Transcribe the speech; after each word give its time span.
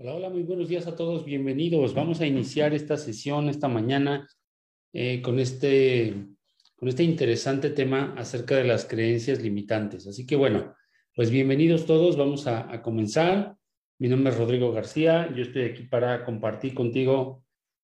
Hola, 0.00 0.14
hola, 0.14 0.30
muy 0.30 0.44
buenos 0.44 0.68
días 0.68 0.86
a 0.86 0.94
todos, 0.94 1.24
bienvenidos. 1.24 1.92
Vamos 1.92 2.20
a 2.20 2.26
iniciar 2.26 2.72
esta 2.72 2.96
sesión 2.96 3.48
esta 3.48 3.66
mañana 3.66 4.28
eh, 4.92 5.20
con, 5.20 5.40
este, 5.40 6.14
con 6.76 6.88
este 6.88 7.02
interesante 7.02 7.70
tema 7.70 8.14
acerca 8.16 8.54
de 8.54 8.62
las 8.62 8.84
creencias 8.84 9.42
limitantes. 9.42 10.06
Así 10.06 10.24
que 10.24 10.36
bueno, 10.36 10.72
pues 11.16 11.32
bienvenidos 11.32 11.84
todos, 11.84 12.16
vamos 12.16 12.46
a, 12.46 12.72
a 12.72 12.80
comenzar. 12.80 13.56
Mi 13.98 14.06
nombre 14.06 14.32
es 14.32 14.38
Rodrigo 14.38 14.70
García, 14.70 15.34
yo 15.34 15.42
estoy 15.42 15.62
aquí 15.62 15.82
para 15.82 16.24
compartir 16.24 16.74
contigo 16.74 17.42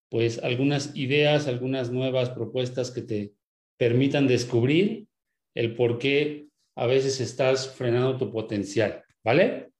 pues 0.09 0.39
algunas 0.39 0.95
ideas, 0.95 1.49
algunas 1.49 1.91
nuevas 1.91 2.31
propuestas 2.31 2.93
que 2.93 3.03
te 3.03 3.35
permitan 3.77 4.29
descubrir 4.29 5.09
el 5.53 5.75
por 5.75 5.99
qué 5.99 6.47
a 6.77 6.87
veces 6.87 7.21
estás 7.21 7.75
frenando 7.75 8.17
tu 8.17 8.31
potencial, 8.31 9.03
¿vale? 9.25 9.74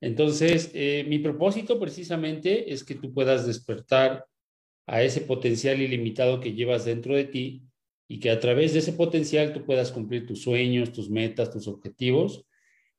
Entonces, 0.00 0.70
eh, 0.74 1.04
mi 1.08 1.18
propósito 1.18 1.80
precisamente 1.80 2.72
es 2.72 2.84
que 2.84 2.94
tú 2.94 3.12
puedas 3.12 3.46
despertar 3.46 4.26
a 4.86 5.02
ese 5.02 5.22
potencial 5.22 5.80
ilimitado 5.80 6.40
que 6.40 6.52
llevas 6.52 6.84
dentro 6.84 7.14
de 7.16 7.24
ti 7.24 7.62
y 8.08 8.20
que 8.20 8.30
a 8.30 8.38
través 8.38 8.72
de 8.72 8.80
ese 8.80 8.92
potencial 8.92 9.52
tú 9.52 9.64
puedas 9.64 9.90
cumplir 9.90 10.26
tus 10.26 10.42
sueños, 10.42 10.92
tus 10.92 11.10
metas, 11.10 11.50
tus 11.50 11.66
objetivos. 11.66 12.46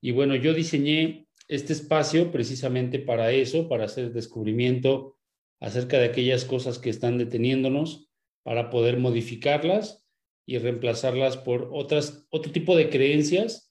Y 0.02 0.12
bueno, 0.12 0.36
yo 0.36 0.54
diseñé 0.54 1.28
este 1.48 1.74
espacio 1.74 2.32
precisamente 2.32 3.00
para 3.00 3.32
eso, 3.32 3.70
para 3.70 3.86
hacer 3.86 4.12
descubrimiento 4.12 5.18
acerca 5.60 5.98
de 5.98 6.06
aquellas 6.06 6.46
cosas 6.46 6.78
que 6.78 6.90
están 6.90 7.18
deteniéndonos, 7.18 8.10
para 8.44 8.70
poder 8.70 8.98
modificarlas 8.98 10.06
y 10.46 10.58
reemplazarlas 10.58 11.38
por 11.38 11.70
otras, 11.72 12.26
otro 12.30 12.52
tipo 12.52 12.76
de 12.76 12.90
creencias 12.90 13.67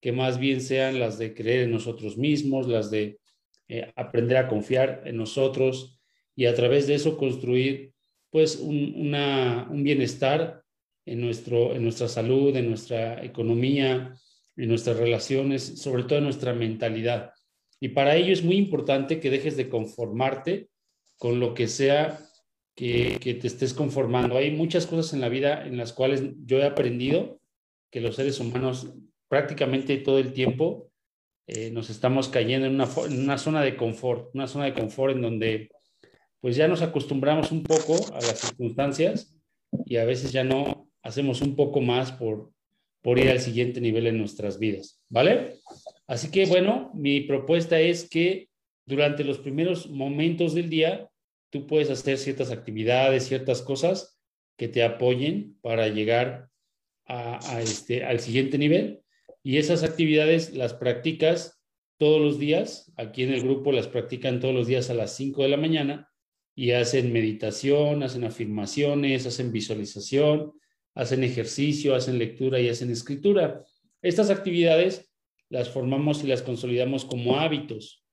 que 0.00 0.12
más 0.12 0.38
bien 0.38 0.60
sean 0.60 0.98
las 0.98 1.18
de 1.18 1.34
creer 1.34 1.64
en 1.64 1.72
nosotros 1.72 2.16
mismos, 2.16 2.66
las 2.66 2.90
de 2.90 3.18
eh, 3.68 3.92
aprender 3.96 4.36
a 4.36 4.48
confiar 4.48 5.02
en 5.04 5.16
nosotros 5.16 6.00
y 6.34 6.46
a 6.46 6.54
través 6.54 6.86
de 6.86 6.94
eso 6.94 7.16
construir 7.16 7.92
pues 8.30 8.56
un, 8.56 9.12
bienestar 9.82 10.62
en, 11.04 11.20
nuestro, 11.20 11.74
en 11.74 11.82
nuestra 11.82 12.08
salud, 12.08 12.54
en 12.56 12.68
nuestra 12.68 13.24
economía, 13.24 14.14
en 14.56 14.68
nuestras 14.68 14.96
relaciones, 14.96 15.80
sobre 15.80 16.04
todo 16.04 16.18
en 16.18 16.24
nuestra 16.24 16.54
mentalidad. 16.54 17.32
Y 17.80 17.88
para 17.88 18.16
ello 18.16 18.32
es 18.32 18.44
muy 18.44 18.56
importante 18.56 19.20
que 19.20 19.30
dejes 19.30 19.56
de 19.56 19.68
conformarte 19.68 20.68
con 21.16 21.40
lo 21.40 21.54
que 21.54 21.66
sea 21.66 22.18
que, 22.74 23.18
te 23.40 23.46
estés 23.46 23.74
conformando. 23.74 24.36
Hay 24.36 24.52
muchas 24.52 24.86
cosas 24.86 25.12
en 25.12 25.20
la 25.20 25.28
vida 25.28 25.66
en 25.66 25.76
las 25.76 25.92
cuales 25.92 26.22
yo 26.46 26.58
he 26.58 26.64
aprendido 26.64 27.40
que 27.90 28.00
los 28.00 28.16
seres 28.16 28.40
humanos 28.40 28.94
prácticamente 29.30 29.96
todo 29.98 30.18
el 30.18 30.32
tiempo 30.32 30.90
eh, 31.46 31.70
nos 31.70 31.88
estamos 31.88 32.28
cayendo 32.28 32.66
en 32.66 32.74
una, 32.74 33.38
zona 33.38 33.62
de 33.62 33.76
confort, 33.76 34.34
una 34.34 34.48
zona 34.48 34.64
de 34.64 34.74
confort 34.74 35.14
en 35.14 35.22
donde 35.22 35.70
pues 36.40 36.56
ya 36.56 36.66
nos 36.66 36.82
acostumbramos 36.82 37.52
un 37.52 37.62
poco 37.62 37.94
a 38.12 38.16
las 38.16 38.40
circunstancias 38.40 39.36
y 39.86 39.96
a 39.98 40.04
veces 40.04 40.32
ya 40.32 40.42
no 40.42 40.88
hacemos 41.02 41.42
un 41.42 41.54
poco 41.54 41.80
más 41.80 42.10
por, 42.10 42.50
por 43.02 43.20
ir 43.20 43.30
al 43.30 43.38
siguiente 43.38 43.80
nivel 43.80 44.08
en 44.08 44.18
nuestras 44.18 44.58
vidas, 44.58 45.00
¿vale? 45.08 45.58
Así 46.08 46.32
que 46.32 46.46
bueno, 46.46 46.90
mi 46.94 47.20
propuesta 47.20 47.78
es 47.78 48.08
que 48.08 48.48
durante 48.84 49.22
los 49.22 49.38
primeros 49.38 49.88
momentos 49.88 50.54
del 50.54 50.68
día 50.68 51.08
tú 51.50 51.68
puedes 51.68 51.88
hacer 51.88 52.18
ciertas 52.18 52.50
actividades, 52.50 53.28
ciertas 53.28 53.62
cosas 53.62 54.18
que 54.56 54.66
te 54.66 54.82
apoyen 54.82 55.56
para 55.60 55.86
llegar 55.86 56.48
a 57.06 57.60
este, 57.60 58.04
al 58.04 58.20
siguiente 58.20 58.56
nivel 58.56 59.02
y 59.42 59.58
esas 59.58 59.82
actividades 59.82 60.54
las 60.54 60.74
practicas 60.74 61.60
todos 61.98 62.20
los 62.20 62.38
días. 62.38 62.92
Aquí 62.96 63.22
en 63.22 63.32
el 63.32 63.42
grupo 63.42 63.72
las 63.72 63.88
practican 63.88 64.40
todos 64.40 64.54
los 64.54 64.66
días 64.66 64.90
a 64.90 64.94
las 64.94 65.14
5 65.16 65.42
de 65.42 65.48
la 65.48 65.56
mañana 65.56 66.10
y 66.54 66.72
hacen 66.72 67.12
meditación, 67.12 68.02
hacen 68.02 68.24
afirmaciones, 68.24 69.26
hacen 69.26 69.52
visualización, 69.52 70.52
hacen 70.94 71.24
ejercicio, 71.24 71.94
hacen 71.94 72.18
lectura 72.18 72.60
y 72.60 72.68
hacen 72.68 72.90
escritura. 72.90 73.64
Estas 74.02 74.30
actividades 74.30 75.10
las 75.48 75.68
formamos 75.68 76.24
y 76.24 76.26
las 76.26 76.42
consolidamos 76.42 77.04
como 77.04 77.38
hábitos. 77.38 78.04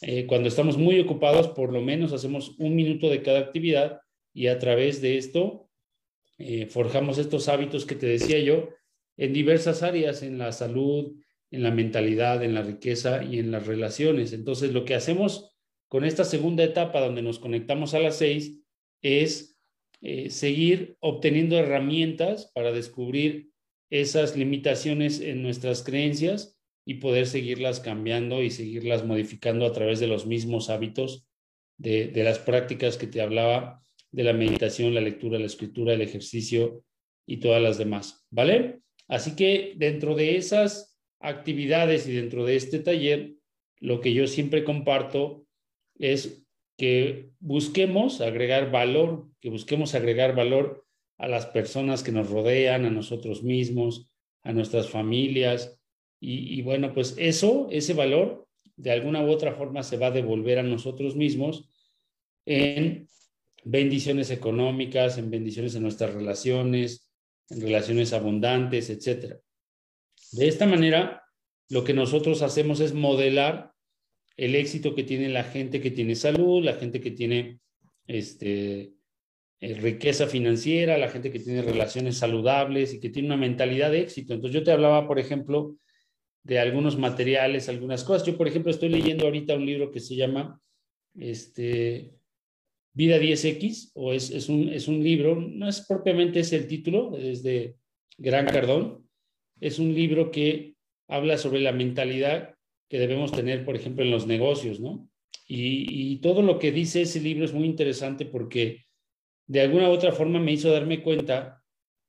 Eh, 0.00 0.26
cuando 0.26 0.48
estamos 0.48 0.76
muy 0.76 0.98
ocupados, 0.98 1.48
por 1.48 1.72
lo 1.72 1.80
menos 1.80 2.12
hacemos 2.12 2.56
un 2.58 2.74
minuto 2.74 3.08
de 3.08 3.22
cada 3.22 3.38
actividad 3.38 4.00
y 4.34 4.48
a 4.48 4.58
través 4.58 5.00
de 5.00 5.16
esto 5.16 5.68
eh, 6.38 6.66
forjamos 6.66 7.18
estos 7.18 7.48
hábitos 7.48 7.86
que 7.86 7.94
te 7.94 8.06
decía 8.06 8.40
yo, 8.40 8.68
en 9.16 9.32
diversas 9.32 9.82
áreas, 9.82 10.22
en 10.22 10.38
la 10.38 10.52
salud, 10.52 11.16
en 11.50 11.62
la 11.62 11.70
mentalidad, 11.70 12.42
en 12.42 12.54
la 12.54 12.62
riqueza 12.62 13.22
y 13.22 13.38
en 13.38 13.50
las 13.50 13.66
relaciones. 13.66 14.32
Entonces, 14.32 14.72
lo 14.72 14.84
que 14.84 14.94
hacemos 14.94 15.54
con 15.88 16.04
esta 16.04 16.24
segunda 16.24 16.64
etapa 16.64 17.00
donde 17.00 17.22
nos 17.22 17.38
conectamos 17.38 17.92
a 17.94 18.00
las 18.00 18.16
seis 18.16 18.60
es 19.02 19.58
eh, 20.00 20.30
seguir 20.30 20.96
obteniendo 21.00 21.58
herramientas 21.58 22.50
para 22.54 22.72
descubrir 22.72 23.50
esas 23.90 24.36
limitaciones 24.36 25.20
en 25.20 25.42
nuestras 25.42 25.82
creencias 25.82 26.58
y 26.86 26.94
poder 26.94 27.26
seguirlas 27.26 27.80
cambiando 27.80 28.42
y 28.42 28.50
seguirlas 28.50 29.04
modificando 29.04 29.66
a 29.66 29.72
través 29.72 30.00
de 30.00 30.06
los 30.06 30.26
mismos 30.26 30.70
hábitos 30.70 31.28
de, 31.76 32.08
de 32.08 32.24
las 32.24 32.38
prácticas 32.38 32.96
que 32.96 33.06
te 33.06 33.20
hablaba 33.20 33.82
de 34.10 34.24
la 34.24 34.32
meditación, 34.32 34.94
la 34.94 35.00
lectura, 35.00 35.38
la 35.38 35.46
escritura, 35.46 35.92
el 35.92 36.00
ejercicio 36.00 36.82
y 37.26 37.36
todas 37.36 37.60
las 37.60 37.78
demás. 37.78 38.26
¿Vale? 38.30 38.80
Así 39.08 39.36
que 39.36 39.74
dentro 39.76 40.14
de 40.14 40.36
esas 40.36 40.98
actividades 41.20 42.06
y 42.06 42.12
dentro 42.12 42.44
de 42.44 42.56
este 42.56 42.78
taller, 42.78 43.34
lo 43.78 44.00
que 44.00 44.12
yo 44.12 44.26
siempre 44.26 44.64
comparto 44.64 45.46
es 45.98 46.44
que 46.76 47.30
busquemos 47.38 48.20
agregar 48.20 48.70
valor, 48.70 49.28
que 49.40 49.50
busquemos 49.50 49.94
agregar 49.94 50.34
valor 50.34 50.84
a 51.18 51.28
las 51.28 51.46
personas 51.46 52.02
que 52.02 52.12
nos 52.12 52.30
rodean, 52.30 52.84
a 52.84 52.90
nosotros 52.90 53.42
mismos, 53.42 54.10
a 54.42 54.52
nuestras 54.52 54.88
familias. 54.88 55.78
Y, 56.20 56.62
bueno, 56.62 56.94
pues 56.94 57.16
eso, 57.18 57.68
ese 57.70 57.94
valor, 57.94 58.46
de 58.76 58.92
alguna 58.92 59.24
u 59.24 59.30
otra 59.30 59.54
forma 59.54 59.82
se 59.82 59.96
va 59.96 60.08
a 60.08 60.12
devolver 60.12 60.58
a 60.58 60.62
nosotros 60.62 61.16
mismos 61.16 61.68
en 62.46 63.08
bendiciones 63.64 64.30
económicas, 64.30 65.18
en 65.18 65.30
bendiciones 65.30 65.74
en 65.74 65.82
nuestras 65.82 66.14
relaciones, 66.14 67.01
relaciones 67.60 68.12
abundantes, 68.12 68.90
etc. 68.90 69.36
De 70.32 70.48
esta 70.48 70.66
manera, 70.66 71.22
lo 71.68 71.84
que 71.84 71.94
nosotros 71.94 72.42
hacemos 72.42 72.80
es 72.80 72.94
modelar 72.94 73.72
el 74.36 74.54
éxito 74.54 74.94
que 74.94 75.04
tiene 75.04 75.28
la 75.28 75.44
gente 75.44 75.80
que 75.80 75.90
tiene 75.90 76.14
salud, 76.14 76.64
la 76.64 76.74
gente 76.74 77.00
que 77.00 77.10
tiene 77.10 77.60
este, 78.06 78.92
eh, 79.60 79.74
riqueza 79.74 80.26
financiera, 80.26 80.98
la 80.98 81.08
gente 81.08 81.30
que 81.30 81.38
tiene 81.38 81.62
relaciones 81.62 82.16
saludables 82.18 82.94
y 82.94 83.00
que 83.00 83.10
tiene 83.10 83.28
una 83.28 83.36
mentalidad 83.36 83.90
de 83.90 84.00
éxito. 84.00 84.34
Entonces 84.34 84.58
yo 84.58 84.64
te 84.64 84.72
hablaba, 84.72 85.06
por 85.06 85.18
ejemplo, 85.18 85.76
de 86.42 86.58
algunos 86.58 86.98
materiales, 86.98 87.68
algunas 87.68 88.04
cosas. 88.04 88.26
Yo, 88.26 88.36
por 88.36 88.48
ejemplo, 88.48 88.70
estoy 88.70 88.88
leyendo 88.88 89.24
ahorita 89.24 89.54
un 89.54 89.66
libro 89.66 89.92
que 89.92 90.00
se 90.00 90.16
llama 90.16 90.60
este, 91.14 92.12
Vida 92.94 93.18
10X, 93.18 93.92
o 93.94 94.12
es, 94.12 94.30
es, 94.30 94.48
un, 94.48 94.68
es 94.68 94.88
un 94.88 95.02
libro, 95.02 95.34
no 95.36 95.68
es 95.68 95.80
propiamente 95.86 96.40
es 96.40 96.52
el 96.52 96.66
título, 96.66 97.16
es 97.16 97.42
de 97.42 97.76
Gran 98.18 98.46
Cardón, 98.46 99.08
es 99.60 99.78
un 99.78 99.94
libro 99.94 100.30
que 100.30 100.74
habla 101.08 101.38
sobre 101.38 101.60
la 101.60 101.72
mentalidad 101.72 102.54
que 102.88 102.98
debemos 102.98 103.32
tener, 103.32 103.64
por 103.64 103.76
ejemplo, 103.76 104.04
en 104.04 104.10
los 104.10 104.26
negocios, 104.26 104.80
¿no? 104.80 105.08
Y, 105.46 106.12
y 106.12 106.16
todo 106.18 106.42
lo 106.42 106.58
que 106.58 106.72
dice 106.72 107.02
ese 107.02 107.20
libro 107.20 107.44
es 107.44 107.52
muy 107.52 107.64
interesante 107.64 108.26
porque 108.26 108.84
de 109.46 109.60
alguna 109.60 109.88
u 109.88 109.92
otra 109.92 110.12
forma 110.12 110.38
me 110.38 110.52
hizo 110.52 110.70
darme 110.70 111.02
cuenta 111.02 111.62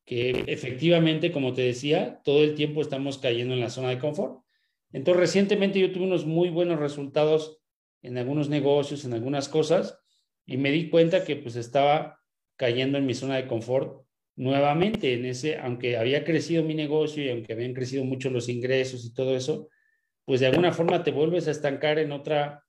que 0.05 0.43
efectivamente, 0.47 1.31
como 1.31 1.53
te 1.53 1.61
decía, 1.61 2.21
todo 2.23 2.43
el 2.43 2.55
tiempo 2.55 2.81
estamos 2.81 3.17
cayendo 3.17 3.53
en 3.53 3.61
la 3.61 3.69
zona 3.69 3.89
de 3.89 3.99
confort. 3.99 4.43
Entonces, 4.91 5.21
recientemente 5.21 5.79
yo 5.79 5.91
tuve 5.91 6.05
unos 6.05 6.25
muy 6.25 6.49
buenos 6.49 6.79
resultados 6.79 7.61
en 8.01 8.17
algunos 8.17 8.49
negocios, 8.49 9.05
en 9.05 9.13
algunas 9.13 9.47
cosas, 9.47 10.02
y 10.45 10.57
me 10.57 10.71
di 10.71 10.89
cuenta 10.89 11.23
que 11.23 11.35
pues 11.35 11.55
estaba 11.55 12.19
cayendo 12.55 12.97
en 12.97 13.05
mi 13.05 13.13
zona 13.13 13.35
de 13.35 13.47
confort 13.47 14.03
nuevamente 14.35 15.13
en 15.13 15.25
ese, 15.25 15.57
aunque 15.57 15.97
había 15.97 16.23
crecido 16.23 16.63
mi 16.63 16.73
negocio 16.73 17.23
y 17.23 17.29
aunque 17.29 17.53
habían 17.53 17.73
crecido 17.73 18.03
mucho 18.03 18.29
los 18.29 18.49
ingresos 18.49 19.05
y 19.05 19.13
todo 19.13 19.35
eso, 19.35 19.69
pues 20.25 20.39
de 20.39 20.47
alguna 20.47 20.71
forma 20.71 21.03
te 21.03 21.11
vuelves 21.11 21.47
a 21.47 21.51
estancar 21.51 21.99
en 21.99 22.11
otra, 22.11 22.63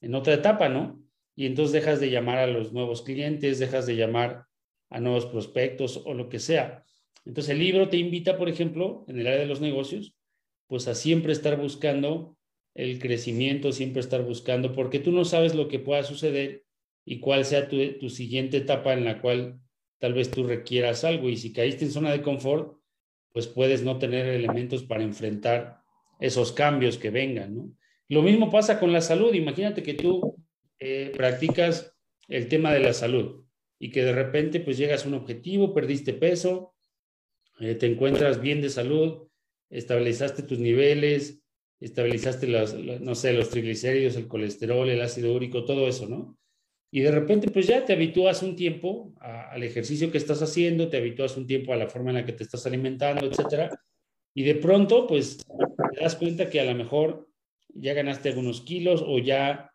en 0.00 0.14
otra 0.14 0.34
etapa, 0.34 0.68
¿no? 0.68 1.02
Y 1.34 1.46
entonces 1.46 1.72
dejas 1.72 2.00
de 2.00 2.10
llamar 2.10 2.38
a 2.38 2.46
los 2.46 2.72
nuevos 2.72 3.02
clientes, 3.02 3.58
dejas 3.58 3.86
de 3.86 3.96
llamar 3.96 4.44
a 4.90 5.00
nuevos 5.00 5.26
prospectos 5.26 6.02
o 6.04 6.14
lo 6.14 6.28
que 6.28 6.38
sea. 6.38 6.84
Entonces 7.24 7.50
el 7.50 7.58
libro 7.58 7.88
te 7.88 7.96
invita, 7.96 8.36
por 8.36 8.48
ejemplo, 8.48 9.04
en 9.08 9.20
el 9.20 9.26
área 9.26 9.40
de 9.40 9.46
los 9.46 9.60
negocios, 9.60 10.14
pues 10.66 10.88
a 10.88 10.94
siempre 10.94 11.32
estar 11.32 11.56
buscando 11.60 12.36
el 12.74 12.98
crecimiento, 12.98 13.72
siempre 13.72 14.00
estar 14.00 14.22
buscando, 14.22 14.72
porque 14.72 14.98
tú 14.98 15.12
no 15.12 15.24
sabes 15.24 15.54
lo 15.54 15.68
que 15.68 15.78
pueda 15.78 16.02
suceder 16.04 16.64
y 17.10 17.20
cuál 17.20 17.46
sea 17.46 17.68
tu, 17.68 18.10
siguiente 18.10 18.58
etapa 18.58 18.92
en 18.92 19.06
la 19.06 19.22
cual 19.22 19.58
tal 19.98 20.12
vez 20.12 20.30
tú 20.30 20.44
requieras 20.44 21.04
algo. 21.04 21.30
Y 21.30 21.38
si 21.38 21.54
caíste 21.54 21.86
en 21.86 21.90
zona 21.90 22.12
de 22.12 22.20
confort, 22.20 22.76
pues 23.32 23.46
puedes 23.46 23.82
no 23.82 23.98
tener 23.98 24.26
elementos 24.26 24.82
para 24.82 25.02
enfrentar 25.02 25.78
esos 26.20 26.52
cambios 26.52 26.98
que 26.98 27.08
vengan, 27.08 27.56
¿no? 27.56 27.72
Lo 28.10 28.20
mismo 28.20 28.50
pasa 28.50 28.78
con 28.78 28.92
la 28.92 29.00
salud. 29.00 29.32
Imagínate 29.32 29.82
que 29.82 29.94
tú 29.94 30.36
eh, 30.78 31.10
practicas 31.16 31.96
el 32.28 32.48
tema 32.48 32.74
de 32.74 32.80
la 32.80 32.92
salud 32.92 33.46
y 33.78 33.90
que 33.90 34.04
de 34.04 34.12
repente 34.12 34.60
pues 34.60 34.76
llegas 34.76 35.04
a 35.06 35.08
un 35.08 35.14
objetivo, 35.14 35.72
perdiste 35.72 36.12
peso, 36.12 36.74
eh, 37.58 37.74
te 37.74 37.86
encuentras 37.86 38.42
bien 38.42 38.60
de 38.60 38.68
salud, 38.68 39.28
estabilizaste 39.70 40.42
tus 40.42 40.58
niveles, 40.58 41.42
estabilizaste 41.80 42.48
los, 42.48 42.74
no 42.74 43.14
sé, 43.14 43.32
los 43.32 43.48
triglicéridos, 43.48 44.16
el 44.16 44.28
colesterol, 44.28 44.90
el 44.90 45.00
ácido 45.00 45.34
úrico, 45.34 45.64
todo 45.64 45.88
eso, 45.88 46.06
¿no? 46.06 46.38
Y 46.90 47.00
de 47.00 47.10
repente, 47.10 47.50
pues 47.50 47.66
ya 47.66 47.84
te 47.84 47.92
habitúas 47.92 48.42
un 48.42 48.56
tiempo 48.56 49.12
al 49.20 49.62
ejercicio 49.62 50.10
que 50.10 50.18
estás 50.18 50.40
haciendo, 50.40 50.88
te 50.88 50.96
habitúas 50.96 51.36
un 51.36 51.46
tiempo 51.46 51.72
a 51.72 51.76
la 51.76 51.88
forma 51.88 52.10
en 52.10 52.16
la 52.16 52.24
que 52.24 52.32
te 52.32 52.44
estás 52.44 52.64
alimentando, 52.66 53.26
etcétera. 53.26 53.78
Y 54.34 54.42
de 54.42 54.54
pronto, 54.54 55.06
pues 55.06 55.38
te 55.92 56.00
das 56.00 56.16
cuenta 56.16 56.48
que 56.48 56.60
a 56.60 56.64
lo 56.64 56.74
mejor 56.74 57.28
ya 57.74 57.92
ganaste 57.92 58.30
algunos 58.30 58.62
kilos 58.62 59.02
o 59.06 59.18
ya 59.18 59.70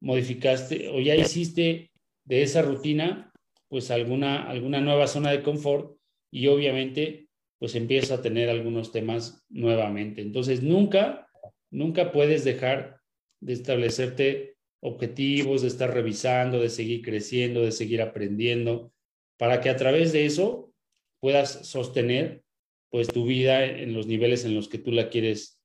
modificaste 0.00 0.88
o 0.88 1.00
ya 1.00 1.14
hiciste 1.14 1.90
de 2.24 2.42
esa 2.42 2.62
rutina, 2.62 3.32
pues 3.68 3.90
alguna, 3.90 4.48
alguna 4.48 4.80
nueva 4.80 5.06
zona 5.06 5.30
de 5.30 5.42
confort 5.42 5.96
y 6.32 6.48
obviamente, 6.48 7.28
pues 7.58 7.76
empiezas 7.76 8.18
a 8.18 8.22
tener 8.22 8.50
algunos 8.50 8.90
temas 8.90 9.44
nuevamente. 9.48 10.20
Entonces, 10.20 10.62
nunca, 10.62 11.28
nunca 11.70 12.10
puedes 12.10 12.44
dejar 12.44 13.00
de 13.40 13.52
establecerte 13.52 14.55
objetivos, 14.80 15.62
de 15.62 15.68
estar 15.68 15.92
revisando, 15.92 16.60
de 16.60 16.70
seguir 16.70 17.02
creciendo, 17.02 17.62
de 17.62 17.72
seguir 17.72 18.02
aprendiendo, 18.02 18.92
para 19.38 19.60
que 19.60 19.68
a 19.68 19.76
través 19.76 20.12
de 20.12 20.26
eso 20.26 20.72
puedas 21.20 21.66
sostener 21.66 22.42
pues 22.90 23.08
tu 23.08 23.26
vida 23.26 23.64
en 23.64 23.94
los 23.94 24.06
niveles 24.06 24.44
en 24.44 24.54
los 24.54 24.68
que 24.68 24.78
tú 24.78 24.92
la 24.92 25.08
quieres 25.08 25.60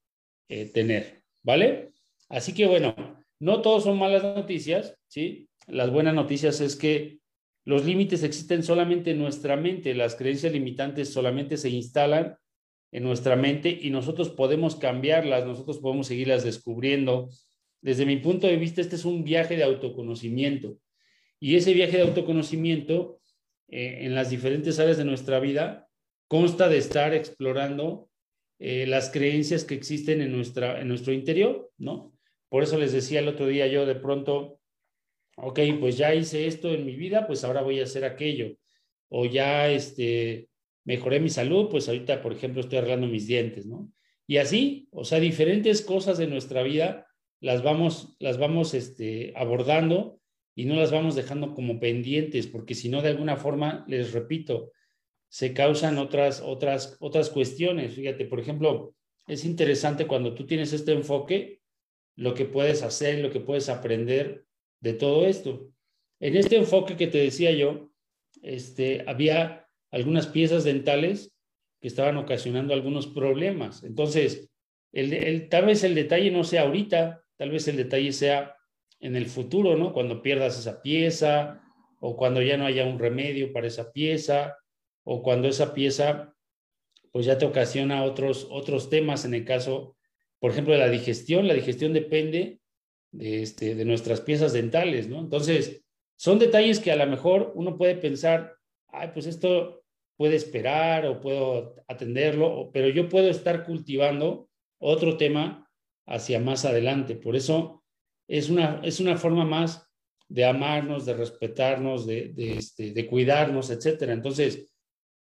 eh, 0.49 0.65
tener, 0.65 1.23
¿vale? 1.43 1.91
Así 2.29 2.53
que 2.53 2.65
bueno, 2.65 2.95
no 3.39 3.61
todos 3.61 3.83
son 3.83 3.97
malas 3.97 4.23
noticias, 4.23 4.97
¿sí? 5.07 5.47
Las 5.67 5.91
buenas 5.91 6.13
noticias 6.13 6.59
es 6.61 6.75
que 6.75 7.19
los 7.63 7.85
límites 7.85 8.23
existen 8.23 8.63
solamente 8.63 9.11
en 9.11 9.19
nuestra 9.19 9.55
mente, 9.55 9.93
las 9.93 10.15
creencias 10.15 10.51
limitantes 10.51 11.13
solamente 11.13 11.57
se 11.57 11.69
instalan 11.69 12.37
en 12.91 13.03
nuestra 13.03 13.35
mente 13.35 13.77
y 13.81 13.89
nosotros 13.91 14.29
podemos 14.29 14.75
cambiarlas, 14.75 15.45
nosotros 15.45 15.79
podemos 15.79 16.07
seguirlas 16.07 16.43
descubriendo, 16.43 17.29
desde 17.81 18.05
mi 18.05 18.17
punto 18.17 18.47
de 18.47 18.57
vista, 18.57 18.81
este 18.81 18.95
es 18.95 19.05
un 19.05 19.23
viaje 19.23 19.57
de 19.57 19.63
autoconocimiento. 19.63 20.77
Y 21.39 21.55
ese 21.55 21.73
viaje 21.73 21.97
de 21.97 22.03
autoconocimiento 22.03 23.19
eh, 23.67 24.05
en 24.05 24.13
las 24.13 24.29
diferentes 24.29 24.79
áreas 24.79 24.97
de 24.97 25.05
nuestra 25.05 25.39
vida 25.39 25.87
consta 26.27 26.69
de 26.69 26.77
estar 26.77 27.13
explorando 27.13 28.09
eh, 28.59 28.85
las 28.85 29.09
creencias 29.09 29.63
que 29.63 29.73
existen 29.73 30.21
en, 30.21 30.31
nuestra, 30.31 30.79
en 30.79 30.87
nuestro 30.87 31.13
interior, 31.13 31.71
¿no? 31.77 32.13
Por 32.47 32.63
eso 32.63 32.77
les 32.77 32.91
decía 32.91 33.19
el 33.19 33.27
otro 33.27 33.47
día 33.47 33.65
yo 33.65 33.85
de 33.85 33.95
pronto, 33.95 34.59
ok, 35.37 35.59
pues 35.79 35.97
ya 35.97 36.13
hice 36.13 36.45
esto 36.45 36.71
en 36.71 36.85
mi 36.85 36.95
vida, 36.95 37.25
pues 37.25 37.43
ahora 37.43 37.63
voy 37.63 37.79
a 37.79 37.83
hacer 37.83 38.05
aquello. 38.05 38.55
O 39.09 39.25
ya 39.25 39.69
este, 39.69 40.49
mejoré 40.83 41.19
mi 41.19 41.29
salud, 41.29 41.69
pues 41.69 41.87
ahorita, 41.87 42.21
por 42.21 42.33
ejemplo, 42.33 42.61
estoy 42.61 42.77
arreglando 42.77 43.07
mis 43.07 43.25
dientes, 43.25 43.65
¿no? 43.65 43.91
Y 44.27 44.37
así, 44.37 44.87
o 44.91 45.03
sea, 45.03 45.19
diferentes 45.19 45.81
cosas 45.81 46.17
de 46.17 46.27
nuestra 46.27 46.61
vida 46.61 47.07
las 47.41 47.63
vamos, 47.63 48.15
las 48.19 48.37
vamos 48.37 48.73
este, 48.73 49.33
abordando 49.35 50.19
y 50.55 50.65
no 50.65 50.75
las 50.75 50.91
vamos 50.91 51.15
dejando 51.15 51.53
como 51.53 51.79
pendientes, 51.79 52.47
porque 52.47 52.75
si 52.75 52.87
no, 52.87 53.01
de 53.01 53.09
alguna 53.09 53.35
forma, 53.35 53.83
les 53.87 54.13
repito, 54.13 54.71
se 55.27 55.53
causan 55.53 55.97
otras, 55.97 56.41
otras, 56.41 56.97
otras 56.99 57.29
cuestiones. 57.29 57.95
Fíjate, 57.95 58.25
por 58.25 58.39
ejemplo, 58.39 58.93
es 59.27 59.43
interesante 59.43 60.05
cuando 60.05 60.35
tú 60.35 60.45
tienes 60.45 60.71
este 60.71 60.91
enfoque, 60.91 61.61
lo 62.15 62.33
que 62.33 62.45
puedes 62.45 62.83
hacer, 62.83 63.19
lo 63.19 63.31
que 63.31 63.39
puedes 63.39 63.69
aprender 63.69 64.45
de 64.79 64.93
todo 64.93 65.25
esto. 65.25 65.71
En 66.19 66.35
este 66.35 66.57
enfoque 66.57 66.95
que 66.95 67.07
te 67.07 67.17
decía 67.17 67.51
yo, 67.51 67.89
este, 68.43 69.03
había 69.07 69.67
algunas 69.89 70.27
piezas 70.27 70.63
dentales 70.63 71.33
que 71.79 71.87
estaban 71.87 72.17
ocasionando 72.17 72.73
algunos 72.73 73.07
problemas. 73.07 73.83
Entonces, 73.83 74.51
el, 74.91 75.13
el, 75.13 75.49
tal 75.49 75.65
vez 75.65 75.83
el 75.83 75.95
detalle 75.95 76.29
no 76.29 76.43
sea 76.43 76.63
ahorita, 76.63 77.20
Tal 77.41 77.49
vez 77.49 77.67
el 77.67 77.75
detalle 77.75 78.11
sea 78.11 78.55
en 78.99 79.15
el 79.15 79.25
futuro, 79.25 79.75
¿no? 79.75 79.93
Cuando 79.93 80.21
pierdas 80.21 80.59
esa 80.59 80.79
pieza 80.83 81.63
o 81.99 82.15
cuando 82.15 82.39
ya 82.43 82.55
no 82.55 82.67
haya 82.67 82.85
un 82.85 82.99
remedio 82.99 83.51
para 83.51 83.65
esa 83.65 83.91
pieza 83.91 84.59
o 85.03 85.23
cuando 85.23 85.47
esa 85.47 85.73
pieza 85.73 86.35
pues 87.11 87.25
ya 87.25 87.39
te 87.39 87.47
ocasiona 87.47 88.03
otros, 88.03 88.47
otros 88.51 88.91
temas 88.91 89.25
en 89.25 89.33
el 89.33 89.43
caso, 89.43 89.97
por 90.37 90.51
ejemplo, 90.51 90.73
de 90.73 90.81
la 90.81 90.89
digestión. 90.89 91.47
La 91.47 91.55
digestión 91.55 91.93
depende 91.93 92.59
de, 93.09 93.41
este, 93.41 93.73
de 93.73 93.85
nuestras 93.85 94.21
piezas 94.21 94.53
dentales, 94.53 95.09
¿no? 95.09 95.19
Entonces, 95.19 95.83
son 96.17 96.37
detalles 96.37 96.79
que 96.79 96.91
a 96.91 96.95
lo 96.95 97.07
mejor 97.07 97.53
uno 97.55 97.75
puede 97.75 97.95
pensar, 97.95 98.55
ay, 98.89 99.09
pues 99.15 99.25
esto 99.25 99.81
puede 100.15 100.35
esperar 100.35 101.07
o 101.07 101.19
puedo 101.19 101.73
atenderlo, 101.87 102.69
pero 102.71 102.87
yo 102.89 103.09
puedo 103.09 103.31
estar 103.31 103.65
cultivando 103.65 104.47
otro 104.77 105.17
tema 105.17 105.67
hacia 106.07 106.39
más 106.39 106.65
adelante. 106.65 107.15
Por 107.15 107.35
eso 107.35 107.83
es 108.27 108.49
una, 108.49 108.79
es 108.83 108.99
una 108.99 109.17
forma 109.17 109.45
más 109.45 109.87
de 110.27 110.45
amarnos, 110.45 111.05
de 111.05 111.13
respetarnos, 111.13 112.05
de, 112.05 112.29
de, 112.29 112.57
este, 112.57 113.05
cuidarnos, 113.07 113.69
etcétera. 113.69 114.13
Entonces, 114.13 114.69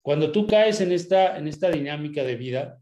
cuando 0.01 0.31
tú 0.31 0.45
caes 0.45 0.81
en 0.81 0.91
esta, 0.91 1.37
en 1.37 1.47
esta 1.47 1.71
dinámica 1.71 2.23
de 2.23 2.35
vida, 2.35 2.79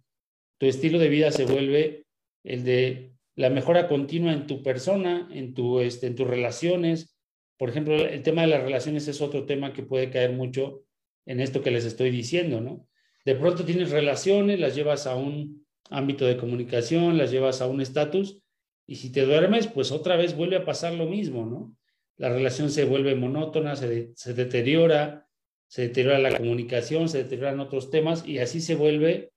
tu 0.58 0.66
estilo 0.66 1.00
de 1.00 1.10
vida 1.10 1.32
se 1.32 1.46
vuelve 1.46 2.06
el 2.44 2.64
de 2.64 3.14
la 3.36 3.50
mejora 3.50 3.88
continua 3.88 4.34
en 4.34 4.48
tu 4.48 4.64
persona, 4.64 5.30
en, 5.32 5.54
tu, 5.54 5.80
este, 5.80 6.08
en 6.08 6.16
tus 6.16 6.28
relaciones. 6.28 7.16
Por 7.58 7.70
ejemplo, 7.70 7.96
el 7.96 8.24
tema 8.24 8.42
de 8.42 8.48
las 8.48 8.64
relaciones 8.64 9.08
es 9.08 9.22
otro 9.22 9.46
tema 9.46 9.74
que 9.74 9.84
puede 9.84 10.10
caer 10.10 10.34
mucho 10.34 10.84
en 11.26 11.40
esto 11.40 11.62
que 11.62 11.72
les 11.72 11.86
estoy 11.86 12.10
diciendo, 12.10 12.62
¿no? 12.62 12.88
De 13.26 13.36
pronto 13.36 13.64
tienes 13.64 13.92
relaciones, 13.92 14.60
las 14.60 14.76
llevas 14.76 15.06
a 15.06 15.16
un, 15.16 15.67
ámbito 15.90 16.26
de 16.26 16.38
comunicación, 16.38 17.18
las 17.18 17.32
llevas 17.32 17.62
a 17.62 17.68
un 17.68 17.82
estatus 17.82 18.42
y 18.88 18.96
si 18.96 19.12
te 19.12 19.26
duermes, 19.26 19.68
pues 19.68 19.92
otra 19.92 20.16
vez 20.16 20.36
vuelve 20.36 20.56
a 20.56 20.66
pasar 20.66 20.94
lo 20.94 21.06
mismo, 21.06 21.46
¿no? 21.46 21.76
La 22.16 22.30
relación 22.30 22.72
se 22.72 22.86
vuelve 22.86 23.16
monótona, 23.16 23.76
se, 23.76 24.14
deteriora, 24.34 25.28
se 25.68 25.84
deteriora 25.84 26.20
la 26.20 26.36
comunicación, 26.36 27.10
se 27.10 27.20
deterioran 27.20 27.60
otros 27.60 27.92
temas 27.92 28.26
y 28.26 28.40
así 28.40 28.62
se 28.62 28.76
vuelve 28.76 29.32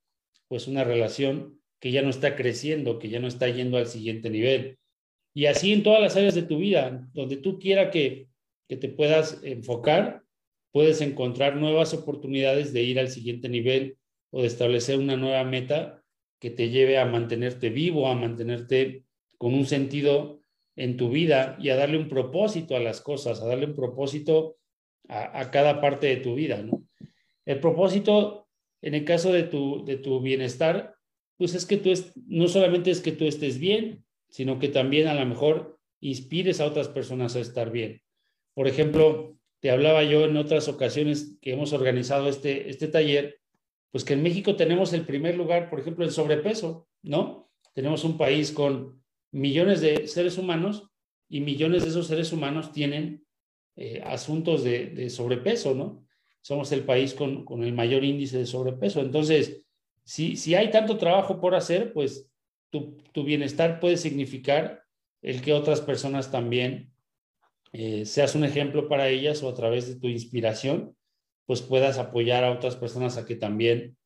pues 0.49 0.69
una 0.69 0.85
relación 0.85 1.61
que 1.81 1.91
ya 1.91 2.03
no 2.03 2.11
está 2.11 2.37
creciendo, 2.37 2.99
que 2.99 3.09
ya 3.09 3.19
no 3.19 3.27
está 3.29 3.49
yendo 3.49 3.77
al 3.77 3.87
siguiente 3.87 4.31
nivel. 4.31 4.79
Y 5.35 5.47
así 5.47 5.73
en 5.73 5.83
todas 5.83 6.01
las 6.01 6.17
áreas 6.17 6.35
de 6.35 6.43
tu 6.43 6.59
vida, 6.59 7.09
donde 7.13 7.37
tú 7.37 7.59
quieras 7.59 7.91
que, 7.91 8.29
que 8.69 8.77
te 8.77 8.89
puedas 8.89 9.41
enfocar, 9.43 10.23
puedes 10.73 11.01
encontrar 11.01 11.57
nuevas 11.57 11.93
oportunidades 11.93 12.73
de 12.73 12.83
ir 12.83 12.99
al 12.99 13.09
siguiente 13.09 13.49
nivel 13.49 13.99
o 14.31 14.43
de 14.43 14.47
establecer 14.47 14.99
una 14.99 15.17
nueva 15.17 15.45
meta 15.45 16.00
que 16.41 16.51
te 16.51 16.71
lleve 16.71 16.99
a 16.99 17.05
mantenerte 17.05 17.71
vivo, 17.71 18.09
a 18.09 18.15
mantenerte 18.15 19.05
con 19.39 19.55
un 19.55 19.67
sentido 19.67 20.41
en 20.75 20.97
tu 20.97 21.11
vida 21.11 21.57
y 21.61 21.69
a 21.69 21.77
darle 21.77 21.99
un 21.99 22.09
propósito 22.09 22.75
a 22.75 22.81
las 22.81 23.01
cosas, 23.01 23.41
a 23.41 23.47
darle 23.47 23.67
un 23.67 23.77
propósito 23.77 24.57
a, 25.09 25.51
cada 25.51 25.81
parte 25.81 26.07
de 26.07 26.17
tu 26.17 26.35
vida. 26.35 26.65
El 27.45 27.61
propósito, 27.61 28.49
en 28.81 28.95
el 28.95 29.05
caso 29.05 29.33
de 29.33 29.43
tu, 29.43 29.85
de 29.85 29.97
tu 29.97 30.21
bienestar, 30.21 30.95
pues 31.37 31.55
es 31.55 31.67
que 31.67 31.77
tú 31.77 31.93
no 32.27 32.49
solamente 32.49 32.91
es 32.91 33.01
que 33.01 33.13
tú 33.13 33.27
estés 33.27 33.59
bien, 33.59 34.05
sino 34.29 34.59
que 34.59 34.69
también 34.69 35.09
a 35.09 35.15
lo 35.15 35.27
mejor 35.27 35.79
inspires 36.01 36.61
a 36.61 36.67
otras 36.67 36.89
personas 36.89 37.37
a 37.37 37.41
estar 37.41 37.71
bien. 37.71 38.03
Por 38.55 38.69
ejemplo, 38.69 39.37
te 39.61 39.71
hablaba 39.71 40.05
yo 40.05 40.25
en 40.25 40.37
otras 40.37 40.69
ocasiones 40.69 41.39
que 41.43 41.53
hemos 41.53 41.73
organizado 41.73 42.29
este, 42.29 42.71
este 42.71 42.89
taller 42.89 43.40
pues 43.91 44.05
que 44.05 44.15
en 44.15 44.23
México 44.23 44.57
tenemos 44.57 44.93
el 44.93 45.05
primer 45.05 45.37
lugar, 45.37 45.69
por 45.69 45.81
ejemplo, 45.81 46.05
en 46.05 46.13
sobrepeso, 46.13 46.89
¿no? 47.03 47.51
Tenemos 47.75 48.05
un 48.05 48.17
país 48.17 48.53
con 48.53 49.03
millones 49.33 49.81
de 49.81 50.07
seres 50.07 50.39
humanos 50.39 50.89
y 51.29 51.41
millones 51.41 51.83
de 51.83 51.91
esos 51.91 52.07
seres 52.07 52.33
humanos 52.33 52.73
tienen 52.73 53.25
eh, 53.77 54.01
asuntos 54.05 54.65
de, 54.65 55.11
sobrepeso, 55.11 55.75
¿no? 55.75 56.05
Somos 56.43 56.73
el 56.73 56.85
país 56.85 57.15
con, 57.15 57.45
el 57.63 57.73
mayor 57.73 58.05
índice 58.05 58.39
de 58.39 58.47
sobrepeso. 58.47 59.01
Entonces, 59.01 59.65
si, 60.05 60.55
hay 60.55 60.71
tanto 60.71 60.97
trabajo 60.97 61.41
por 61.41 61.55
hacer, 61.55 61.93
pues 61.93 62.31
tu, 62.71 63.25
bienestar 63.25 63.81
puede 63.81 63.97
significar 63.97 64.85
el 65.23 65.43
que 65.43 65.53
otras 65.53 65.81
personas 65.81 66.31
también 66.31 66.93
eh, 67.73 68.05
seas 68.07 68.35
un 68.35 68.45
ejemplo 68.45 68.89
para 68.89 69.09
ellas 69.09 69.43
o 69.43 69.49
a 69.49 69.55
través 69.55 69.87
de 69.87 70.01
tu 70.01 70.09
inspiración 70.09 70.97
pues 71.51 71.63
puedas 71.63 71.99
apoyar 71.99 72.45
a 72.45 72.53
otras 72.53 72.77
personas 72.77 73.17
a 73.17 73.27
que 73.27 73.35
también 73.35 73.97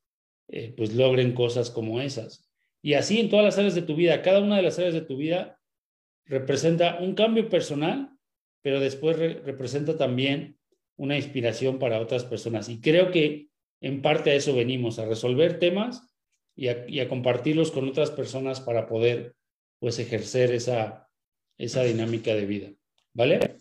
eh, 0.49 0.73
pues 0.75 0.95
logren 0.95 1.35
cosas 1.35 1.69
como 1.69 2.01
esas. 2.01 2.51
Y 2.81 2.95
así 2.95 3.21
en 3.21 3.29
todas 3.29 3.45
las 3.45 3.59
áreas 3.59 3.75
de 3.75 3.83
tu 3.83 3.97
vida, 3.97 4.23
cada 4.23 4.41
una 4.41 4.57
de 4.57 4.63
las 4.63 4.79
áreas 4.79 4.95
de 4.95 5.03
tu 5.03 5.19
vida 5.19 5.61
representa 6.25 6.97
un 7.01 7.15
cambio 7.15 7.51
personal, 7.51 8.17
pero 8.63 8.81
después 8.81 9.19
representa 9.19 9.99
también 9.99 10.57
una 10.97 11.19
inspiración 11.19 11.79
para 11.79 12.01
otras 12.01 12.25
personas. 12.25 12.71
Y 12.71 12.81
creo 12.81 13.11
que 13.11 13.49
en 13.83 14.01
parte 14.01 14.31
a 14.31 14.35
eso 14.37 14.55
venimos, 14.55 14.99
a 14.99 15.05
resolver 15.05 15.59
temas 15.59 16.17
y 16.57 16.69
a, 16.69 17.09
compartirlos 17.11 17.71
con 17.73 17.87
otras 17.87 18.11
personas 18.11 18.63
para 18.63 18.87
poder 18.87 19.35
pues 19.81 19.99
ejercer 19.99 20.51
esa, 20.51 21.11
esa 21.59 21.83
dinámica 21.83 22.35
de 22.35 22.47
vida. 22.47 22.71
¿vale? 23.13 23.59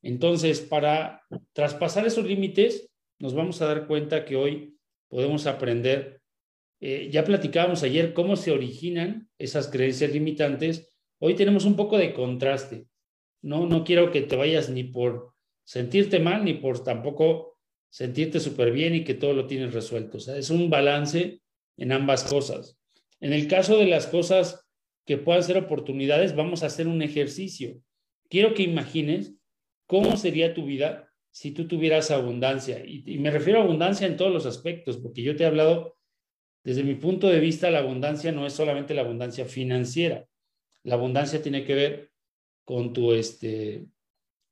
Entonces, 0.00 0.62
para 0.62 1.20
traspasar 1.52 2.06
esos 2.06 2.24
límites, 2.24 2.87
nos 3.18 3.34
vamos 3.34 3.60
a 3.60 3.66
dar 3.66 3.86
cuenta 3.86 4.24
que 4.24 4.36
hoy 4.36 4.76
podemos 5.08 5.46
aprender, 5.46 6.20
eh, 6.80 7.08
ya 7.10 7.24
platicábamos 7.24 7.82
ayer 7.82 8.12
cómo 8.12 8.36
se 8.36 8.52
originan 8.52 9.28
esas 9.38 9.68
creencias 9.68 10.12
limitantes, 10.12 10.92
hoy 11.20 11.34
tenemos 11.34 11.64
un 11.64 11.76
poco 11.76 11.98
de 11.98 12.12
contraste, 12.12 12.86
¿no? 13.42 13.66
No 13.66 13.84
quiero 13.84 14.10
que 14.12 14.22
te 14.22 14.36
vayas 14.36 14.70
ni 14.70 14.84
por 14.84 15.32
sentirte 15.64 16.20
mal, 16.20 16.44
ni 16.44 16.54
por 16.54 16.84
tampoco 16.84 17.58
sentirte 17.90 18.38
súper 18.40 18.70
bien 18.72 18.94
y 18.94 19.04
que 19.04 19.14
todo 19.14 19.32
lo 19.32 19.46
tienes 19.46 19.74
resuelto. 19.74 20.18
Es 20.18 20.50
un 20.50 20.70
balance 20.70 21.40
en 21.76 21.92
ambas 21.92 22.24
cosas. 22.24 22.78
En 23.20 23.32
el 23.32 23.48
caso 23.48 23.78
de 23.78 23.86
las 23.86 24.06
cosas 24.06 24.66
que 25.04 25.16
puedan 25.16 25.42
ser 25.42 25.56
oportunidades, 25.56 26.36
vamos 26.36 26.62
a 26.62 26.66
hacer 26.66 26.86
un 26.86 27.02
ejercicio. 27.02 27.80
Quiero 28.28 28.54
que 28.54 28.62
imagines 28.62 29.34
cómo 29.86 30.16
sería 30.16 30.54
tu 30.54 30.66
vida 30.66 31.07
si 31.38 31.52
tú 31.52 31.68
tuvieras 31.68 32.10
abundancia. 32.10 32.82
Y, 32.84 33.16
me 33.20 33.30
refiero 33.30 33.60
a 33.60 33.62
abundancia 33.62 34.08
en 34.08 34.16
todos 34.16 34.32
los 34.32 34.44
aspectos, 34.44 34.96
porque 34.96 35.22
yo 35.22 35.36
te 35.36 35.44
he 35.44 35.46
hablado, 35.46 35.96
desde 36.64 36.82
mi 36.82 36.96
punto 36.96 37.28
de 37.28 37.38
vista, 37.38 37.70
la 37.70 37.78
abundancia 37.78 38.32
no 38.32 38.44
es 38.44 38.54
solamente 38.54 38.92
la 38.92 39.02
abundancia 39.02 39.44
financiera. 39.44 40.26
La 40.82 40.96
abundancia 40.96 41.40
tiene 41.40 41.62
que 41.64 41.76
ver 41.76 42.10
con 42.64 42.92
tu, 42.92 43.12
este, 43.12 43.86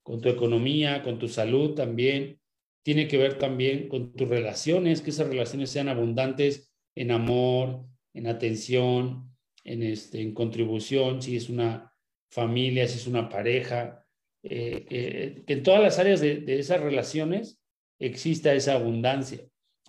con 0.04 0.20
tu 0.20 0.28
economía, 0.28 1.02
con 1.02 1.18
tu 1.18 1.26
salud 1.26 1.74
también. 1.74 2.38
Tiene 2.84 3.08
que 3.08 3.18
ver 3.18 3.36
también 3.36 3.88
con 3.88 4.12
tus 4.12 4.28
relaciones, 4.28 5.02
que 5.02 5.10
esas 5.10 5.26
relaciones 5.26 5.70
sean 5.70 5.88
abundantes 5.88 6.72
en 6.94 7.10
amor, 7.10 7.84
en 8.14 8.28
atención, 8.28 9.36
en, 9.64 9.82
este, 9.82 10.20
en 10.20 10.32
contribución, 10.34 11.20
si 11.20 11.34
es 11.34 11.48
una 11.48 11.92
familia, 12.30 12.86
si 12.86 12.98
es 12.98 13.08
una 13.08 13.28
pareja, 13.28 14.05
eh, 14.50 15.42
que 15.46 15.52
en 15.52 15.62
todas 15.62 15.82
las 15.82 15.98
áreas 15.98 16.20
de, 16.20 16.36
de, 16.36 16.58
esas 16.58 16.80
relaciones 16.80 17.58
exista 17.98 18.54
esa 18.54 18.74
abundancia. 18.74 19.40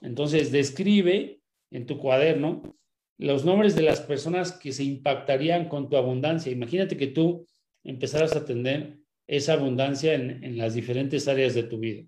Entonces, 0.01 0.51
describe 0.51 1.39
en 1.71 1.85
tu 1.85 1.97
cuaderno 1.97 2.75
los 3.17 3.45
nombres 3.45 3.75
de 3.75 3.81
las 3.81 4.01
personas 4.01 4.51
que 4.51 4.71
se 4.71 4.83
impactarían 4.83 5.67
con 5.67 5.89
tu 5.89 5.97
abundancia. 5.97 6.51
Imagínate 6.51 6.97
que 6.97 7.07
tú 7.07 7.45
empezaras 7.83 8.35
a 8.35 8.45
tener 8.45 8.99
esa 9.27 9.53
abundancia 9.53 10.13
en, 10.13 10.43
en 10.43 10.57
las 10.57 10.73
diferentes 10.73 11.27
áreas 11.27 11.53
de 11.53 11.63
tu 11.63 11.79
vida. 11.79 12.03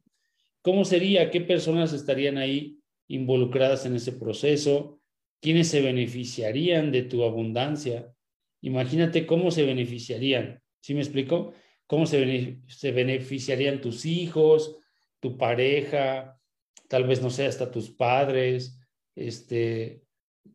¿Cómo 0.62 0.86
sería? 0.86 1.32
¿Qué 1.32 1.42
personas 1.42 1.94
estarían 1.94 2.38
ahí 2.38 2.80
involucradas 3.08 3.86
en 3.86 3.96
ese 3.96 4.12
proceso? 4.12 5.00
¿Quiénes 5.42 5.70
se 5.70 5.82
beneficiarían 5.82 6.92
de 6.92 7.04
tu 7.04 7.24
abundancia? 7.24 8.14
Imagínate 8.62 9.26
cómo 9.26 9.52
se 9.52 9.64
beneficiarían. 9.64 10.62
¿Sí 10.82 10.94
me 10.94 11.02
explico? 11.02 11.54
¿Cómo 11.90 12.06
se, 12.06 12.60
se 12.68 12.92
beneficiarían 12.92 13.82
tus 13.82 14.06
hijos, 14.06 14.78
tu 15.20 15.40
pareja, 15.40 16.40
tal 16.88 17.08
vez, 17.08 17.20
no 17.20 17.32
sé, 17.32 17.48
hasta 17.48 17.72
tus 17.72 17.90
padres, 17.90 18.80
este, 19.16 20.04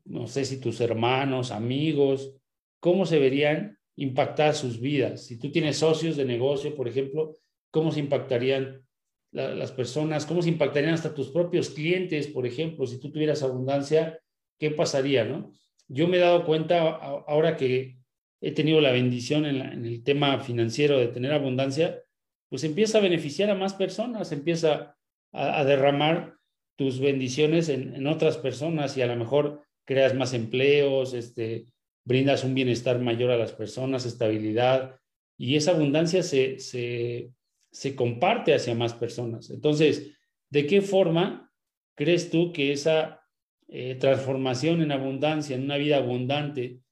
no 0.04 0.28
sé 0.28 0.44
si 0.44 0.60
tus 0.60 0.80
hermanos, 0.80 1.50
amigos, 1.50 2.36
cómo 2.78 3.04
se 3.04 3.18
verían 3.18 3.76
impactadas 3.96 4.58
sus 4.58 4.80
vidas. 4.80 5.26
Si 5.26 5.36
tú 5.36 5.50
tienes 5.50 5.78
socios 5.78 6.16
de 6.16 6.24
negocio, 6.24 6.72
por 6.76 6.86
ejemplo, 6.86 7.36
cómo 7.72 7.90
se 7.90 7.98
impactarían 7.98 8.86
las 9.32 9.72
personas, 9.72 10.26
cómo 10.26 10.40
se 10.40 10.50
impactarían 10.50 10.94
hasta 10.94 11.16
tus 11.16 11.30
propios 11.30 11.70
clientes, 11.70 12.28
por 12.28 12.46
ejemplo, 12.46 12.86
si 12.86 13.00
tú 13.00 13.10
tuvieras 13.10 13.42
abundancia, 13.42 14.20
¿qué 14.56 14.70
pasaría, 14.70 15.24
no? 15.24 15.50
Yo 15.88 16.06
me 16.06 16.18
he 16.18 16.20
dado 16.20 16.44
cuenta 16.46 16.90
ahora 16.90 17.56
que 17.56 17.98
he 18.44 18.52
tenido 18.52 18.82
la 18.82 18.92
bendición 18.92 19.46
en, 19.46 19.86
el 19.86 20.02
tema 20.02 20.38
financiero 20.38 20.98
de 20.98 21.08
tener 21.08 21.32
abundancia, 21.32 22.02
pues 22.50 22.62
empieza 22.62 22.98
a 22.98 23.00
beneficiar 23.00 23.48
a 23.48 23.54
más 23.54 23.72
personas, 23.72 24.32
empieza 24.32 24.98
a, 25.32 25.64
derramar 25.64 26.36
tus 26.76 27.00
bendiciones 27.00 27.70
en, 27.70 28.06
otras 28.06 28.36
personas 28.36 28.98
y 28.98 29.02
a 29.02 29.06
lo 29.06 29.16
mejor 29.16 29.62
creas 29.86 30.14
más 30.14 30.34
empleos, 30.34 31.14
este, 31.14 31.64
brindas 32.04 32.44
un 32.44 32.52
bienestar 32.52 33.00
mayor 33.00 33.30
a 33.30 33.38
las 33.38 33.52
personas, 33.52 34.04
estabilidad, 34.04 35.00
y 35.38 35.56
esa 35.56 35.70
abundancia 35.70 36.22
se, 36.22 36.58
se, 36.58 37.30
se 37.72 37.96
comparte 37.96 38.52
hacia 38.52 38.74
más 38.74 38.92
personas. 38.92 39.48
Entonces, 39.48 40.18
¿de 40.50 40.66
qué 40.66 40.82
forma 40.82 41.50
crees 41.94 42.30
tú 42.30 42.52
que 42.52 42.72
esa 42.72 43.22
eh, 43.68 43.94
transformación 43.94 44.82
en 44.82 44.92
abundancia, 44.92 45.56
en 45.56 45.64
una 45.64 45.78
vida 45.78 45.96
abundante, 45.96 46.83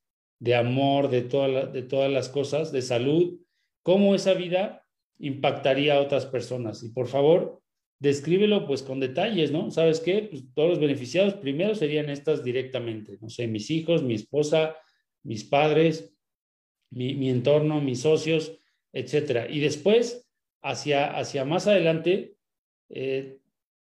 de 0.43 0.57
amor, 0.57 1.09
de, 1.09 1.23
de 1.23 1.83
todas 1.83 2.11
las 2.11 2.29
cosas, 2.29 2.73
de 2.73 2.83
salud, 2.83 3.39
cómo 3.85 4.17
esa 4.17 4.35
vida 4.35 4.85
impactaría 5.21 5.95
a 5.95 6.01
otras 6.01 6.27
personas? 6.27 6.83
Y 6.83 6.89
por 6.89 7.07
favor, 7.07 7.63
descríbelo 8.01 8.67
pues 8.67 8.83
con 8.83 8.99
detalles, 8.99 9.53
¿no? 9.53 9.71
¿Sabes 9.71 10.01
qué? 10.01 10.27
Pues, 10.29 10.53
todos 10.53 10.71
los 10.71 10.81
beneficiados 10.81 11.35
primero 11.35 11.77
serían 11.77 12.11
estas 12.11 12.43
directamente, 12.43 13.19
no 13.21 13.31
sé, 13.31 13.47
mis 13.47 13.71
hijos, 13.71 14.03
mi 14.03 14.15
esposa, 14.15 14.75
mis 15.23 15.45
padres, 15.45 16.13
mi, 16.91 17.31
entorno, 17.31 17.81
mis 17.81 18.01
socios, 18.01 18.59
etcétera. 18.93 19.49
Y 19.49 19.61
después, 19.61 20.29
hacia, 20.61 21.17
hacia 21.17 21.45
más 21.45 21.69
adelante, 21.69 22.35
eh, 22.89 23.39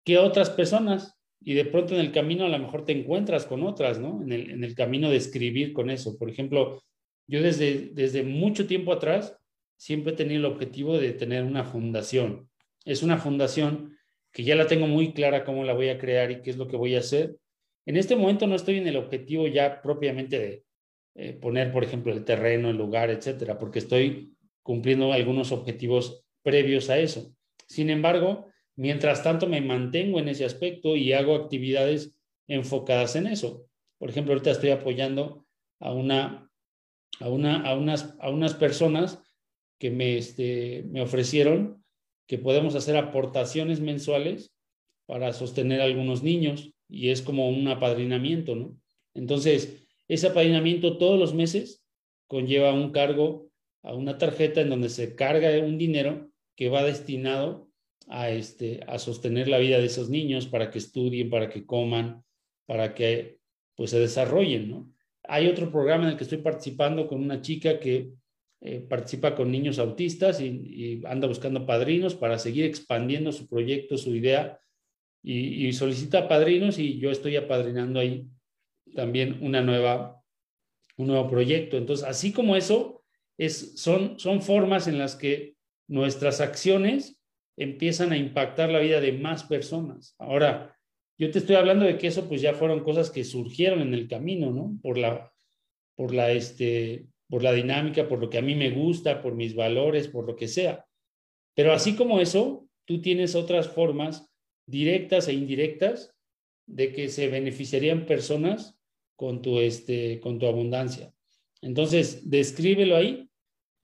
¿qué 0.05 0.19
otras 0.19 0.51
personas? 0.51 1.19
Y 1.45 1.55
de 1.55 1.65
pronto 1.65 1.95
en 1.95 2.01
el 2.01 2.13
camino 2.13 2.45
a 2.45 2.49
lo 2.49 2.59
mejor 2.59 2.85
te 2.85 2.93
encuentras 2.93 3.47
con 3.47 3.63
otras, 3.63 3.99
¿no? 3.99 4.23
En 4.23 4.33
el, 4.33 4.51
en 4.51 4.65
el 4.65 4.75
camino 4.75 5.11
de 5.11 5.17
escribir 5.17 5.73
con 5.73 5.91
eso. 5.91 6.17
Por 6.19 6.31
ejemplo, 6.31 6.83
yo 7.27 7.43
desde, 7.43 7.91
desde 7.93 8.23
mucho 8.23 8.67
tiempo 8.67 8.93
atrás 8.93 9.37
siempre 9.77 10.13
he 10.13 10.17
tenido 10.17 10.41
el 10.41 10.53
objetivo 10.53 10.99
de 10.99 11.13
tener 11.13 11.45
una 11.45 11.65
fundación. 11.65 12.49
Es 12.85 13.03
una 13.03 13.19
fundación 13.19 13.97
que 14.33 14.45
ya 14.45 14.55
la 14.55 14.67
tengo 14.67 14.87
muy 14.87 15.13
clara 15.13 15.45
cómo 15.45 15.65
la 15.65 15.75
voy 15.75 15.89
a 15.89 15.99
crear 15.99 16.31
y 16.31 16.43
qué 16.43 16.51
es 16.51 16.57
lo 16.57 16.69
que 16.69 16.77
voy 16.77 16.95
a 16.95 17.01
hacer. 17.01 17.37
En 17.85 17.97
este 17.97 18.17
momento 18.17 18.47
no 18.47 18.55
estoy 18.55 18.79
en 18.79 18.87
el 18.87 18.97
objetivo 18.97 19.47
ya 19.49 19.83
propiamente 19.83 20.39
de, 20.39 20.65
eh, 21.15 21.33
poner, 21.35 21.73
por 21.73 21.85
ejemplo, 21.85 22.13
el 22.13 22.25
terreno, 22.25 22.71
el 22.71 22.77
lugar, 22.77 23.11
etcétera, 23.11 23.59
porque 23.59 23.81
estoy 23.81 24.35
cumpliendo 24.63 25.13
algunos 25.13 25.53
objetivos 25.53 26.25
previos 26.43 26.89
a 26.89 26.99
eso. 26.99 27.35
Sin 27.67 27.91
embargo, 27.91 28.47
mientras 28.77 29.23
tanto 29.23 29.47
me 29.47 29.61
mantengo 29.61 30.19
en 30.19 30.29
ese 30.29 30.45
aspecto 30.45 30.97
y 30.97 31.13
hago 31.13 31.35
actividades 31.35 32.15
enfocadas 32.49 33.17
en 33.17 33.27
eso. 33.27 33.67
Por 33.99 34.11
ejemplo, 34.11 34.33
ahorita 34.33 34.51
estoy 34.51 34.71
apoyando 34.71 35.47
a 35.81 35.93
una 35.93 36.53
a, 37.21 37.29
una, 37.29 37.63
a, 37.63 37.75
unas, 37.75 38.15
a 38.21 38.31
unas 38.31 38.55
personas 38.55 39.23
que 39.79 39.91
me, 39.91 40.17
este, 40.17 40.85
me 40.91 41.03
ofrecieron 41.03 41.85
que 42.27 42.39
podemos 42.39 42.75
hacer 42.75 42.97
aportaciones 42.97 43.81
mensuales 43.81 44.53
para 45.07 45.33
sostener 45.33 45.81
a 45.81 45.85
algunos 45.85 46.23
niños 46.23 46.73
y 46.89 47.11
es 47.11 47.23
como 47.23 47.49
un 47.49 47.67
apadrinamiento, 47.69 48.55
¿no? 48.55 48.77
Entonces, 49.15 49.87
ese 50.09 50.29
apadrinamiento 50.29 50.99
todos 50.99 51.19
los 51.19 51.35
meses 51.35 51.85
conlleva 52.29 52.73
un 52.73 52.93
cargo 52.93 53.51
a 53.83 53.95
una 53.95 54.19
tarjeta 54.19 54.61
en 54.61 54.71
donde 54.71 54.89
se 54.89 55.15
carga 55.15 55.51
un 55.59 55.79
dinero 55.79 56.31
que 56.57 56.69
va 56.69 56.85
destinado 56.85 57.69
a, 58.09 58.31
este, 58.31 58.81
a 58.87 58.99
sostener 58.99 59.49
la 59.49 59.59
vida 59.59 59.79
de 59.79 59.87
esos 59.87 60.09
niños 60.11 60.47
para 60.47 60.71
que 60.71 60.79
estudien, 60.79 61.31
para 61.31 61.49
que 61.49 61.65
coman, 61.65 62.25
para 62.67 62.95
que 62.95 63.39
pues 63.77 63.91
se 63.91 63.99
desarrollen, 63.99 64.71
¿no? 64.71 64.93
Hay 65.25 65.47
otro 65.47 65.71
programa 65.71 66.05
en 66.05 66.11
el 66.11 66.17
que 66.17 66.25
estoy 66.25 66.39
participando 66.39 67.07
con 67.07 67.21
una 67.23 67.41
chica 67.41 67.79
que 67.79 68.11
eh, 68.61 68.81
participa 68.81 69.35
con 69.35 69.51
niños 69.51 69.79
autistas 69.79 70.41
y, 70.41 71.01
anda 71.07 71.27
buscando 71.29 71.65
padrinos 71.65 72.15
para 72.15 72.39
seguir 72.39 72.65
expandiendo 72.65 73.33
su 73.33 73.49
proyecto, 73.49 73.97
su 73.97 74.15
idea 74.15 74.61
y, 75.23 75.67
y 75.67 75.73
solicita 75.73 76.29
padrinos 76.29 76.79
y 76.79 76.99
yo 76.99 77.11
estoy 77.11 77.37
apadrinando 77.37 78.01
ahí 78.01 78.27
también 78.95 79.39
una 79.43 79.63
nueva, 79.63 80.23
un 80.97 81.09
nuevo 81.09 81.29
proyecto. 81.29 81.77
Entonces, 81.77 82.07
así 82.07 82.33
como 82.33 82.57
eso, 82.57 83.03
es, 83.39 83.81
son, 83.81 84.19
son 84.19 84.43
formas 84.43 84.87
en 84.87 84.99
las 84.99 85.17
que 85.17 85.57
nuestras 85.89 86.41
acciones 86.41 87.19
empiezan 87.63 88.13
a 88.13 88.17
impactar 88.17 88.71
la 88.71 88.81
vida 88.81 89.01
de 89.01 89.13
más 89.13 89.45
personas. 89.45 90.15
Ahora, 90.19 90.77
yo 91.19 91.31
te 91.31 91.39
estoy 91.39 91.57
hablando 91.57 91.85
de 91.85 91.99
que 91.99 92.09
eso 92.09 92.29
pues 92.29 92.41
ya 92.41 92.55
fueron 92.55 92.83
cosas 92.83 93.11
que 93.11 93.25
surgieron 93.25 93.81
en 93.81 93.95
el 93.95 94.09
camino, 94.09 94.51
¿no? 94.51 94.79
Por 94.83 94.99
la, 94.99 95.33
por 95.95 96.13
la, 96.15 96.33
este, 96.33 97.07
por 97.29 97.43
la 97.43 97.53
dinámica, 97.53 98.09
por 98.09 98.21
lo 98.21 98.29
que 98.29 98.39
a 98.39 98.43
mí 98.43 98.55
me 98.55 98.71
gusta, 98.71 99.23
por 99.23 99.35
mis 99.35 99.55
valores, 99.55 100.09
por 100.09 100.27
lo 100.27 100.37
que 100.37 100.49
sea. 100.49 100.85
Pero 101.55 101.73
así 101.73 101.95
como 101.95 102.21
eso, 102.21 102.67
tú 102.85 103.01
tienes 103.01 103.35
otras 103.35 103.69
formas 103.69 104.31
directas 104.67 105.29
e 105.29 105.35
indirectas 105.35 106.15
de 106.67 106.93
que 106.93 107.09
se 107.09 107.29
beneficiarían 107.29 108.07
personas 108.07 108.79
con 109.17 109.43
tu, 109.43 109.61
este, 109.61 110.21
con 110.21 110.39
tu 110.39 110.47
abundancia. 110.47 111.13
Entonces, 111.61 112.29
descríbelo 112.29 112.97
ahí, 112.97 113.29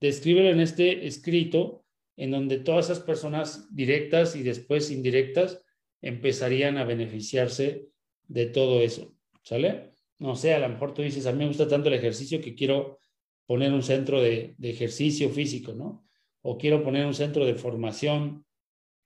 descríbelo 0.00 0.50
en 0.50 0.60
este 0.60 1.06
escrito, 1.06 1.77
en 2.18 2.32
donde 2.32 2.58
todas 2.58 2.86
esas 2.86 3.00
personas 3.00 3.72
directas 3.72 4.34
y 4.34 4.42
después 4.42 4.90
indirectas 4.90 5.62
empezarían 6.02 6.76
a 6.76 6.84
beneficiarse 6.84 7.86
de 8.26 8.46
todo 8.46 8.82
eso. 8.82 9.14
¿Sale? 9.42 9.92
No 10.18 10.34
sé, 10.34 10.52
a 10.52 10.58
lo 10.58 10.68
mejor 10.68 10.92
tú 10.92 11.02
dices, 11.02 11.26
a 11.26 11.32
mí 11.32 11.38
me 11.38 11.46
gusta 11.46 11.68
tanto 11.68 11.88
el 11.88 11.94
ejercicio 11.94 12.40
que 12.40 12.56
quiero 12.56 12.98
poner 13.46 13.72
un 13.72 13.84
centro 13.84 14.20
de, 14.20 14.56
ejercicio 14.60 15.30
físico, 15.30 15.72
¿no? 15.72 16.04
o 16.42 16.58
quiero 16.58 16.82
poner 16.82 17.06
un 17.06 17.14
centro 17.14 17.46
de 17.46 17.54
formación 17.54 18.44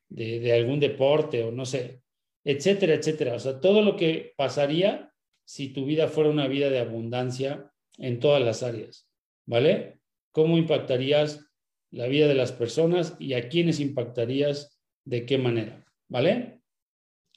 de, 0.09 0.41
de 0.41 0.53
algún 0.55 0.81
deporte 0.81 1.45
o 1.45 1.53
no 1.53 1.67
sé, 1.67 2.03
etcétera, 2.45 2.95
etcétera. 2.95 3.35
O 3.35 3.39
sea, 3.39 3.61
todo 3.61 3.83
lo 3.83 3.95
que 3.95 4.33
pasaría 4.37 5.13
si 5.45 5.69
tu 5.69 5.85
vida 5.85 6.09
fuera 6.09 6.31
una 6.31 6.49
vida 6.49 6.71
de 6.71 6.79
abundancia 6.79 7.71
en 7.99 8.21
todas 8.21 8.43
las 8.43 8.63
áreas, 8.63 9.07
¿vale? 9.45 10.01
¿Cómo 10.31 10.57
impactarías 10.57 11.52
la 11.93 12.09
vida 12.09 12.27
de 12.27 12.35
las 12.35 12.53
personas 12.53 13.15
y 13.21 13.35
a 13.35 13.49
quiénes 13.49 13.79
impactarías 13.79 14.81
de 15.05 15.25
qué 15.25 15.39
manera, 15.39 15.85
¿vale? 16.09 16.61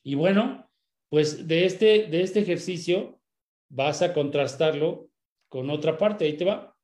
Y 0.02 0.16
bueno, 0.16 0.70
pues 1.10 1.48
de 1.48 1.66
este, 1.66 2.08
de 2.08 2.22
este 2.22 2.40
ejercicio 2.40 3.20
vas 3.70 4.02
a 4.02 4.14
contrastarlo 4.14 5.10
con 5.50 5.70
otra 5.70 5.98
parte, 5.98 6.26
ahí 6.26 6.38
te 6.38 6.46
va. 6.46 6.76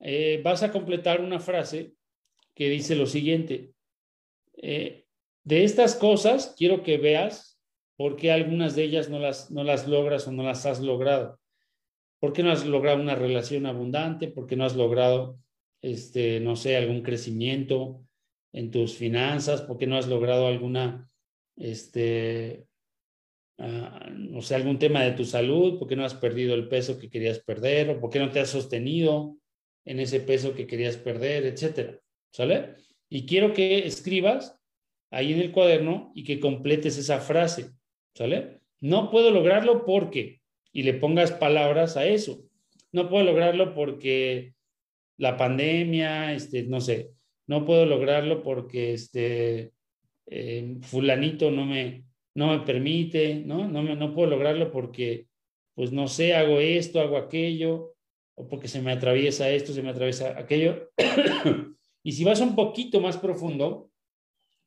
Eh, 0.00 0.40
vas 0.42 0.62
a 0.62 0.72
completar 0.72 1.20
una 1.20 1.40
frase 1.40 1.94
que 2.54 2.68
dice 2.68 2.94
lo 2.94 3.06
siguiente, 3.06 3.72
eh, 4.56 5.06
de 5.44 5.64
estas 5.64 5.94
cosas 5.94 6.54
quiero 6.56 6.82
que 6.82 6.98
veas 6.98 7.58
por 7.96 8.16
qué 8.16 8.30
algunas 8.32 8.74
de 8.76 8.84
ellas 8.84 9.08
no 9.08 9.18
las, 9.18 9.50
no 9.50 9.64
las 9.64 9.88
logras 9.88 10.26
o 10.26 10.32
no 10.32 10.42
las 10.42 10.64
has 10.66 10.80
logrado. 10.80 11.38
¿Por 12.18 12.32
qué 12.32 12.42
no 12.42 12.52
has 12.52 12.66
logrado 12.66 13.00
una 13.00 13.14
relación 13.14 13.66
abundante? 13.66 14.28
¿Por 14.28 14.46
qué 14.46 14.56
no 14.56 14.64
has 14.64 14.76
logrado, 14.76 15.38
este, 15.82 16.40
no 16.40 16.56
sé, 16.56 16.76
algún 16.76 17.02
crecimiento 17.02 18.02
en 18.52 18.70
tus 18.70 18.96
finanzas? 18.96 19.62
¿Por 19.62 19.78
qué 19.78 19.86
no 19.86 19.96
has 19.96 20.08
logrado 20.08 20.46
alguna, 20.46 21.10
este, 21.56 22.66
uh, 23.58 24.10
no 24.12 24.42
sé, 24.42 24.54
algún 24.54 24.78
tema 24.78 25.02
de 25.04 25.12
tu 25.12 25.24
salud? 25.24 25.78
¿Por 25.78 25.88
qué 25.88 25.96
no 25.96 26.04
has 26.04 26.14
perdido 26.14 26.54
el 26.54 26.68
peso 26.68 26.98
que 26.98 27.10
querías 27.10 27.40
perder? 27.40 27.90
¿O 27.90 28.00
por 28.00 28.10
qué 28.10 28.18
no 28.18 28.30
te 28.30 28.40
has 28.40 28.50
sostenido 28.50 29.36
en 29.84 30.00
ese 30.00 30.20
peso 30.20 30.54
que 30.54 30.66
querías 30.66 30.96
perder, 30.96 31.46
etcétera? 31.46 31.98
¿Sale? 32.32 32.74
Y 33.08 33.26
quiero 33.26 33.52
que 33.52 33.86
escribas 33.86 34.56
ahí 35.10 35.32
en 35.32 35.40
el 35.40 35.52
cuaderno 35.52 36.12
y 36.14 36.24
que 36.24 36.38
completes 36.38 36.96
esa 36.96 37.20
frase, 37.20 37.70
¿sale? 38.14 38.60
No 38.80 39.10
puedo 39.10 39.30
lograrlo 39.30 39.84
porque, 39.84 40.40
y 40.72 40.84
le 40.84 40.94
pongas 40.94 41.32
palabras 41.32 41.96
a 41.96 42.06
eso. 42.06 42.44
No 42.92 43.08
puedo 43.08 43.24
lograrlo 43.24 43.74
porque 43.74 44.54
la 45.20 45.36
pandemia, 45.36 46.32
este, 46.32 46.64
no 46.64 46.80
sé, 46.80 47.10
no 47.46 47.64
puedo 47.66 47.84
lograrlo 47.84 48.42
porque 48.42 48.94
este, 48.94 49.72
eh, 50.26 50.78
fulanito 50.80 51.50
no 51.50 51.66
me, 51.66 52.04
no 52.34 52.48
me 52.48 52.60
permite, 52.60 53.42
¿no? 53.44 53.68
No, 53.68 53.82
me, 53.82 53.94
no 53.96 54.14
puedo 54.14 54.30
lograrlo 54.30 54.72
porque, 54.72 55.26
pues 55.74 55.92
no 55.92 56.08
sé, 56.08 56.34
hago 56.34 56.58
esto, 56.58 57.00
hago 57.00 57.18
aquello, 57.18 57.94
o 58.34 58.48
porque 58.48 58.66
se 58.66 58.80
me 58.80 58.92
atraviesa 58.92 59.50
esto, 59.50 59.74
se 59.74 59.82
me 59.82 59.90
atraviesa 59.90 60.38
aquello. 60.38 60.90
y 62.02 62.12
si 62.12 62.24
vas 62.24 62.40
un 62.40 62.56
poquito 62.56 63.00
más 63.00 63.18
profundo, 63.18 63.90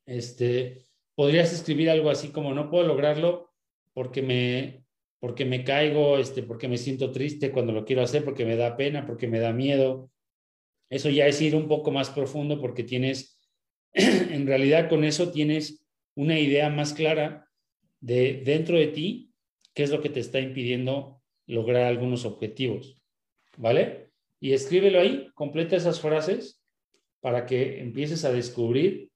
este, 0.06 0.84
podrías 1.16 1.52
escribir 1.52 1.90
algo 1.90 2.10
así 2.10 2.28
como, 2.28 2.54
no 2.54 2.70
puedo 2.70 2.86
lograrlo 2.86 3.50
porque 3.92 4.22
me, 4.22 4.84
porque 5.18 5.44
me 5.44 5.64
caigo, 5.64 6.18
este, 6.18 6.44
porque 6.44 6.68
me 6.68 6.78
siento 6.78 7.10
triste 7.10 7.50
cuando 7.50 7.72
lo 7.72 7.84
quiero 7.84 8.02
hacer, 8.02 8.24
porque 8.24 8.44
me 8.44 8.54
da 8.54 8.76
pena, 8.76 9.04
porque 9.04 9.26
me 9.26 9.40
da 9.40 9.52
miedo. 9.52 10.10
Eso 10.90 11.10
ya 11.10 11.26
es 11.26 11.40
ir 11.40 11.54
un 11.54 11.68
poco 11.68 11.90
más 11.90 12.10
profundo 12.10 12.60
porque 12.60 12.84
tienes, 12.84 13.40
en 13.92 14.46
realidad 14.46 14.88
con 14.88 15.04
eso 15.04 15.30
tienes 15.30 15.84
una 16.14 16.38
idea 16.38 16.70
más 16.70 16.92
clara 16.92 17.48
de 18.00 18.42
dentro 18.44 18.76
de 18.78 18.88
ti 18.88 19.32
qué 19.74 19.82
es 19.82 19.90
lo 19.90 20.00
que 20.00 20.10
te 20.10 20.20
está 20.20 20.40
impidiendo 20.40 21.22
lograr 21.46 21.84
algunos 21.84 22.24
objetivos. 22.24 23.00
¿Vale? 23.56 24.10
Y 24.40 24.52
escríbelo 24.52 25.00
ahí, 25.00 25.28
completa 25.34 25.76
esas 25.76 26.00
frases 26.00 26.62
para 27.20 27.46
que 27.46 27.80
empieces 27.80 28.24
a 28.24 28.32
descubrir 28.32 29.10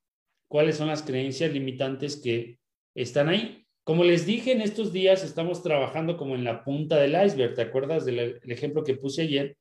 cuáles 0.49 0.77
son 0.77 0.89
las 0.89 1.03
creencias 1.03 1.53
limitantes 1.53 2.17
que 2.17 2.59
están 2.95 3.29
ahí. 3.29 3.67
Como 3.85 4.05
les 4.05 4.27
dije, 4.27 4.53
en 4.53 4.61
estos 4.61 4.93
días 4.93 5.25
estamos 5.25 5.63
trabajando 5.63 6.17
como 6.17 6.35
en 6.35 6.45
la 6.45 6.65
punta 6.65 6.97
del 6.97 7.17
iceberg. 7.23 7.55
¿Te 7.55 7.63
acuerdas 7.63 8.05
del 8.05 8.41
ejemplo 8.45 8.85
que 8.85 8.95
puse 8.95 9.23
ayer? 9.23 9.57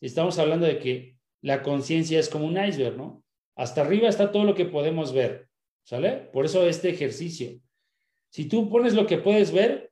Estamos 0.00 0.38
hablando 0.38 0.66
de 0.66 0.78
que 0.78 1.16
la 1.42 1.62
conciencia 1.62 2.18
es 2.18 2.28
como 2.28 2.46
un 2.46 2.62
iceberg, 2.62 2.96
¿no? 2.96 3.24
Hasta 3.56 3.82
arriba 3.82 4.08
está 4.08 4.32
todo 4.32 4.44
lo 4.44 4.54
que 4.54 4.64
podemos 4.64 5.12
ver, 5.12 5.48
¿sale? 5.84 6.12
Por 6.32 6.44
eso 6.44 6.66
este 6.66 6.90
ejercicio. 6.90 7.60
Si 8.30 8.46
tú 8.46 8.68
pones 8.70 8.94
lo 8.94 9.06
que 9.06 9.18
puedes 9.18 9.52
ver, 9.52 9.90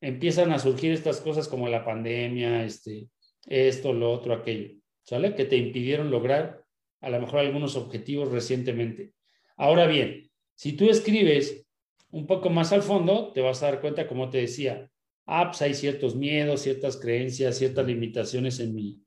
empiezan 0.00 0.52
a 0.52 0.58
surgir 0.58 0.92
estas 0.92 1.20
cosas 1.20 1.48
como 1.48 1.68
la 1.68 1.84
pandemia, 1.84 2.64
este, 2.64 3.08
esto, 3.46 3.92
lo 3.92 4.12
otro, 4.12 4.34
aquello, 4.34 4.74
¿sale? 5.02 5.34
Que 5.34 5.44
te 5.44 5.56
impidieron 5.56 6.10
lograr 6.10 6.64
a 7.00 7.10
lo 7.10 7.20
mejor 7.20 7.40
algunos 7.40 7.76
objetivos 7.76 8.30
recientemente. 8.30 9.12
Ahora 9.56 9.86
bien, 9.86 10.30
si 10.54 10.72
tú 10.72 10.88
escribes 10.90 11.66
un 12.10 12.26
poco 12.26 12.50
más 12.50 12.72
al 12.72 12.82
fondo, 12.82 13.32
te 13.32 13.40
vas 13.40 13.62
a 13.62 13.66
dar 13.66 13.80
cuenta, 13.80 14.06
como 14.06 14.30
te 14.30 14.38
decía, 14.38 14.90
ah, 15.26 15.48
pues 15.50 15.62
hay 15.62 15.74
ciertos 15.74 16.16
miedos, 16.16 16.62
ciertas 16.62 16.96
creencias, 16.96 17.58
ciertas 17.58 17.86
limitaciones 17.86 18.60
en 18.60 18.74
mi, 18.74 19.00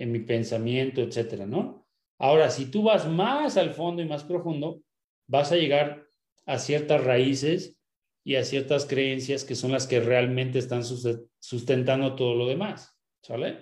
en 0.00 0.10
mi 0.10 0.20
pensamiento, 0.20 1.02
etcétera, 1.02 1.46
¿no? 1.46 1.86
Ahora, 2.18 2.50
si 2.50 2.70
tú 2.70 2.82
vas 2.82 3.06
más 3.06 3.58
al 3.58 3.74
fondo 3.74 4.00
y 4.02 4.06
más 4.06 4.24
profundo, 4.24 4.82
vas 5.26 5.52
a 5.52 5.56
llegar 5.56 6.06
a 6.46 6.58
ciertas 6.58 7.04
raíces 7.04 7.76
y 8.24 8.36
a 8.36 8.44
ciertas 8.44 8.86
creencias 8.86 9.44
que 9.44 9.54
son 9.54 9.72
las 9.72 9.86
que 9.86 10.00
realmente 10.00 10.58
están 10.58 10.82
sustentando 11.38 12.14
todo 12.16 12.34
lo 12.34 12.46
demás, 12.46 12.98
¿sale? 13.22 13.58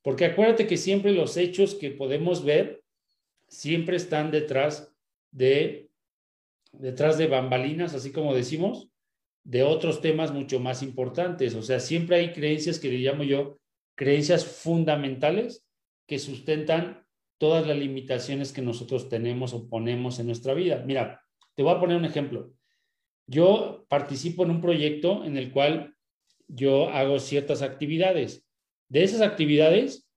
Porque 0.00 0.24
acuérdate 0.24 0.66
que 0.66 0.78
siempre 0.78 1.12
los 1.12 1.36
hechos 1.36 1.74
que 1.74 1.90
podemos 1.90 2.42
ver 2.42 2.82
siempre 3.48 3.96
están 3.96 4.30
detrás 4.30 4.94
de, 5.30 5.90
detrás 6.72 7.18
de 7.18 7.26
bambalinas, 7.26 7.94
así 7.94 8.12
como 8.12 8.34
decimos, 8.34 8.88
de 9.44 9.62
otros 9.62 10.00
temas 10.00 10.32
mucho 10.32 10.58
más 10.58 10.82
importantes. 10.82 11.54
O 11.54 11.62
sea, 11.62 11.80
siempre 11.80 12.16
hay 12.16 12.32
creencias 12.32 12.78
que 12.78 12.88
le 12.88 12.98
llamo 12.98 13.24
yo 13.24 13.58
creencias 13.94 14.46
fundamentales 14.46 15.65
que 16.06 16.18
sustentan 16.18 17.04
todas 17.38 17.66
las 17.66 17.76
limitaciones 17.76 18.52
que 18.52 18.62
nosotros 18.62 19.08
tenemos 19.08 19.52
o 19.52 19.68
ponemos 19.68 20.18
en 20.18 20.26
nuestra 20.26 20.54
vida. 20.54 20.82
Mira, 20.86 21.22
te 21.54 21.62
voy 21.62 21.74
a 21.74 21.80
poner 21.80 21.96
un 21.96 22.04
ejemplo. 22.04 22.52
Yo 23.26 23.86
participo 23.88 24.44
en 24.44 24.52
un 24.52 24.60
proyecto 24.60 25.24
en 25.24 25.36
el 25.36 25.50
cual 25.50 25.94
yo 26.48 26.88
hago 26.90 27.18
ciertas 27.18 27.62
actividades. 27.62 28.46
De 28.88 29.02
esas 29.02 29.20
actividades, 29.20 30.08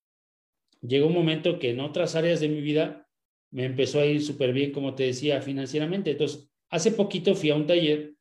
llega 0.81 1.07
un 1.07 1.13
momento 1.13 1.59
que 1.59 1.71
en 1.71 1.79
otras 1.79 2.15
áreas 2.15 2.39
de 2.39 2.49
mi 2.49 2.61
vida 2.61 3.07
me 3.51 3.65
empezó 3.65 3.99
a 3.99 4.05
ir 4.05 4.21
súper 4.21 4.53
bien, 4.53 4.71
como 4.71 4.93
te 4.93 5.03
decía, 5.03 5.41
financieramente. 5.41 6.11
Entonces, 6.11 6.49
hace 6.69 6.91
poquito 6.91 7.33
fui 7.33 7.49
a 7.49 7.55
un 7.55 7.65
taller, 7.65 8.13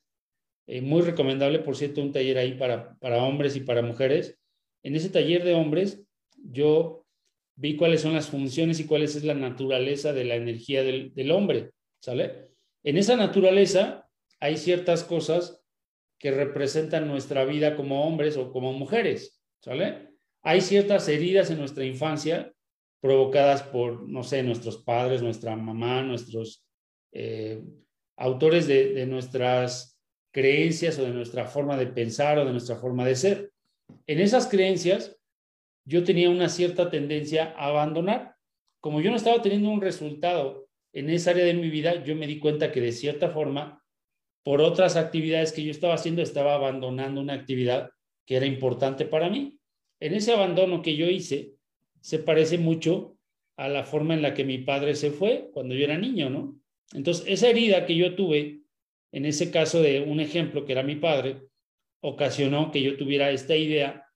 eh, 0.66 0.80
muy 0.80 1.02
recomendable, 1.02 1.58
por 1.58 1.76
cierto, 1.76 2.00
un 2.00 2.12
taller 2.12 2.38
ahí 2.38 2.54
para, 2.54 2.96
para 2.98 3.22
hombres 3.22 3.56
y 3.56 3.60
para 3.60 3.82
mujeres. 3.82 4.38
En 4.82 4.96
ese 4.96 5.10
taller 5.10 5.44
de 5.44 5.54
hombres, 5.54 6.02
yo 6.36 7.04
vi 7.58 7.76
cuáles 7.76 8.02
son 8.02 8.14
las 8.14 8.28
funciones 8.28 8.78
y 8.78 8.86
cuál 8.86 9.02
es 9.02 9.22
la 9.24 9.34
naturaleza 9.34 10.12
de 10.12 10.24
la 10.24 10.36
energía 10.36 10.84
del, 10.84 11.30
hombre, 11.32 11.72
¿sale? 12.00 12.50
En 12.84 12.96
esa 12.96 13.16
naturaleza 13.16 14.08
hay 14.38 14.56
ciertas 14.56 15.02
cosas 15.02 15.60
que 16.20 16.30
representan 16.30 17.08
nuestra 17.08 17.44
vida 17.44 17.74
como 17.74 18.06
hombres 18.06 18.36
o 18.36 18.52
como 18.52 18.72
mujeres, 18.72 19.42
¿sale? 19.60 20.10
Hay 20.42 20.60
ciertas 20.60 21.08
heridas 21.08 21.50
en 21.50 21.58
nuestra 21.58 21.84
infancia 21.84 22.52
provocadas 23.00 23.64
por, 23.64 24.08
no 24.08 24.22
sé, 24.22 24.44
nuestros 24.44 24.78
padres, 24.78 25.20
nuestra 25.20 25.56
mamá, 25.56 26.02
nuestros 26.02 26.64
eh, 27.12 27.60
autores 28.16 28.68
de, 28.68 29.04
nuestras 29.06 29.98
creencias 30.32 30.96
o 31.00 31.04
de 31.04 31.10
nuestra 31.10 31.46
forma 31.46 31.76
de 31.76 31.88
pensar 31.88 32.38
o 32.38 32.44
de 32.44 32.52
nuestra 32.52 32.76
forma 32.76 33.04
de 33.04 33.16
ser. 33.16 33.52
En 34.06 34.20
esas 34.20 34.46
creencias, 34.46 35.17
yo 35.88 36.04
tenía 36.04 36.28
una 36.28 36.50
cierta 36.50 36.90
tendencia 36.90 37.54
a 37.56 37.68
abandonar. 37.68 38.36
Como 38.78 39.00
yo 39.00 39.10
no 39.10 39.16
estaba 39.16 39.40
teniendo 39.40 39.70
un 39.70 39.80
resultado 39.80 40.68
en 40.92 41.08
esa 41.08 41.30
área 41.30 41.46
de 41.46 41.54
mi 41.54 41.70
vida, 41.70 42.04
yo 42.04 42.14
me 42.14 42.26
di 42.26 42.38
cuenta 42.38 42.70
que 42.70 42.82
de 42.82 42.92
cierta 42.92 43.30
forma, 43.30 43.82
por 44.44 44.60
otras 44.60 44.96
actividades 44.96 45.50
que 45.50 45.64
yo 45.64 45.70
estaba 45.70 45.94
haciendo, 45.94 46.20
estaba 46.20 46.54
abandonando 46.54 47.22
una 47.22 47.32
actividad 47.32 47.88
que 48.26 48.36
era 48.36 48.44
importante 48.44 49.06
para 49.06 49.30
mí. 49.30 49.58
En 49.98 50.12
ese 50.12 50.32
abandono 50.32 50.82
que 50.82 50.94
yo 50.94 51.06
hice, 51.06 51.54
se 52.02 52.18
parece 52.18 52.58
mucho 52.58 53.16
a 53.56 53.70
la 53.70 53.84
forma 53.84 54.12
en 54.12 54.20
la 54.20 54.34
que 54.34 54.44
mi 54.44 54.58
padre 54.58 54.94
se 54.94 55.10
fue 55.10 55.48
cuando 55.54 55.74
yo 55.74 55.84
era 55.84 55.96
niño, 55.96 56.28
¿no? 56.28 56.60
Entonces, 56.92 57.24
esa 57.26 57.48
herida 57.48 57.86
que 57.86 57.96
yo 57.96 58.14
tuve, 58.14 58.60
en 59.10 59.24
ese 59.24 59.50
caso 59.50 59.80
de 59.80 60.02
un 60.02 60.20
ejemplo 60.20 60.66
que 60.66 60.72
era 60.72 60.82
mi 60.82 60.96
padre, 60.96 61.40
ocasionó 62.02 62.70
que 62.70 62.82
yo 62.82 62.98
tuviera 62.98 63.30
esta 63.30 63.56
idea 63.56 64.07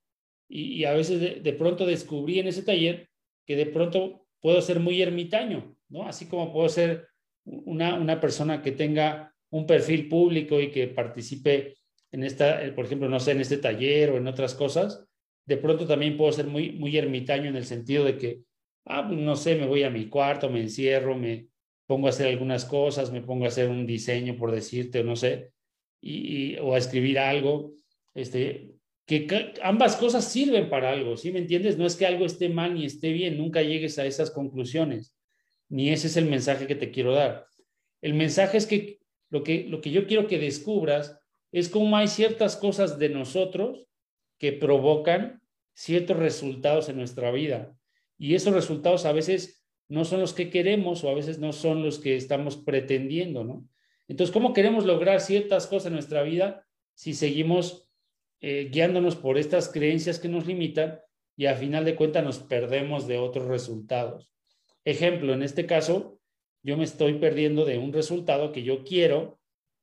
y, 0.55 0.85
a 0.85 0.93
veces 0.93 1.43
de, 1.43 1.53
pronto 1.55 1.87
descubrí 1.87 2.38
en 2.38 2.49
ese 2.49 2.62
taller 2.62 3.09
que 3.47 3.57
de 3.57 3.67
pronto 3.67 4.27
puedo 4.41 4.61
ser 4.61 4.81
muy 4.81 5.01
ermitaño, 5.01 5.77
¿no? 5.88 6.07
Así 6.07 6.27
como 6.27 6.53
puedo 6.53 6.69
ser 6.69 7.09
una, 7.45 7.95
una 7.95 8.21
persona 8.21 8.61
que 8.61 8.73
tenga 8.73 9.35
un 9.51 9.67
perfil 9.67 10.09
público 10.09 10.61
y 10.61 10.71
que 10.71 10.88
participe 10.88 11.77
en 12.11 12.25
esta, 12.25 12.61
por 12.75 12.85
ejemplo, 12.85 13.09
no 13.09 13.19
sé, 13.19 13.33
en 13.33 13.41
este 13.41 13.57
taller 13.57 14.11
o 14.11 14.19
en 14.19 14.27
otras 14.27 14.55
cosas, 14.55 15.07
de 15.47 15.57
pronto 15.57 15.87
también 15.87 16.17
puedo 16.17 16.31
ser 16.33 16.47
muy, 16.47 16.73
muy 16.73 16.97
ermitaño 16.97 17.49
en 17.49 17.57
el 17.57 17.65
sentido 17.65 18.05
de 18.05 18.19
que, 18.19 18.43
ah, 18.85 19.07
pues, 19.09 19.19
no 19.19 19.37
sé, 19.37 19.55
me 19.57 19.67
voy 19.67 19.83
a 19.85 19.91
mi 19.91 20.09
cuarto, 20.09 20.51
me 20.51 20.61
encierro, 20.61 21.17
me, 21.17 21.49
pongo 21.87 22.07
a 22.07 22.11
hacer 22.11 22.29
algunas 22.29 22.65
cosas, 22.65 23.11
me 23.11 23.23
pongo 23.23 23.45
a 23.45 23.49
hacer 23.49 23.69
un 23.69 23.87
diseño, 23.87 24.37
por 24.37 24.51
decirte, 24.51 25.01
o 25.01 25.05
no 25.05 25.17
sé, 25.17 25.53
y, 26.01 26.57
o 26.57 26.75
a 26.75 26.79
escribir 26.79 27.19
algo, 27.19 27.73
este, 28.15 28.73
que, 29.07 29.55
ambas 29.62 29.97
cosas 29.97 30.31
sirven 30.31 30.69
para 30.71 30.91
algo, 30.91 31.17
¿sí 31.17 31.33
me 31.33 31.41
entiendes? 31.41 31.79
No 31.79 31.87
es 31.87 31.97
que 31.97 32.07
algo 32.07 32.25
esté 32.25 32.49
mal 32.49 32.75
ni 32.75 32.85
esté 32.85 33.12
bien, 33.12 33.37
nunca 33.37 33.62
llegues 33.62 33.99
a 33.99 34.07
esas 34.07 34.31
conclusiones, 34.31 35.15
ni 35.69 35.91
ese 35.91 36.07
es 36.07 36.17
el 36.17 36.27
mensaje 36.27 36.67
que 36.67 36.75
te 36.75 36.91
quiero 36.91 37.12
dar. 37.12 37.47
El 38.01 38.15
mensaje 38.15 38.59
es 38.59 38.67
que 38.67 39.01
lo 39.31 39.43
que, 39.43 39.65
lo 39.69 39.81
que 39.81 39.91
yo 39.91 40.07
quiero 40.07 40.27
que 40.27 40.38
descubras 40.38 41.19
es 41.53 41.69
cómo 41.69 41.97
hay 41.97 42.09
ciertas 42.09 42.57
cosas 42.57 42.99
de 42.99 43.09
nosotros 43.09 43.87
que 44.38 44.53
provocan 44.53 45.43
ciertos 45.75 46.17
resultados 46.17 46.88
en 46.88 46.97
nuestra 46.97 47.31
vida. 47.31 47.77
Y 48.19 48.35
esos 48.35 48.55
resultados 48.55 49.05
a 49.07 49.12
veces 49.12 49.65
no 49.88 50.05
son 50.05 50.21
los 50.21 50.33
que 50.33 50.51
queremos 50.51 51.05
o 51.05 51.11
a 51.11 51.15
veces 51.15 51.38
no 51.38 51.53
son 51.53 51.83
los 51.83 51.99
que 51.99 52.17
estamos 52.17 52.57
pretendiendo, 52.57 53.45
¿no? 53.45 53.69
Entonces, 54.09 54.33
¿cómo 54.33 54.53
queremos 54.53 54.85
lograr 54.85 55.21
ciertas 55.21 55.67
cosas 55.67 55.87
en 55.87 55.95
nuestra 55.95 56.23
vida 56.23 56.67
si 56.95 57.15
seguimos 57.15 57.88
eh, 58.43 58.69
guiándonos 58.71 59.17
por 59.17 59.39
estas 59.39 59.71
creencias 59.71 60.19
que 60.19 60.29
nos 60.29 60.47
limitan 60.47 61.01
y 61.37 61.47
a 61.47 61.55
final 61.55 61.87
de 61.87 61.97
cuentas 61.97 62.23
nos 62.23 62.41
perdemos 62.41 63.07
de 63.07 63.17
otros 63.17 63.47
resultados? 63.47 64.31
Ejemplo, 64.85 65.33
en 65.33 65.43
este 65.43 65.65
caso, 65.65 66.19
yo 66.63 66.77
me 66.77 66.85
estoy 66.85 67.15
perdiendo 67.15 67.65
de 67.65 67.79
un 67.79 67.93
resultado 67.93 68.53
que 68.53 68.63
yo 68.63 68.85
quiero 68.85 69.41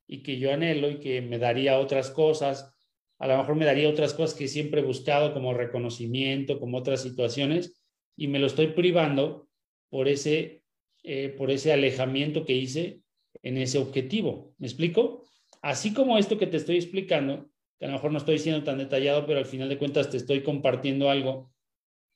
y 0.07 0.23
que 0.23 0.37
yo 0.37 0.53
anhelo 0.53 0.91
y 0.91 0.99
que 0.99 1.21
me 1.21 1.39
daría 1.39 1.79
otras 1.79 2.11
cosas, 2.11 2.75
a 3.17 3.27
lo 3.27 3.37
mejor 3.37 3.55
me 3.55 3.65
daría 3.65 3.89
otras 3.89 4.13
cosas 4.13 4.37
que 4.37 4.47
siempre 4.47 4.81
he 4.81 4.83
buscado 4.83 5.33
como 5.33 5.53
reconocimiento, 5.53 6.59
como 6.59 6.77
otras 6.77 7.01
situaciones, 7.01 7.81
y 8.15 8.27
me 8.27 8.39
lo 8.39 8.47
estoy 8.47 8.67
privando 8.67 9.47
por 9.89 10.07
ese, 10.07 10.63
eh, 11.03 11.29
por 11.29 11.51
ese 11.51 11.73
alejamiento 11.73 12.45
que 12.45 12.53
hice 12.53 13.01
en 13.41 13.57
ese 13.57 13.77
objetivo. 13.77 14.53
¿Me 14.57 14.67
explico? 14.67 15.23
Así 15.61 15.93
como 15.93 16.17
esto 16.17 16.37
que 16.37 16.47
te 16.47 16.57
estoy 16.57 16.77
explicando, 16.77 17.49
que 17.79 17.85
a 17.85 17.87
lo 17.87 17.93
mejor 17.95 18.11
no 18.11 18.17
estoy 18.17 18.37
siendo 18.37 18.63
tan 18.63 18.77
detallado, 18.77 19.25
pero 19.25 19.39
al 19.39 19.45
final 19.45 19.69
de 19.69 19.77
cuentas 19.77 20.09
te 20.09 20.17
estoy 20.17 20.43
compartiendo 20.43 21.09
algo 21.09 21.53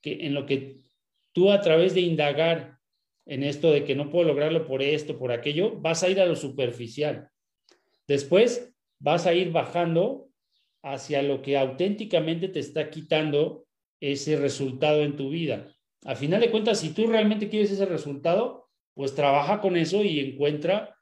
que 0.01 0.27
en 0.27 0.33
lo 0.33 0.45
que 0.45 0.81
tú 1.31 1.51
a 1.51 1.61
través 1.61 1.93
de 1.93 2.01
indagar 2.01 2.79
en 3.25 3.43
esto 3.43 3.71
de 3.71 3.85
que 3.85 3.95
no 3.95 4.09
puedo 4.09 4.27
lograrlo 4.27 4.65
por 4.65 4.81
esto, 4.81 5.17
por 5.17 5.31
aquello, 5.31 5.79
vas 5.79 6.03
a 6.03 6.09
ir 6.09 6.19
a 6.19 6.25
lo 6.25 6.35
superficial. 6.35 7.29
Después 8.05 8.75
vas 8.99 9.25
a 9.25 9.33
ir 9.33 9.51
bajando 9.51 10.29
hacia 10.81 11.23
lo 11.23 11.41
que 11.41 11.57
auténticamente 11.57 12.49
te 12.49 12.59
está 12.59 12.89
quitando 12.89 13.65
ese 14.01 14.35
resultado 14.35 15.01
en 15.03 15.15
tu 15.15 15.29
vida. 15.29 15.73
A 16.03 16.15
final 16.15 16.41
de 16.41 16.51
cuentas, 16.51 16.81
si 16.81 16.93
tú 16.93 17.07
realmente 17.07 17.47
quieres 17.47 17.71
ese 17.71 17.85
resultado, 17.85 18.67
pues 18.93 19.15
trabaja 19.15 19.61
con 19.61 19.77
eso 19.77 20.03
y 20.03 20.19
encuentra 20.19 20.92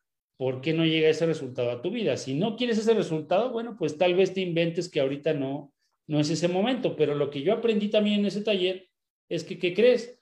por 0.41 0.59
qué 0.59 0.73
no 0.73 0.87
llega 0.87 1.07
ese 1.07 1.27
resultado 1.27 1.69
a 1.69 1.83
tu 1.83 1.91
vida. 1.91 2.17
Si 2.17 2.33
no 2.33 2.55
quieres 2.55 2.79
ese 2.79 2.95
resultado, 2.95 3.51
bueno, 3.51 3.75
pues 3.77 3.99
tal 3.99 4.15
vez 4.15 4.33
te 4.33 4.41
inventes 4.41 4.89
que 4.89 4.99
ahorita 4.99 5.33
no, 5.33 5.71
no 6.07 6.19
es 6.19 6.31
ese 6.31 6.47
momento. 6.47 6.95
Pero 6.95 7.13
lo 7.13 7.29
que 7.29 7.43
yo 7.43 7.53
aprendí 7.53 7.89
también 7.89 8.21
en 8.21 8.25
ese 8.25 8.41
taller 8.41 8.89
es 9.29 9.43
que, 9.43 9.59
¿qué 9.59 9.75
crees? 9.75 10.19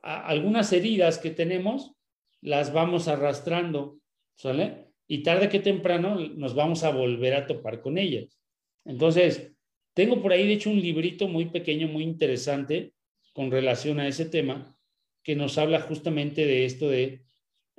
algunas 0.00 0.72
heridas 0.72 1.18
que 1.18 1.28
tenemos 1.28 1.92
las 2.40 2.72
vamos 2.72 3.06
arrastrando, 3.06 3.98
¿sale? 4.34 4.94
Y 5.06 5.22
tarde 5.22 5.50
que 5.50 5.60
temprano 5.60 6.18
nos 6.18 6.54
vamos 6.54 6.82
a 6.82 6.90
volver 6.90 7.34
a 7.34 7.46
topar 7.46 7.82
con 7.82 7.98
ellas. 7.98 8.40
Entonces, 8.86 9.52
tengo 9.92 10.22
por 10.22 10.32
ahí, 10.32 10.46
de 10.46 10.54
hecho, 10.54 10.70
un 10.70 10.80
librito 10.80 11.28
muy 11.28 11.50
pequeño, 11.50 11.86
muy 11.86 12.04
interesante 12.04 12.94
con 13.34 13.50
relación 13.50 14.00
a 14.00 14.08
ese 14.08 14.24
tema, 14.24 14.74
que 15.22 15.36
nos 15.36 15.58
habla 15.58 15.82
justamente 15.82 16.46
de 16.46 16.64
esto 16.64 16.88
de 16.88 17.20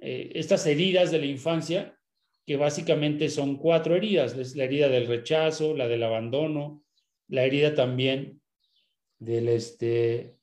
eh, 0.01 0.31
estas 0.35 0.65
heridas 0.67 1.11
de 1.11 1.19
la 1.19 1.27
infancia, 1.27 1.97
que 2.45 2.57
básicamente 2.57 3.29
son 3.29 3.57
cuatro 3.57 3.95
heridas. 3.95 4.35
Es 4.35 4.55
la 4.55 4.65
herida 4.65 4.89
del 4.89 5.07
rechazo, 5.07 5.75
la 5.75 5.87
del 5.87 6.03
abandono, 6.03 6.83
la 7.29 7.45
herida 7.45 7.73
también 7.73 8.41
del, 9.19 9.47
este, 9.47 10.35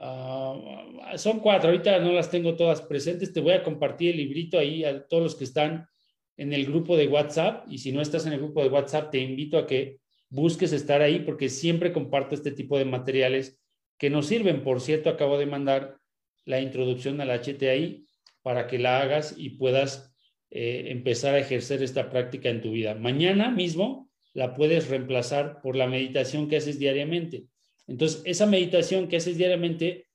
Ah, 0.00 1.14
son 1.16 1.40
cuatro, 1.40 1.70
ahorita 1.70 1.98
no 1.98 2.12
las 2.12 2.30
tengo 2.30 2.54
todas 2.54 2.82
presentes. 2.82 3.32
Te 3.32 3.40
voy 3.40 3.52
a 3.52 3.64
compartir 3.64 4.10
el 4.10 4.18
librito 4.18 4.58
ahí 4.58 4.84
a 4.84 5.06
todos 5.06 5.22
los 5.22 5.34
que 5.34 5.44
están 5.44 5.88
en 6.36 6.52
el 6.52 6.66
grupo 6.66 6.96
de 6.96 7.08
WhatsApp. 7.08 7.66
Y 7.68 7.78
si 7.78 7.90
no 7.90 8.00
estás 8.00 8.24
en 8.26 8.32
el 8.32 8.38
grupo 8.38 8.62
de 8.62 8.68
WhatsApp, 8.68 9.10
te 9.10 9.18
invito 9.18 9.58
a 9.58 9.66
que 9.66 9.98
busques 10.30 10.72
estar 10.72 11.02
ahí 11.02 11.20
porque 11.20 11.48
siempre 11.48 11.92
comparto 11.92 12.36
este 12.36 12.52
tipo 12.52 12.78
de 12.78 12.84
materiales 12.84 13.60
que 13.98 14.08
nos 14.08 14.26
sirven. 14.26 14.62
Por 14.62 14.80
cierto, 14.80 15.10
acabo 15.10 15.36
de 15.36 15.46
mandar 15.46 15.98
la 16.44 16.60
introducción 16.60 17.20
al 17.20 17.30
HTI 17.30 18.06
para 18.42 18.66
que 18.66 18.78
la 18.78 19.00
hagas 19.00 19.34
y 19.36 19.50
puedas 19.50 20.14
eh, 20.50 20.86
empezar 20.88 21.34
a 21.34 21.38
ejercer 21.38 21.82
esta 21.82 22.10
práctica 22.10 22.48
en 22.48 22.62
tu 22.62 22.72
vida. 22.72 22.94
Mañana 22.94 23.50
mismo 23.50 24.10
la 24.32 24.54
puedes 24.54 24.88
reemplazar 24.88 25.60
por 25.60 25.76
la 25.76 25.86
meditación 25.86 26.48
que 26.48 26.56
haces 26.56 26.78
diariamente. 26.78 27.44
Entonces, 27.86 28.22
esa 28.24 28.46
meditación 28.46 29.08
que 29.08 29.16
haces 29.16 29.36
diariamente 29.36 30.06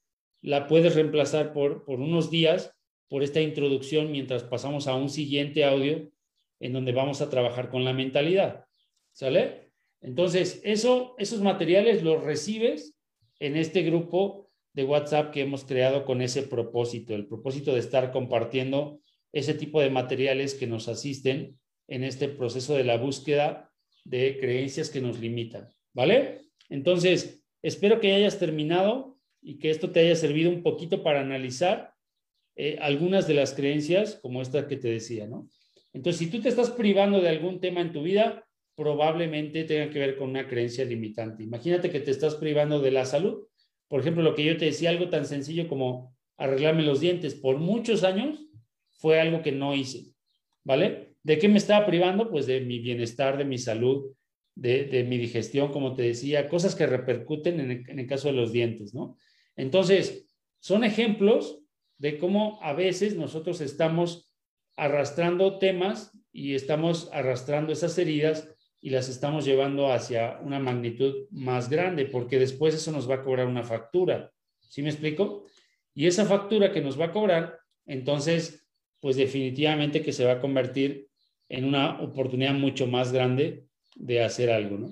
la 0.41 0.67
puedes 0.67 0.95
reemplazar 0.95 1.53
por, 1.53 1.85
por 1.85 1.99
unos 1.99 2.29
días, 2.31 2.75
por 3.09 3.23
esta 3.23 3.41
introducción, 3.41 4.11
mientras 4.11 4.43
pasamos 4.43 4.87
a 4.87 4.95
un 4.95 5.09
siguiente 5.09 5.65
audio 5.65 6.09
en 6.59 6.73
donde 6.73 6.91
vamos 6.93 7.21
a 7.21 7.29
trabajar 7.29 7.69
con 7.69 7.83
la 7.83 7.93
mentalidad. 7.93 8.65
¿Sale? 9.11 9.71
Entonces, 10.01 10.61
eso, 10.63 11.15
esos 11.17 11.41
materiales 11.41 12.03
los 12.03 12.23
recibes 12.23 12.95
en 13.39 13.55
este 13.55 13.83
grupo 13.83 14.49
de 14.73 14.83
WhatsApp 14.83 15.31
que 15.31 15.41
hemos 15.41 15.65
creado 15.65 16.05
con 16.05 16.21
ese 16.21 16.43
propósito, 16.43 17.13
el 17.13 17.27
propósito 17.27 17.73
de 17.73 17.79
estar 17.79 18.11
compartiendo 18.11 18.99
ese 19.31 19.53
tipo 19.53 19.81
de 19.81 19.89
materiales 19.89 20.55
que 20.55 20.67
nos 20.67 20.87
asisten 20.87 21.59
en 21.87 22.03
este 22.03 22.27
proceso 22.27 22.75
de 22.75 22.83
la 22.83 22.97
búsqueda 22.97 23.71
de 24.03 24.37
creencias 24.39 24.89
que 24.89 25.01
nos 25.01 25.19
limitan. 25.19 25.69
¿Vale? 25.93 26.41
Entonces, 26.69 27.43
Espero 27.63 28.01
que 28.01 28.13
hayas 28.13 28.37
terminado 28.37 29.17
y 29.41 29.57
que 29.57 29.69
esto 29.69 29.89
te 29.89 30.01
haya 30.01 30.15
servido 30.15 30.51
un 30.51 30.61
poquito 30.63 31.01
para 31.01 31.21
analizar 31.21 31.93
eh, 32.57 32.77
algunas 32.81 33.25
de 33.25 33.33
las 33.33 33.53
creencias 33.53 34.19
como 34.21 34.41
esta 34.41 34.67
que 34.67 34.75
te 34.75 34.89
decía, 34.89 35.25
¿no? 35.27 35.47
Entonces, 35.93 36.19
si 36.19 36.29
tú 36.29 36.41
te 36.41 36.49
estás 36.49 36.71
privando 36.71 37.21
de 37.21 37.29
algún 37.29 37.61
tema 37.61 37.79
en 37.79 37.93
tu 37.93 38.03
vida, 38.03 38.45
probablemente 38.75 39.63
tenga 39.63 39.89
que 39.89 39.99
ver 39.99 40.17
con 40.17 40.31
una 40.31 40.47
creencia 40.47 40.83
limitante. 40.83 41.43
Imagínate 41.43 41.89
que 41.89 42.01
te 42.01 42.11
estás 42.11 42.35
privando 42.35 42.81
de 42.81 42.91
la 42.91 43.05
salud. 43.05 43.47
Por 43.93 44.01
ejemplo, 44.01 44.23
lo 44.23 44.33
que 44.33 44.43
yo 44.43 44.57
te 44.57 44.65
decía, 44.65 44.89
algo 44.89 45.09
tan 45.09 45.23
sencillo 45.23 45.67
como 45.67 46.17
arreglarme 46.37 46.81
los 46.81 46.99
dientes. 46.99 47.35
Por 47.35 47.59
muchos 47.59 48.03
años 48.03 48.43
fue 48.89 49.21
algo 49.21 49.43
que 49.43 49.51
no 49.51 49.75
hice, 49.75 50.15
¿vale? 50.63 51.13
¿De 51.21 51.37
qué 51.37 51.47
me 51.47 51.59
estaba 51.59 51.85
privando? 51.85 52.31
Pues 52.31 52.47
de 52.47 52.61
mi 52.61 52.79
bienestar, 52.79 53.37
de 53.37 53.45
mi 53.45 53.59
salud, 53.59 54.15
de, 54.55 55.05
mi 55.07 55.19
digestión, 55.19 55.71
como 55.71 55.93
te 55.93 56.01
decía, 56.01 56.49
cosas 56.49 56.73
que 56.73 56.87
repercuten 56.87 57.59
en 57.59 57.69
el, 57.69 57.87
en 57.87 57.99
el 57.99 58.07
caso 58.07 58.29
de 58.29 58.33
los 58.33 58.51
dientes, 58.51 58.95
¿no? 58.95 59.15
Entonces, 59.55 60.25
son 60.59 60.83
ejemplos 60.83 61.59
de 61.99 62.17
cómo 62.17 62.57
a 62.63 62.73
veces 62.73 63.15
nosotros 63.15 63.61
estamos 63.61 64.33
arrastrando 64.75 65.59
temas 65.59 66.19
y 66.31 66.55
estamos 66.55 67.11
arrastrando 67.13 67.71
esas 67.71 67.95
heridas 67.99 68.52
y 68.83 68.89
las 68.89 69.07
estamos 69.07 69.45
llevando 69.45 69.93
hacia 69.93 70.39
una 70.43 70.59
magnitud 70.59 71.27
más 71.31 71.69
grande, 71.69 72.03
porque 72.03 72.37
después 72.37 72.75
eso 72.75 72.91
nos 72.91 73.09
va 73.09 73.15
a 73.15 73.23
cobrar 73.23 73.47
una 73.47 73.63
factura. 73.63 74.29
¿Sí 74.59 74.81
me 74.81 74.89
explico? 74.89 75.45
Y 75.95 76.05
esa 76.05 76.25
factura 76.25 76.73
que 76.73 76.81
nos 76.81 76.99
va 76.99 77.05
a 77.05 77.11
cobrar, 77.13 77.57
entonces, 77.85 78.67
pues 78.99 79.15
definitivamente 79.15 80.01
que 80.01 80.11
se 80.11 80.25
va 80.25 80.33
a 80.33 80.41
convertir 80.41 81.07
en 81.47 81.63
una 81.63 82.01
oportunidad 82.01 82.55
mucho 82.55 82.85
más 82.85 83.13
grande 83.13 83.67
de 83.95 84.21
hacer 84.21 84.51
algo, 84.51 84.77
¿no? 84.77 84.89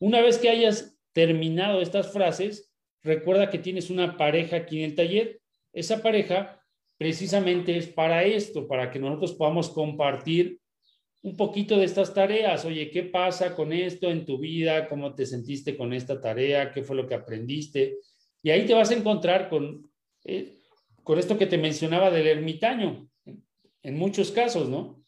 Una 0.00 0.20
vez 0.20 0.38
que 0.38 0.48
hayas 0.48 0.98
terminado 1.12 1.80
estas 1.80 2.12
frases, 2.12 2.72
recuerda 3.04 3.50
que 3.50 3.58
tienes 3.58 3.88
una 3.88 4.16
pareja 4.16 4.56
aquí 4.56 4.80
en 4.80 4.90
el 4.90 4.96
taller. 4.96 5.40
Esa 5.72 6.02
pareja 6.02 6.60
precisamente 6.96 7.76
es 7.76 7.86
para 7.86 8.24
esto, 8.24 8.66
para 8.66 8.90
que 8.90 8.98
nosotros 8.98 9.34
podamos 9.34 9.70
compartir 9.70 10.57
un 11.22 11.36
poquito 11.36 11.76
de 11.76 11.84
estas 11.84 12.14
tareas. 12.14 12.64
Oye, 12.64 12.90
¿qué 12.90 13.02
pasa 13.02 13.54
con 13.54 13.72
esto 13.72 14.10
en 14.10 14.24
tu 14.24 14.38
vida? 14.38 14.88
¿Cómo 14.88 15.14
te 15.14 15.26
sentiste 15.26 15.76
con 15.76 15.92
esta 15.92 16.20
tarea? 16.20 16.72
¿Qué 16.72 16.82
fue 16.82 16.96
lo 16.96 17.06
que 17.06 17.14
aprendiste? 17.14 17.98
Y 18.42 18.50
ahí 18.50 18.66
te 18.66 18.74
vas 18.74 18.90
a 18.90 18.94
encontrar 18.94 19.48
con, 19.48 19.90
eh, 20.24 20.58
con 21.02 21.18
esto 21.18 21.36
que 21.36 21.46
te 21.46 21.58
mencionaba 21.58 22.10
del 22.10 22.26
ermitaño, 22.26 23.08
en 23.82 23.98
muchos 23.98 24.30
casos, 24.30 24.68
¿no? 24.68 25.02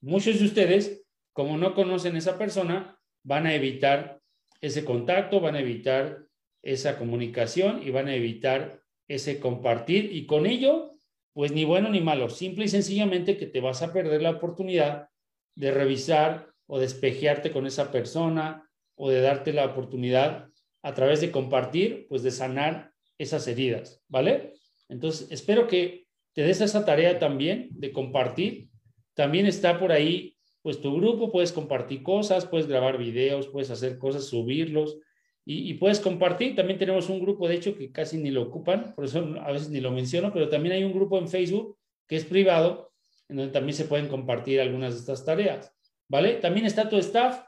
Muchos 0.00 0.38
de 0.38 0.44
ustedes 0.44 1.04
como 1.34 1.58
no 1.58 1.74
conocen 1.74 2.14
a 2.14 2.18
esa 2.18 2.38
persona, 2.38 2.96
van 3.24 3.46
a 3.46 3.54
evitar 3.54 4.20
ese 4.60 4.84
contacto, 4.84 5.40
van 5.40 5.56
a 5.56 5.60
evitar 5.60 6.24
esa 6.62 6.96
comunicación 6.96 7.82
y 7.84 7.90
van 7.90 8.06
a 8.08 8.14
evitar 8.14 8.80
ese 9.08 9.40
compartir 9.40 10.14
y 10.14 10.26
con 10.26 10.46
ello, 10.46 10.92
pues 11.34 11.52
ni 11.52 11.64
bueno 11.64 11.90
ni 11.90 12.00
malo, 12.00 12.30
simple 12.30 12.64
y 12.64 12.68
sencillamente 12.68 13.36
que 13.36 13.46
te 13.46 13.60
vas 13.60 13.82
a 13.82 13.92
perder 13.92 14.22
la 14.22 14.30
oportunidad 14.30 15.08
de 15.54 15.70
revisar 15.70 16.48
o 16.66 16.78
despejearte 16.78 17.50
con 17.50 17.66
esa 17.66 17.90
persona 17.90 18.68
o 18.96 19.10
de 19.10 19.20
darte 19.20 19.52
la 19.52 19.66
oportunidad 19.66 20.48
a 20.82 20.94
través 20.94 21.20
de 21.20 21.30
compartir, 21.30 22.06
pues 22.08 22.22
de 22.22 22.30
sanar 22.30 22.92
esas 23.18 23.46
heridas, 23.48 24.02
¿vale? 24.08 24.52
Entonces, 24.88 25.28
espero 25.30 25.66
que 25.66 26.06
te 26.34 26.42
des 26.42 26.60
esa 26.60 26.84
tarea 26.84 27.18
también 27.18 27.68
de 27.70 27.92
compartir. 27.92 28.68
También 29.14 29.46
está 29.46 29.78
por 29.78 29.92
ahí, 29.92 30.36
pues 30.62 30.80
tu 30.80 30.94
grupo, 30.96 31.30
puedes 31.30 31.52
compartir 31.52 32.02
cosas, 32.02 32.46
puedes 32.46 32.66
grabar 32.66 32.98
videos, 32.98 33.48
puedes 33.48 33.70
hacer 33.70 33.98
cosas, 33.98 34.24
subirlos 34.24 34.98
y, 35.44 35.70
y, 35.70 35.74
puedes 35.74 36.00
compartir. 36.00 36.56
También 36.56 36.78
tenemos 36.78 37.08
un 37.08 37.20
grupo, 37.20 37.46
de 37.46 37.54
hecho, 37.54 37.76
que 37.76 37.92
casi 37.92 38.18
ni 38.18 38.30
lo 38.30 38.42
ocupan, 38.42 38.94
por 38.94 39.04
eso 39.04 39.20
a 39.40 39.52
veces 39.52 39.70
ni 39.70 39.80
lo 39.80 39.92
menciono, 39.92 40.32
pero 40.32 40.48
también 40.48 40.74
hay 40.74 40.84
un 40.84 40.92
grupo 40.92 41.18
en 41.18 41.28
Facebook 41.28 41.78
que 42.08 42.16
es 42.16 42.24
privado, 42.24 42.92
donde 43.36 43.52
también 43.52 43.76
se 43.76 43.84
pueden 43.84 44.08
compartir 44.08 44.60
algunas 44.60 44.94
de 44.94 45.00
estas 45.00 45.24
tareas, 45.24 45.72
¿vale? 46.08 46.34
También 46.34 46.66
está 46.66 46.88
tu 46.88 46.96
staff. 46.96 47.44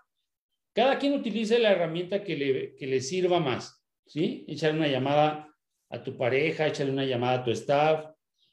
Cada 0.75 0.99
quien 0.99 1.15
utilice 1.15 1.59
la 1.59 1.73
herramienta 1.73 2.23
que 2.23 2.37
le, 2.37 2.75
que 2.75 2.87
le 2.87 3.01
sirva 3.01 3.41
más, 3.41 3.83
¿sí? 4.07 4.45
Echar 4.49 4.75
una 4.75 4.89
llamada 4.89 5.49
a 5.89 6.03
tu 6.03 6.17
pareja, 6.17 6.67
échale 6.67 6.91
una 6.91 7.05
llamada 7.05 7.41
a 7.41 7.45
tu 7.45 7.51
staff, 7.51 8.07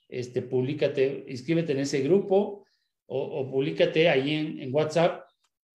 este, 0.07 0.41
públicate, 0.41 1.25
inscríbete 1.27 1.73
en 1.73 1.79
ese 1.79 2.01
grupo 2.01 2.65
o, 3.07 3.19
o 3.21 3.51
públicate 3.51 4.09
ahí 4.09 4.33
en, 4.33 4.59
en 4.59 4.73
WhatsApp 4.73 5.23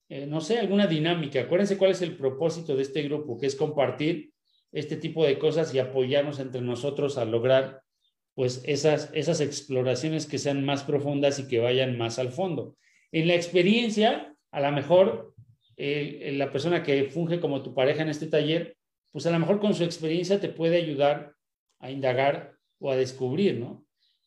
eh, 0.09 0.27
no 0.27 0.41
sé, 0.41 0.59
alguna 0.59 0.87
dinámica. 0.87 1.41
Acuérdense 1.41 1.77
cuál 1.77 1.91
es 1.91 2.01
el 2.01 2.17
propósito 2.17 2.75
de 2.75 2.83
este 2.83 3.03
grupo, 3.03 3.39
que 3.39 3.47
es 3.47 3.55
compartir 3.55 4.33
este 4.73 4.97
tipo 4.97 5.25
de 5.25 5.39
cosas 5.39 5.75
y 5.75 5.79
apoyarnos 5.79 6.41
entre 6.41 6.63
nosotros 6.63 7.19
a 7.19 7.25
lograr 7.25 7.83
pues 8.39 8.63
esas, 8.67 9.11
esas 9.15 9.41
exploraciones 9.41 10.27
que 10.27 10.39
sean 10.39 10.65
más 10.65 10.85
profundas 10.85 11.41
y 11.41 11.49
que 11.49 11.59
vayan 11.59 11.99
más 11.99 12.21
al 12.21 12.31
fondo. 12.31 12.77
En 13.11 13.27
la 13.27 13.35
experiencia, 13.35 14.33
a 14.53 14.61
lo 14.61 14.71
mejor 14.71 15.35
eh, 15.77 16.31
la 16.35 16.53
persona 16.53 16.85
que 16.85 17.03
funge 17.07 17.41
como 17.41 17.65
tu 17.65 17.75
pareja 17.75 18.03
en 18.03 18.11
este 18.11 18.29
taller, 18.29 18.77
pues 19.11 19.27
a 19.27 19.33
lo 19.33 19.41
mejor 19.41 19.59
con 19.59 19.75
su 19.75 19.83
experiencia 19.83 20.39
te 20.39 20.51
puede 20.51 20.77
ayudar 20.77 21.35
a 21.81 21.91
indagar 21.91 22.53
o 22.79 22.93
a 22.93 22.97
descubrir, 22.97 23.59
¿no? 23.59 23.85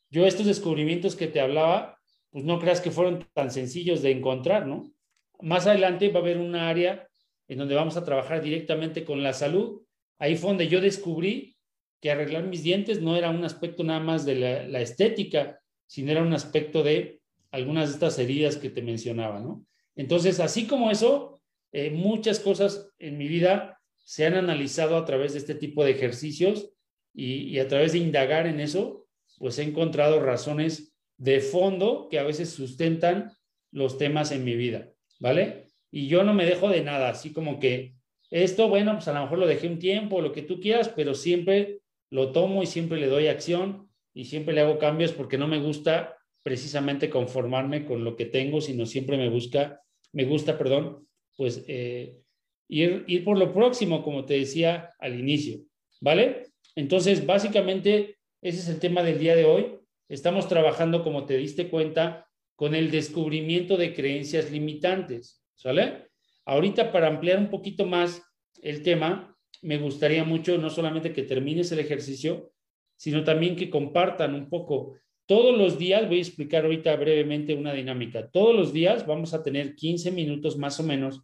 Yo 0.10 0.28
estos 0.28 0.46
descubrimientos 0.46 1.16
que 1.16 1.28
te 1.28 1.40
hablaba, 1.40 1.98
pues 2.32 2.44
no 2.44 2.60
creas 2.60 2.82
que 2.82 2.92
fueron 2.92 3.26
tan 3.34 3.50
sencillos 3.50 4.02
de 4.02 4.12
encontrar, 4.12 4.68
¿no? 4.68 4.92
Más 5.40 5.68
adelante 5.68 6.10
va 6.10 6.20
a 6.20 6.24
haber 6.24 6.38
un 6.38 6.58
área 6.58 7.08
en 7.48 7.60
donde 7.60 7.76
vamos 7.76 7.96
a 7.96 8.04
trabajar 8.04 8.42
directamente 8.42 9.06
con 9.06 9.24
la 9.24 9.32
salud. 9.32 9.84
Ahí 10.20 10.36
fue 10.36 10.50
donde 10.50 10.68
yo 10.68 10.82
descubrí 10.82 11.56
que 12.02 12.12
arreglar 12.12 12.44
mis 12.44 12.64
dientes 12.64 13.02
no 13.02 13.16
era 13.16 13.30
un 13.30 13.44
aspecto 13.44 13.84
nada 13.84 14.00
más 14.00 14.26
de 14.26 14.36
la, 14.68 14.82
estética, 14.82 15.62
sino 15.88 16.12
era 16.12 16.22
un 16.22 16.34
aspecto 16.34 16.84
de 16.84 17.22
algunas 17.52 17.90
de 17.90 17.94
estas 17.94 18.18
heridas 18.20 18.58
que 18.58 18.70
te 18.70 18.82
mencionaba, 18.82 19.40
¿no? 19.40 19.66
Entonces, 19.96 20.40
así 20.40 20.68
como 20.68 20.90
eso, 20.90 21.42
eh, 21.72 21.92
muchas 21.92 22.40
cosas 22.40 22.90
en 22.98 23.18
mi 23.18 23.28
vida 23.28 23.80
se 24.04 24.26
han 24.26 24.36
analizado 24.36 24.98
a 24.98 25.06
través 25.06 25.34
de 25.34 25.40
este 25.40 25.56
tipo 25.56 25.84
de 25.84 25.92
ejercicios 25.92 26.72
y, 27.14 27.44
y 27.44 27.60
a 27.60 27.68
través 27.68 27.92
de 27.92 28.00
indagar 28.00 28.48
en 28.48 28.60
eso, 28.60 29.08
pues 29.38 29.60
he 29.60 29.64
encontrado 29.64 30.20
razones 30.20 30.96
de 31.18 31.40
fondo 31.40 32.08
que 32.10 32.20
a 32.20 32.24
veces 32.24 32.50
sustentan 32.50 33.32
los 33.72 33.98
temas 33.98 34.32
en 34.32 34.44
mi 34.44 34.56
vida. 34.56 34.92
¿vale? 35.22 35.68
Y 35.92 36.08
yo 36.08 36.24
no 36.24 36.34
me 36.34 36.46
dejo 36.46 36.68
de 36.68 36.84
nada, 36.84 37.10
así 37.10 37.32
como 37.32 37.60
que 37.60 37.94
esto, 38.30 38.68
bueno, 38.68 38.94
pues 38.94 39.08
a 39.08 39.14
lo 39.14 39.22
mejor 39.22 39.38
lo 39.40 39.48
dejé 39.48 39.68
un 39.68 39.80
tiempo, 39.80 40.22
lo 40.22 40.32
que 40.34 40.42
tú 40.42 40.60
quieras, 40.60 40.90
pero 40.90 41.14
siempre 41.14 41.81
lo 42.12 42.32
tomo 42.32 42.62
y 42.62 42.68
siempre 42.68 43.00
le 43.00 43.08
doy 43.08 43.28
acción 43.28 43.90
y 44.14 44.26
siempre 44.26 44.54
le 44.54 44.62
hago 44.62 44.78
cambios 44.78 45.14
porque 45.14 45.38
no 45.38 45.48
me 45.48 45.60
gusta 45.60 46.18
precisamente 46.44 47.10
conformarme 47.10 47.86
con 47.86 48.04
lo 48.04 48.16
que 48.16 48.26
tengo, 48.26 48.62
sino 48.62 48.86
siempre 48.86 49.18
me 49.18 49.30
busca, 49.30 49.82
me 50.12 50.26
gusta, 50.26 50.58
perdón, 50.58 51.08
pues 51.38 51.64
eh, 51.68 52.20
ir, 52.68 53.06
ir 53.08 53.24
por 53.24 53.38
lo 53.38 53.54
próximo, 53.54 54.04
como 54.04 54.26
te 54.26 54.36
decía 54.36 54.90
al 55.00 55.20
inicio, 55.20 55.62
¿vale? 56.00 56.48
Entonces, 56.76 57.26
básicamente, 57.26 58.18
ese 58.42 58.60
es 58.60 58.70
el 58.70 58.80
tema 58.80 59.04
del 59.04 59.20
día 59.20 59.36
de 59.36 59.46
hoy. 59.46 59.78
Estamos 60.10 60.48
trabajando, 60.48 61.04
como 61.04 61.26
te 61.26 61.38
diste 61.38 61.70
cuenta, 61.70 62.28
con 62.56 62.76
el 62.76 62.92
descubrimiento 62.92 63.78
de 63.78 63.94
creencias 63.94 64.52
limitantes, 64.52 65.44
¿sale? 65.56 66.10
Ahorita 66.46 66.92
para 66.92 67.08
ampliar 67.08 67.40
un 67.40 67.50
poquito 67.50 67.86
más 67.86 68.22
el 68.62 68.84
tema, 68.84 69.31
me 69.62 69.78
gustaría 69.78 70.24
mucho 70.24 70.58
no 70.58 70.70
solamente 70.70 71.14
que 71.14 71.24
termines 71.24 71.72
el 71.72 71.80
ejercicio, 71.80 72.52
sino 72.98 73.24
también 73.24 73.56
que 73.56 73.70
compartan 73.70 74.36
un 74.36 74.50
poco. 74.50 74.96
Todos 75.26 75.58
los 75.58 75.78
días, 75.78 76.08
voy 76.08 76.18
a 76.18 76.22
explicar 76.22 76.66
ahorita 76.66 76.96
brevemente 76.96 77.54
una 77.54 77.74
dinámica, 77.74 78.30
todos 78.30 78.56
los 78.56 78.74
días 78.74 79.06
vamos 79.06 79.34
a 79.34 79.44
tener 79.44 79.76
15 79.76 80.12
minutos 80.12 80.58
más 80.58 80.80
o 80.80 80.84
menos 80.84 81.24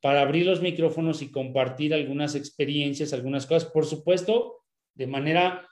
para 0.00 0.22
abrir 0.22 0.46
los 0.46 0.62
micrófonos 0.62 1.20
y 1.20 1.30
compartir 1.30 1.92
algunas 1.92 2.34
experiencias, 2.34 3.12
algunas 3.12 3.46
cosas, 3.46 3.70
por 3.70 3.84
supuesto, 3.84 4.64
de 4.94 5.06
manera, 5.06 5.68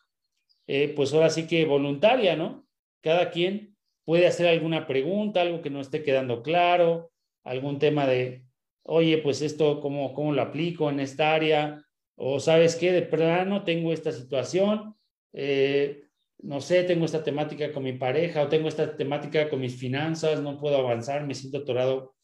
eh, 0.66 0.92
pues 0.94 1.12
ahora 1.12 1.30
sí 1.30 1.46
que 1.46 1.64
voluntaria, 1.64 2.36
¿no? 2.36 2.66
Cada 3.00 3.30
quien 3.30 3.76
puede 4.04 4.26
hacer 4.26 4.48
alguna 4.48 4.86
pregunta, 4.86 5.40
algo 5.40 5.62
que 5.62 5.70
no 5.70 5.80
esté 5.80 6.02
quedando 6.02 6.42
claro, 6.42 7.10
algún 7.44 7.78
tema 7.78 8.06
de, 8.06 8.44
oye, 8.82 9.18
pues 9.18 9.40
esto, 9.40 9.80
¿cómo, 9.80 10.12
cómo 10.12 10.32
lo 10.32 10.42
aplico 10.42 10.90
en 10.90 11.00
esta 11.00 11.34
área? 11.34 11.82
O 12.20 12.40
sabes 12.40 12.74
qué, 12.74 12.90
de 12.92 13.02
plano 13.02 13.62
tengo 13.62 13.92
esta 13.92 14.10
situación, 14.10 14.96
eh, 15.32 16.02
no 16.40 16.60
sé, 16.60 16.82
tengo 16.82 17.04
esta 17.04 17.22
temática 17.22 17.72
con 17.72 17.84
mi 17.84 17.92
pareja 17.92 18.42
o 18.42 18.48
tengo 18.48 18.68
esta 18.68 18.96
temática 18.96 19.48
con 19.48 19.60
mis 19.60 19.76
finanzas, 19.76 20.42
no 20.42 20.58
puedo 20.58 20.76
avanzar, 20.76 21.24
me 21.26 21.34
siento 21.34 21.58
atorado 21.58 22.14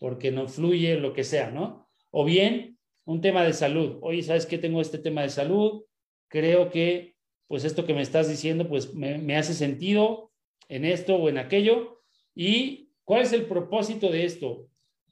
porque 0.00 0.32
no 0.32 0.48
fluye, 0.48 0.96
lo 0.96 1.12
que 1.12 1.22
sea, 1.22 1.50
¿no? 1.50 1.88
O 2.10 2.24
bien 2.24 2.78
un 3.04 3.20
tema 3.20 3.44
de 3.44 3.52
salud, 3.52 3.98
oye, 4.02 4.22
¿sabes 4.22 4.46
qué? 4.46 4.58
Tengo 4.58 4.80
este 4.80 4.98
tema 4.98 5.22
de 5.22 5.30
salud, 5.30 5.84
creo 6.28 6.70
que 6.70 7.14
pues 7.46 7.64
esto 7.64 7.86
que 7.86 7.94
me 7.94 8.02
estás 8.02 8.28
diciendo 8.28 8.68
pues 8.68 8.92
me, 8.94 9.18
me 9.18 9.36
hace 9.36 9.54
sentido, 9.54 10.32
en 10.68 10.84
esto 10.84 11.16
o 11.16 11.28
en 11.28 11.38
aquello. 11.38 12.02
¿Y 12.34 12.90
cuál 13.04 13.22
es 13.22 13.32
el 13.32 13.46
propósito 13.46 14.10
de 14.10 14.24
esto? 14.24 14.68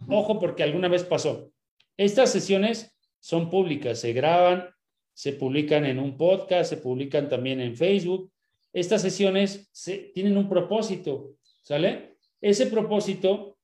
Ojo, 0.08 0.38
porque 0.40 0.62
alguna 0.62 0.88
vez 0.88 1.04
pasó. 1.04 1.52
Estas 1.96 2.32
sesiones 2.32 2.96
son 3.22 3.50
públicas, 3.50 4.00
se 4.00 4.12
graban, 4.12 4.68
se 5.14 5.32
publican 5.32 5.86
en 5.86 6.00
un 6.00 6.16
podcast, 6.16 6.68
se 6.68 6.76
publican 6.76 7.28
también 7.28 7.60
en 7.60 7.76
Facebook. 7.76 8.32
Estas 8.72 9.00
sesiones 9.00 9.70
tienen 10.12 10.36
un 10.36 10.48
propósito, 10.48 11.36
¿sale? 11.62 12.16
Ese 12.40 12.66
propósito 12.66 13.56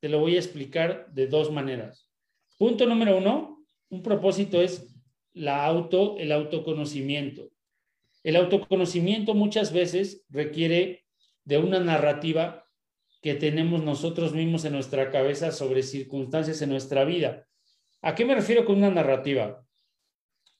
te 0.00 0.08
lo 0.08 0.18
voy 0.18 0.34
a 0.34 0.40
explicar 0.40 1.06
de 1.12 1.28
dos 1.28 1.52
maneras. 1.52 2.10
Punto 2.58 2.86
número 2.86 3.16
uno, 3.16 3.64
un 3.88 4.02
propósito 4.02 4.60
es 4.60 4.92
la 5.32 5.64
auto, 5.64 6.16
el 6.18 6.32
autoconocimiento. 6.32 7.50
El 8.24 8.34
autoconocimiento 8.34 9.34
muchas 9.34 9.72
veces 9.72 10.24
requiere 10.28 11.04
de 11.44 11.58
una 11.58 11.78
narrativa 11.78 12.64
que 13.22 13.34
tenemos 13.34 13.84
nosotros 13.84 14.34
mismos 14.34 14.64
en 14.64 14.72
nuestra 14.72 15.12
cabeza 15.12 15.52
sobre 15.52 15.84
circunstancias 15.84 16.60
en 16.62 16.70
nuestra 16.70 17.04
vida. 17.04 17.46
¿A 18.04 18.14
qué 18.14 18.26
me 18.26 18.34
refiero 18.34 18.66
con 18.66 18.76
una 18.76 18.90
narrativa? 18.90 19.64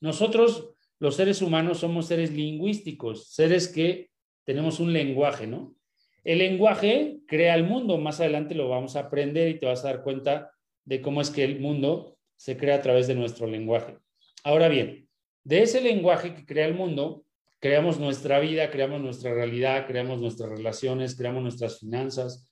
Nosotros, 0.01 0.71
los 0.97 1.15
seres 1.15 1.43
humanos, 1.43 1.77
somos 1.77 2.07
seres 2.07 2.31
lingüísticos, 2.31 3.27
seres 3.29 3.67
que 3.67 4.09
tenemos 4.45 4.79
un 4.79 4.91
lenguaje, 4.91 5.45
¿no? 5.45 5.75
El 6.23 6.39
lenguaje 6.39 7.19
crea 7.27 7.53
el 7.53 7.63
mundo, 7.63 7.99
más 7.99 8.19
adelante 8.19 8.55
lo 8.55 8.67
vamos 8.67 8.95
a 8.95 9.01
aprender 9.01 9.47
y 9.49 9.59
te 9.59 9.67
vas 9.67 9.85
a 9.85 9.89
dar 9.89 10.01
cuenta 10.01 10.53
de 10.85 11.01
cómo 11.01 11.21
es 11.21 11.29
que 11.29 11.43
el 11.43 11.59
mundo 11.59 12.17
se 12.35 12.57
crea 12.57 12.77
a 12.77 12.81
través 12.81 13.05
de 13.05 13.13
nuestro 13.13 13.45
lenguaje. 13.45 13.99
Ahora 14.43 14.67
bien, 14.67 15.07
de 15.43 15.61
ese 15.61 15.81
lenguaje 15.81 16.33
que 16.33 16.47
crea 16.47 16.65
el 16.65 16.73
mundo, 16.73 17.25
creamos 17.59 17.99
nuestra 17.99 18.39
vida, 18.39 18.71
creamos 18.71 19.01
nuestra 19.01 19.35
realidad, 19.35 19.85
creamos 19.85 20.19
nuestras 20.19 20.49
relaciones, 20.49 21.15
creamos 21.15 21.43
nuestras 21.43 21.79
finanzas. 21.79 22.51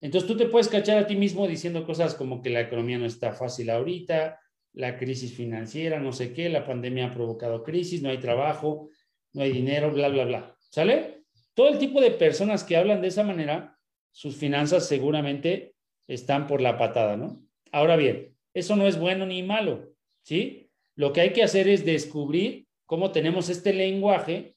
Entonces 0.00 0.28
tú 0.28 0.36
te 0.36 0.46
puedes 0.46 0.68
cachar 0.68 0.98
a 0.98 1.06
ti 1.06 1.16
mismo 1.16 1.46
diciendo 1.46 1.84
cosas 1.84 2.14
como 2.14 2.40
que 2.40 2.50
la 2.50 2.60
economía 2.60 2.98
no 2.98 3.06
está 3.06 3.32
fácil 3.32 3.70
ahorita, 3.70 4.38
la 4.74 4.96
crisis 4.96 5.34
financiera, 5.34 5.98
no 5.98 6.12
sé 6.12 6.32
qué, 6.32 6.48
la 6.48 6.64
pandemia 6.64 7.06
ha 7.06 7.14
provocado 7.14 7.64
crisis, 7.64 8.02
no 8.02 8.10
hay 8.10 8.18
trabajo, 8.18 8.90
no 9.32 9.42
hay 9.42 9.52
dinero, 9.52 9.90
bla, 9.92 10.08
bla, 10.08 10.24
bla. 10.24 10.56
¿Sale? 10.70 11.24
Todo 11.54 11.68
el 11.68 11.78
tipo 11.78 12.00
de 12.00 12.12
personas 12.12 12.62
que 12.62 12.76
hablan 12.76 13.00
de 13.00 13.08
esa 13.08 13.24
manera, 13.24 13.76
sus 14.12 14.36
finanzas 14.36 14.86
seguramente 14.86 15.74
están 16.06 16.46
por 16.46 16.60
la 16.60 16.78
patada, 16.78 17.16
¿no? 17.16 17.42
Ahora 17.72 17.96
bien, 17.96 18.36
eso 18.54 18.76
no 18.76 18.86
es 18.86 18.98
bueno 18.98 19.26
ni 19.26 19.42
malo, 19.42 19.92
¿sí? 20.22 20.70
Lo 20.94 21.12
que 21.12 21.20
hay 21.22 21.32
que 21.32 21.42
hacer 21.42 21.68
es 21.68 21.84
descubrir 21.84 22.66
cómo 22.86 23.10
tenemos 23.12 23.48
este 23.48 23.72
lenguaje 23.72 24.56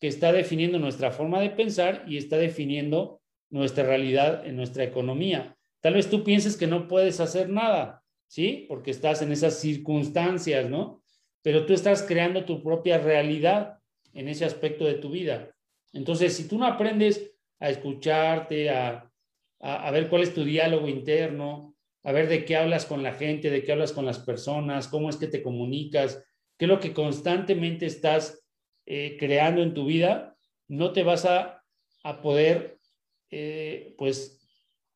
que 0.00 0.08
está 0.08 0.32
definiendo 0.32 0.78
nuestra 0.78 1.10
forma 1.10 1.40
de 1.40 1.50
pensar 1.50 2.04
y 2.08 2.16
está 2.16 2.38
definiendo 2.38 3.19
nuestra 3.50 3.84
realidad 3.84 4.46
en 4.46 4.56
nuestra 4.56 4.84
economía. 4.84 5.56
Tal 5.80 5.94
vez 5.94 6.08
tú 6.08 6.24
pienses 6.24 6.56
que 6.56 6.66
no 6.66 6.88
puedes 6.88 7.20
hacer 7.20 7.48
nada, 7.48 8.02
¿sí? 8.26 8.66
Porque 8.68 8.90
estás 8.90 9.22
en 9.22 9.32
esas 9.32 9.58
circunstancias, 9.58 10.68
¿no? 10.68 11.02
Pero 11.42 11.66
tú 11.66 11.72
estás 11.72 12.02
creando 12.02 12.44
tu 12.44 12.62
propia 12.62 12.98
realidad 12.98 13.78
en 14.12 14.28
ese 14.28 14.44
aspecto 14.44 14.84
de 14.84 14.94
tu 14.94 15.10
vida. 15.10 15.50
Entonces, 15.92 16.36
si 16.36 16.46
tú 16.46 16.58
no 16.58 16.66
aprendes 16.66 17.32
a 17.58 17.70
escucharte, 17.70 18.70
a, 18.70 19.10
a, 19.60 19.90
ver 19.90 20.08
cuál 20.08 20.22
es 20.22 20.34
tu 20.34 20.44
diálogo 20.44 20.88
interno, 20.88 21.74
a 22.02 22.12
ver 22.12 22.28
de 22.28 22.44
qué 22.44 22.56
hablas 22.56 22.86
con 22.86 23.02
la 23.02 23.12
gente, 23.12 23.50
de 23.50 23.62
qué 23.62 23.72
hablas 23.72 23.92
con 23.92 24.06
las 24.06 24.18
personas, 24.18 24.88
cómo 24.88 25.10
es 25.10 25.16
que 25.16 25.26
te 25.26 25.42
comunicas, 25.42 26.22
qué 26.56 26.66
es 26.66 26.68
lo 26.68 26.80
que 26.80 26.92
constantemente 26.92 27.86
estás 27.86 28.42
eh, 28.86 29.16
creando 29.18 29.62
en 29.62 29.74
tu 29.74 29.86
vida, 29.86 30.36
no 30.68 30.92
te 30.92 31.02
vas 31.02 31.24
a 31.24 31.60
a 32.02 32.22
poder, 32.22 32.78
eh, 33.30 33.94
pues, 33.96 34.40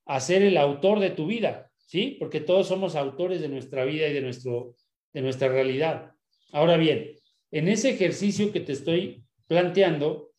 hacer 0.07 0.42
el 0.42 0.57
autor 0.57 1.01
de 1.01 1.11
tu 1.11 1.27
vida, 1.27 1.70
¿sí? 1.87 2.16
Porque 2.18 2.40
todos 2.40 2.68
somos 2.68 2.97
autores 2.97 3.40
de 3.40 3.49
nuestra 3.49 3.85
vida 3.85 4.09
y 4.09 4.12
de, 4.12 4.20
nuestro, 4.20 4.75
de 5.12 5.23
nuestra 5.23 5.49
realidad. 5.49 6.12
Ahora 6.53 6.77
bien, 6.77 7.16
en 7.51 7.68
ese 7.68 7.90
ejercicio 7.90 8.53
que 8.53 8.61
te 8.61 8.73
estoy 8.73 9.25
planteando, 9.47 10.33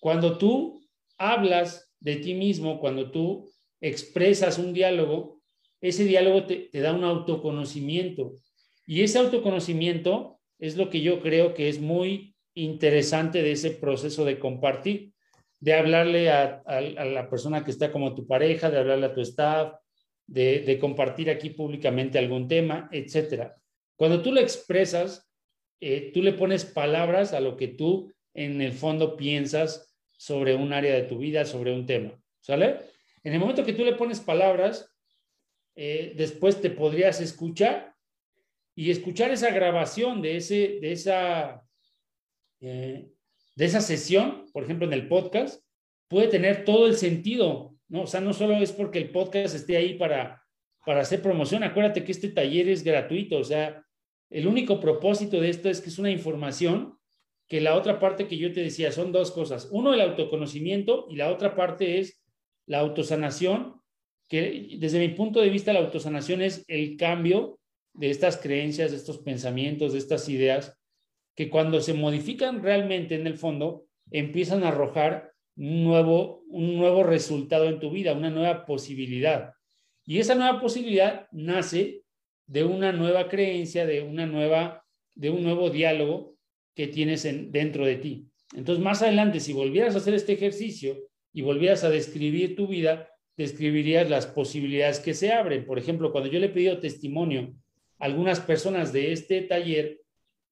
cuando 0.00 0.38
tú 0.38 0.80
hablas 1.18 1.92
de 2.00 2.16
ti 2.16 2.34
mismo, 2.34 2.78
cuando 2.80 3.10
tú 3.10 3.50
expresas 3.80 4.58
un 4.58 4.72
diálogo, 4.72 5.40
ese 5.80 6.04
diálogo 6.04 6.46
te, 6.46 6.70
da 6.72 6.92
un 6.92 7.04
autoconocimiento. 7.04 8.34
Y 8.86 9.02
ese 9.02 9.18
autoconocimiento 9.18 10.40
es 10.58 10.76
lo 10.76 10.90
que 10.90 11.00
yo 11.00 11.20
creo 11.20 11.54
que 11.54 11.68
es 11.68 11.80
muy 11.80 12.34
interesante 12.54 13.42
de 13.42 13.52
ese 13.52 13.70
proceso 13.70 14.24
de 14.24 14.38
compartir, 14.38 15.12
de 15.58 15.74
hablarle 15.74 16.30
a, 16.30 16.62
la 16.80 17.28
persona 17.28 17.64
que 17.64 17.70
está 17.70 17.90
como 17.90 18.14
tu 18.14 18.26
pareja, 18.26 18.70
de 18.70 18.78
hablarle 18.78 19.06
a 19.06 19.14
tu 19.14 19.20
staff, 19.22 19.74
de, 20.26 20.78
compartir 20.80 21.30
aquí 21.30 21.50
públicamente 21.50 22.18
algún 22.18 22.48
tema, 22.48 22.88
etcétera. 22.92 23.56
Cuando 23.96 24.22
tú 24.22 24.32
lo 24.32 24.40
expresas, 24.40 25.30
eh, 25.80 26.10
tú 26.12 26.22
le 26.22 26.32
pones 26.32 26.64
palabras 26.64 27.32
a 27.32 27.40
lo 27.40 27.56
que 27.56 27.68
tú 27.68 28.12
en 28.34 28.60
el 28.60 28.72
fondo 28.72 29.16
piensas 29.16 29.94
sobre 30.10 30.54
un 30.54 30.72
área 30.72 30.94
de 30.94 31.02
tu 31.02 31.18
vida, 31.18 31.44
sobre 31.44 31.72
un 31.72 31.86
tema, 31.86 32.18
¿sale? 32.40 32.78
En 33.22 33.32
el 33.32 33.40
momento 33.40 33.64
que 33.64 33.72
tú 33.72 33.84
le 33.84 33.94
pones 33.94 34.20
palabras, 34.20 34.94
eh, 35.74 36.14
después 36.16 36.60
te 36.60 36.70
podrías 36.70 37.20
escuchar 37.20 37.94
y 38.74 38.90
escuchar 38.90 39.30
esa 39.30 39.50
grabación 39.50 40.22
de, 40.22 40.36
ese, 40.36 40.78
de, 40.80 40.92
esa, 40.92 41.62
eh, 42.60 43.08
de 43.54 43.64
esa 43.64 43.80
sesión, 43.80 44.45
por 44.56 44.64
ejemplo, 44.64 44.86
en 44.86 44.94
el 44.94 45.06
podcast, 45.06 45.62
puede 46.08 46.28
tener 46.28 46.64
todo 46.64 46.86
el 46.86 46.96
sentido, 46.96 47.74
¿no? 47.88 48.04
O 48.04 48.06
sea, 48.06 48.22
no 48.22 48.32
solo 48.32 48.54
es 48.54 48.72
porque 48.72 48.96
el 48.96 49.10
podcast 49.10 49.54
esté 49.54 49.76
ahí 49.76 49.98
para, 49.98 50.42
para 50.86 51.02
hacer 51.02 51.20
promoción, 51.20 51.62
acuérdate 51.62 52.04
que 52.04 52.12
este 52.12 52.30
taller 52.30 52.70
es 52.70 52.82
gratuito, 52.82 53.36
o 53.36 53.44
sea, 53.44 53.84
el 54.30 54.46
único 54.46 54.80
propósito 54.80 55.42
de 55.42 55.50
esto 55.50 55.68
es 55.68 55.82
que 55.82 55.90
es 55.90 55.98
una 55.98 56.10
información 56.10 56.96
que 57.46 57.60
la 57.60 57.76
otra 57.76 58.00
parte 58.00 58.28
que 58.28 58.38
yo 58.38 58.50
te 58.50 58.62
decía 58.62 58.92
son 58.92 59.12
dos 59.12 59.30
cosas. 59.30 59.68
Uno, 59.72 59.92
el 59.92 60.00
autoconocimiento 60.00 61.06
y 61.10 61.16
la 61.16 61.30
otra 61.30 61.54
parte 61.54 61.98
es 61.98 62.24
la 62.64 62.78
autosanación, 62.78 63.82
que 64.26 64.78
desde 64.78 65.00
mi 65.00 65.10
punto 65.10 65.42
de 65.42 65.50
vista 65.50 65.74
la 65.74 65.80
autosanación 65.80 66.40
es 66.40 66.64
el 66.68 66.96
cambio 66.96 67.58
de 67.92 68.08
estas 68.08 68.38
creencias, 68.38 68.92
de 68.92 68.96
estos 68.96 69.18
pensamientos, 69.18 69.92
de 69.92 69.98
estas 69.98 70.30
ideas, 70.30 70.78
que 71.34 71.50
cuando 71.50 71.82
se 71.82 71.92
modifican 71.92 72.62
realmente 72.62 73.16
en 73.16 73.26
el 73.26 73.36
fondo, 73.36 73.85
empiezan 74.10 74.64
a 74.64 74.68
arrojar 74.68 75.32
un 75.56 75.84
nuevo, 75.84 76.42
un 76.48 76.76
nuevo 76.76 77.02
resultado 77.02 77.68
en 77.68 77.80
tu 77.80 77.90
vida, 77.90 78.12
una 78.12 78.30
nueva 78.30 78.66
posibilidad. 78.66 79.52
Y 80.04 80.18
esa 80.18 80.34
nueva 80.34 80.60
posibilidad 80.60 81.26
nace 81.32 82.02
de 82.46 82.64
una 82.64 82.92
nueva 82.92 83.28
creencia, 83.28 83.86
de 83.86 84.02
una 84.02 84.26
nueva, 84.26 84.84
de 85.14 85.30
un 85.30 85.42
nuevo 85.42 85.70
diálogo 85.70 86.36
que 86.74 86.86
tienes 86.86 87.24
en, 87.24 87.50
dentro 87.50 87.84
de 87.84 87.96
ti. 87.96 88.26
Entonces, 88.54 88.84
más 88.84 89.02
adelante, 89.02 89.40
si 89.40 89.52
volvieras 89.52 89.94
a 89.94 89.98
hacer 89.98 90.14
este 90.14 90.34
ejercicio 90.34 90.98
y 91.32 91.42
volvieras 91.42 91.82
a 91.82 91.90
describir 91.90 92.54
tu 92.54 92.68
vida, 92.68 93.08
describirías 93.36 94.08
las 94.08 94.26
posibilidades 94.26 95.00
que 95.00 95.14
se 95.14 95.32
abren. 95.32 95.66
Por 95.66 95.78
ejemplo, 95.78 96.12
cuando 96.12 96.30
yo 96.30 96.38
le 96.38 96.46
he 96.46 96.50
pedido 96.50 96.78
testimonio 96.78 97.54
a 97.98 98.04
algunas 98.04 98.40
personas 98.40 98.92
de 98.92 99.12
este 99.12 99.42
taller, 99.42 100.00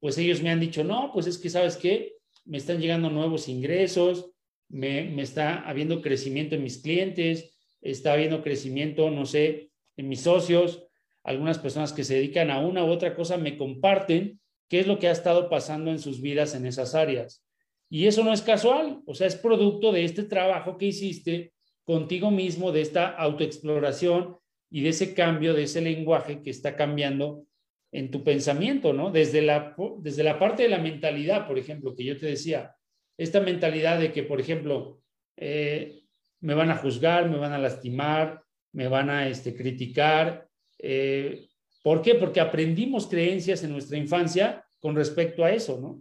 pues 0.00 0.18
ellos 0.18 0.42
me 0.42 0.50
han 0.50 0.60
dicho, 0.60 0.82
no, 0.82 1.10
pues 1.12 1.26
es 1.26 1.38
que, 1.38 1.48
¿sabes 1.48 1.76
qué? 1.76 2.13
Me 2.44 2.58
están 2.58 2.80
llegando 2.80 3.10
nuevos 3.10 3.48
ingresos, 3.48 4.30
me, 4.68 5.20
está 5.22 5.68
habiendo 5.68 6.02
crecimiento 6.02 6.54
en 6.54 6.62
mis 6.62 6.78
clientes, 6.78 7.56
está 7.80 8.12
habiendo 8.12 8.42
crecimiento, 8.42 9.10
no 9.10 9.26
sé, 9.26 9.70
en 9.96 10.08
mis 10.08 10.22
socios, 10.22 10.86
algunas 11.22 11.58
personas 11.58 11.92
que 11.92 12.04
se 12.04 12.14
dedican 12.14 12.50
a 12.50 12.58
una 12.58 12.84
u 12.84 12.88
otra 12.88 13.14
cosa 13.14 13.36
me 13.36 13.56
comparten 13.56 14.40
qué 14.68 14.80
es 14.80 14.86
lo 14.86 14.98
que 14.98 15.08
ha 15.08 15.12
estado 15.12 15.48
pasando 15.48 15.90
en 15.90 15.98
sus 15.98 16.20
vidas 16.20 16.54
en 16.54 16.66
esas 16.66 16.94
áreas. 16.94 17.44
Y 17.88 18.06
eso 18.06 18.24
no 18.24 18.32
es 18.32 18.42
casual, 18.42 19.02
o 19.06 19.14
sea, 19.14 19.26
es 19.26 19.36
producto 19.36 19.92
de 19.92 20.04
este 20.04 20.24
trabajo 20.24 20.76
que 20.76 20.86
hiciste 20.86 21.52
contigo 21.84 22.30
mismo, 22.30 22.72
de 22.72 22.80
esta 22.80 23.08
autoexploración 23.08 24.36
y 24.70 24.82
de 24.82 24.88
ese 24.88 25.14
cambio, 25.14 25.54
de 25.54 25.64
ese 25.64 25.80
lenguaje 25.80 26.42
que 26.42 26.50
está 26.50 26.76
cambiando 26.76 27.46
en 27.94 28.10
tu 28.10 28.22
pensamiento, 28.22 28.92
¿no? 28.92 29.10
Desde 29.10 29.40
la, 29.40 29.74
desde 30.00 30.22
la 30.22 30.38
parte 30.38 30.64
de 30.64 30.68
la 30.68 30.78
mentalidad, 30.78 31.46
por 31.46 31.58
ejemplo, 31.58 31.94
que 31.94 32.04
yo 32.04 32.18
te 32.18 32.26
decía, 32.26 32.74
esta 33.16 33.40
mentalidad 33.40 33.98
de 33.98 34.12
que, 34.12 34.22
por 34.22 34.40
ejemplo, 34.40 35.00
eh, 35.36 36.02
me 36.40 36.54
van 36.54 36.70
a 36.70 36.76
juzgar, 36.76 37.30
me 37.30 37.38
van 37.38 37.52
a 37.52 37.58
lastimar, 37.58 38.42
me 38.72 38.88
van 38.88 39.08
a 39.08 39.28
este, 39.28 39.54
criticar, 39.54 40.48
eh, 40.78 41.48
¿Por 41.84 42.00
qué? 42.00 42.14
Porque 42.14 42.40
aprendimos 42.40 43.06
creencias 43.06 43.62
en 43.62 43.70
nuestra 43.70 43.98
infancia 43.98 44.64
con 44.80 44.96
respecto 44.96 45.44
a 45.44 45.52
eso, 45.52 45.78
¿no? 45.78 46.00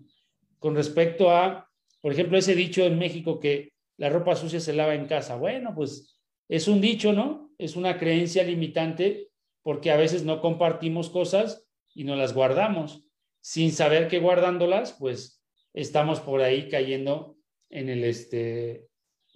Con 0.57 0.75
respecto 0.75 1.29
a, 1.29 1.69
por 1.99 2.13
ejemplo, 2.13 2.37
ese 2.37 2.55
dicho 2.55 2.85
en 2.85 2.97
México 2.97 3.37
que 3.37 3.73
la 3.97 4.07
ropa 4.07 4.37
sucia 4.37 4.61
se 4.61 4.71
lava 4.71 4.95
en 4.95 5.07
casa. 5.07 5.35
Bueno, 5.35 5.73
pues 5.75 6.17
es 6.47 6.69
un 6.69 6.79
dicho, 6.79 7.11
¿no? 7.11 7.51
Es 7.57 7.75
una 7.75 7.99
creencia 7.99 8.43
limitante 8.43 9.27
porque 9.61 9.91
a 9.91 9.97
veces 9.97 10.23
no 10.23 10.39
compartimos 10.39 11.09
cosas 11.09 11.67
y 11.93 12.03
no 12.03 12.15
las 12.15 12.33
guardamos. 12.33 13.07
Sin 13.41 13.71
saber 13.71 14.07
que 14.07 14.19
guardándolas, 14.19 14.93
pues 14.93 15.43
estamos 15.73 16.19
por 16.19 16.41
ahí 16.41 16.69
cayendo 16.69 17.37
en 17.69 17.89
el, 17.89 18.03
este, 18.03 18.87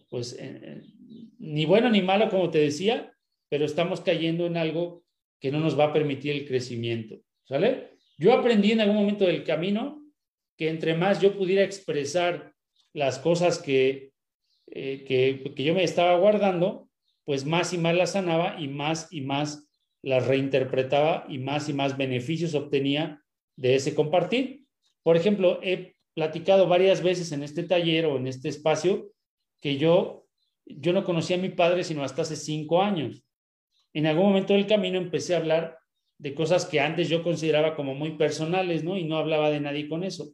pues, 0.09 0.39
ni 1.39 1.65
bueno 1.65 1.89
ni 1.89 2.01
malo, 2.01 2.29
como 2.29 2.49
te 2.49 2.59
decía, 2.59 3.13
pero 3.49 3.65
estamos 3.65 4.01
cayendo 4.01 4.45
en 4.45 4.57
algo 4.57 5.03
que 5.39 5.51
no 5.51 5.59
nos 5.59 5.77
va 5.77 5.85
a 5.85 5.93
permitir 5.93 6.33
el 6.33 6.47
crecimiento. 6.47 7.17
¿Sale? 7.45 7.91
Yo 8.17 8.33
aprendí 8.33 8.71
en 8.71 8.81
algún 8.81 8.97
momento 8.97 9.25
del 9.25 9.43
camino 9.43 10.03
que 10.57 10.69
entre 10.69 10.95
más 10.95 11.21
yo 11.21 11.37
pudiera 11.37 11.63
expresar 11.63 12.53
las 12.93 13.19
cosas 13.19 13.59
que, 13.59 14.11
eh, 14.67 15.03
que, 15.07 15.53
que, 15.55 15.63
yo 15.63 15.73
me 15.73 15.83
estaba 15.83 16.17
guardando, 16.17 16.89
pues 17.23 17.45
más 17.45 17.73
y 17.73 17.77
más 17.77 17.95
las 17.95 18.13
sanaba 18.13 18.55
y 18.59 18.67
más 18.67 19.07
y 19.11 19.21
más 19.21 19.66
las 20.01 20.27
reinterpretaba 20.27 21.25
y 21.27 21.39
más 21.39 21.69
y 21.69 21.73
más 21.73 21.97
beneficios 21.97 22.53
obtenía 22.55 23.21
de 23.55 23.75
ese 23.75 23.95
compartir. 23.95 24.65
Por 25.03 25.17
ejemplo, 25.17 25.59
he 25.63 25.95
platicado 26.13 26.67
varias 26.67 27.01
veces 27.03 27.31
en 27.31 27.43
este 27.43 27.63
taller 27.63 28.05
o 28.05 28.17
en 28.17 28.27
este 28.27 28.49
espacio 28.49 29.11
que 29.61 29.77
yo, 29.77 30.27
yo 30.65 30.93
no 30.93 31.03
conocía 31.03 31.37
a 31.37 31.39
mi 31.41 31.49
padre 31.49 31.83
sino 31.83 32.03
hasta 32.03 32.23
hace 32.23 32.35
cinco 32.35 32.81
años 32.81 33.27
en 33.97 34.05
algún 34.05 34.25
momento 34.27 34.53
del 34.53 34.67
camino 34.67 34.99
empecé 34.99 35.33
a 35.33 35.39
hablar 35.39 35.79
de 36.19 36.35
cosas 36.35 36.65
que 36.67 36.79
antes 36.79 37.09
yo 37.09 37.23
consideraba 37.23 37.75
como 37.75 37.95
muy 37.95 38.11
personales, 38.11 38.83
¿no? 38.83 38.95
Y 38.95 39.05
no 39.05 39.17
hablaba 39.17 39.49
de 39.49 39.59
nadie 39.59 39.89
con 39.89 40.03
eso. 40.03 40.33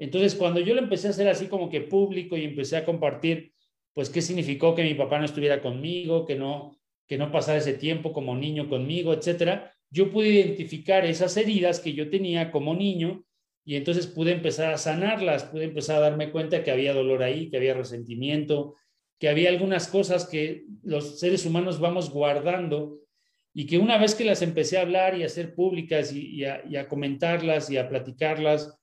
Entonces, 0.00 0.34
cuando 0.34 0.58
yo 0.58 0.74
lo 0.74 0.80
empecé 0.80 1.06
a 1.06 1.10
hacer 1.10 1.28
así 1.28 1.46
como 1.46 1.70
que 1.70 1.82
público 1.82 2.36
y 2.36 2.42
empecé 2.42 2.76
a 2.76 2.84
compartir, 2.84 3.52
pues, 3.92 4.10
qué 4.10 4.20
significó 4.20 4.74
que 4.74 4.82
mi 4.82 4.94
papá 4.94 5.20
no 5.20 5.26
estuviera 5.26 5.62
conmigo, 5.62 6.24
que 6.26 6.34
no, 6.34 6.76
que 7.06 7.18
no 7.18 7.30
pasara 7.30 7.58
ese 7.58 7.74
tiempo 7.74 8.12
como 8.12 8.34
niño 8.34 8.68
conmigo, 8.68 9.12
etcétera, 9.12 9.72
yo 9.90 10.10
pude 10.10 10.28
identificar 10.28 11.04
esas 11.04 11.36
heridas 11.36 11.80
que 11.80 11.92
yo 11.92 12.10
tenía 12.10 12.50
como 12.50 12.74
niño 12.74 13.24
y 13.64 13.76
entonces 13.76 14.06
pude 14.06 14.32
empezar 14.32 14.72
a 14.72 14.78
sanarlas, 14.78 15.44
pude 15.44 15.64
empezar 15.64 15.96
a 15.96 16.10
darme 16.10 16.30
cuenta 16.30 16.62
que 16.62 16.70
había 16.70 16.92
dolor 16.92 17.22
ahí, 17.22 17.50
que 17.50 17.56
había 17.56 17.74
resentimiento, 17.74 18.74
que 19.18 19.28
había 19.28 19.48
algunas 19.48 19.88
cosas 19.88 20.26
que 20.26 20.64
los 20.82 21.18
seres 21.20 21.46
humanos 21.46 21.80
vamos 21.80 22.10
guardando 22.10 23.00
y 23.54 23.66
que 23.66 23.78
una 23.78 23.96
vez 23.96 24.14
que 24.14 24.24
las 24.24 24.42
empecé 24.42 24.76
a 24.76 24.82
hablar 24.82 25.16
y 25.16 25.22
a 25.22 25.26
hacer 25.26 25.54
públicas 25.54 26.12
y, 26.12 26.44
a, 26.44 26.88
comentarlas 26.88 27.70
y 27.70 27.76
a 27.76 27.88
platicarlas 27.88 28.76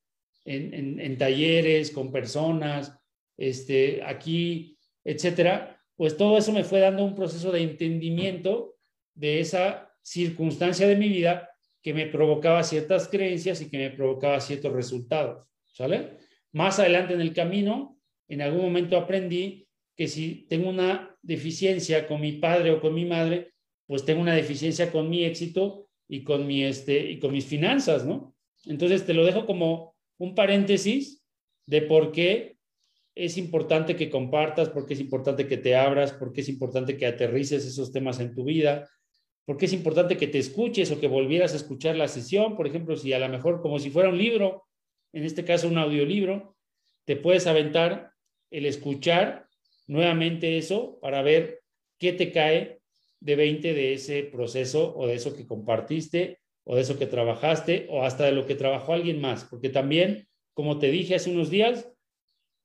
en, 0.46 1.18
talleres 1.18 1.92
con 1.92 2.12
personas, 2.12 2.98
este, 3.38 4.02
aquí, 4.04 4.78
etcétera, 5.04 5.81
pues 6.02 6.18
todo 6.18 6.36
eso 6.36 6.52
me 6.52 6.64
fue 6.64 6.80
dando 6.80 7.06
un 7.06 7.14
proceso 7.14 7.52
de 7.52 7.62
entendimiento 7.62 8.76
de 9.14 9.40
esa 9.40 9.94
circunstancia 10.02 10.88
de 10.88 10.96
mi 10.96 11.08
vida 11.08 11.52
que 11.80 11.94
me 11.94 12.08
provocaba 12.08 12.64
ciertas 12.64 13.08
creencias 13.08 13.62
y 13.62 13.70
que 13.70 13.78
me 13.78 13.92
provocaba 13.92 14.40
ciertos 14.40 14.74
resultados, 14.74 15.46
¿sale? 15.72 16.18
Más 16.54 16.80
adelante 16.80 17.14
en 17.14 17.22
el 17.22 17.34
camino, 17.34 18.00
en 18.28 18.42
algún 18.42 18.64
momento 18.64 18.98
aprendí 18.98 19.68
que 19.96 20.08
si 20.08 20.48
tengo 20.50 20.72
una 20.72 21.16
deficiencia 21.22 22.08
con 22.08 22.20
mi 22.20 22.32
padre 22.32 22.72
o 22.72 22.82
con 22.82 22.96
mi 22.96 23.06
madre, 23.06 23.54
pues 23.86 24.04
tengo 24.04 24.22
una 24.22 24.34
deficiencia 24.34 24.92
con 24.92 25.08
mi 25.08 25.24
éxito 25.24 25.88
y 26.08 26.24
con, 26.24 26.48
mi, 26.48 26.64
este, 26.64 27.12
y 27.12 27.20
con 27.20 27.32
mis 27.32 27.46
finanzas, 27.46 28.08
¿no? 28.08 28.36
Entonces 28.66 29.06
te 29.06 29.14
lo 29.14 29.24
dejo 29.24 29.46
como 29.46 29.96
un 30.18 30.34
paréntesis 30.34 31.24
de 31.68 31.84
por 31.84 32.12
qué 32.12 32.58
es 33.16 33.38
importante 33.38 33.96
que 33.96 34.10
compartas, 34.10 34.70
por 34.70 34.86
qué 34.86 34.94
es 34.94 35.00
importante 35.00 35.48
que 35.48 35.58
te 35.58 35.76
abras, 35.76 36.14
por 36.14 36.32
qué 36.32 36.42
es 36.42 36.50
importante 36.50 36.98
que 36.98 37.06
aterrices 37.06 37.66
esos 37.66 37.92
temas 37.92 38.20
en 38.20 38.34
tu 38.34 38.46
vida, 38.46 38.90
por 39.46 39.58
qué 39.58 39.66
es 39.66 39.74
importante 39.74 40.18
que 40.18 40.28
te 40.28 40.40
escuches 40.40 40.92
o 40.92 41.00
que 41.00 41.08
volvieras 41.08 41.54
a 41.54 41.58
escuchar 41.58 41.96
la 41.96 42.08
sesión, 42.08 42.56
por 42.56 42.68
ejemplo, 42.68 42.96
si 42.96 43.12
a 43.14 43.20
lo 43.20 43.28
mejor 43.28 43.62
como 43.62 43.80
si 43.80 43.90
fuera 43.90 44.10
un 44.10 44.18
libro, 44.18 44.64
en 45.14 45.26
este 45.26 45.44
caso 45.44 45.68
un 45.68 45.78
audiolibro, 45.78 46.56
te 47.06 47.16
puedes 47.16 47.48
aventar 47.48 48.12
el 48.50 48.66
escuchar 48.66 49.48
nuevamente 49.88 50.58
eso 50.58 51.00
para 51.02 51.22
ver 51.22 51.62
qué 51.98 52.14
te 52.14 52.32
cae 52.32 52.80
de 53.20 53.36
20 53.36 53.74
de 53.74 53.94
ese 53.94 54.24
proceso 54.24 54.96
o 54.96 55.08
de 55.08 55.16
eso 55.16 55.36
que 55.36 55.46
compartiste 55.46 56.40
o 56.64 56.76
de 56.76 56.82
eso 56.82 56.98
que 56.98 57.08
trabajaste 57.08 57.88
o 57.90 58.04
hasta 58.04 58.26
de 58.26 58.32
lo 58.32 58.46
que 58.46 58.56
trabajó 58.56 58.94
alguien 58.94 59.20
más, 59.20 59.46
porque 59.46 59.70
también, 59.70 60.28
como 60.54 60.80
te 60.80 60.92
dije 60.92 61.16
hace 61.16 61.32
unos 61.32 61.50
días, 61.50 61.91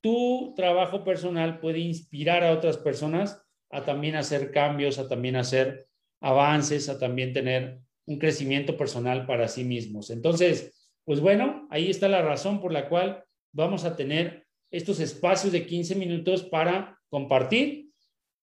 tu 0.06 0.54
trabajo 0.54 1.02
personal 1.02 1.58
puede 1.58 1.80
inspirar 1.80 2.44
a 2.44 2.52
otras 2.52 2.76
personas 2.76 3.42
a 3.70 3.84
también 3.84 4.14
hacer 4.14 4.52
cambios, 4.52 5.00
a 5.00 5.08
también 5.08 5.34
hacer 5.34 5.88
avances, 6.20 6.88
a 6.88 6.96
también 6.96 7.32
tener 7.32 7.80
un 8.06 8.20
crecimiento 8.20 8.76
personal 8.76 9.26
para 9.26 9.48
sí 9.48 9.64
mismos. 9.64 10.10
Entonces, 10.10 10.92
pues 11.04 11.18
bueno, 11.18 11.66
ahí 11.72 11.90
está 11.90 12.06
la 12.06 12.22
razón 12.22 12.60
por 12.60 12.72
la 12.72 12.88
cual 12.88 13.24
vamos 13.52 13.84
a 13.84 13.96
tener 13.96 14.46
estos 14.70 15.00
espacios 15.00 15.52
de 15.52 15.66
15 15.66 15.96
minutos 15.96 16.44
para 16.44 17.00
compartir. 17.08 17.90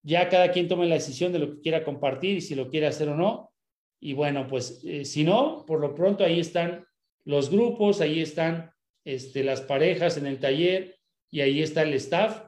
Ya 0.01 0.28
cada 0.28 0.51
quien 0.51 0.68
tome 0.68 0.86
la 0.86 0.95
decisión 0.95 1.32
de 1.32 1.39
lo 1.39 1.49
que 1.49 1.61
quiera 1.61 1.86
compartir 1.86 2.39
y 2.39 2.41
si 2.41 2.55
lo 2.55 2.68
quiere 2.68 2.88
hacer 2.88 3.07
o 3.07 3.16
no. 3.16 3.53
Y 4.01 4.11
bueno, 4.11 4.47
pues 4.47 4.82
eh, 4.84 5.05
si 5.05 5.24
no, 5.24 5.64
por 5.66 5.80
lo 5.80 5.95
pronto 5.95 6.26
ahí 6.26 6.41
están 6.41 6.86
los 7.24 7.49
grupos, 7.49 8.01
ahí 8.01 8.20
están 8.20 8.74
este, 9.05 9.45
las 9.45 9.61
parejas 9.61 10.18
en 10.18 10.28
el 10.28 10.41
taller 10.41 10.97
y 11.34 11.42
ahí 11.42 11.64
está 11.64 11.82
el 11.82 11.96
staff 11.96 12.44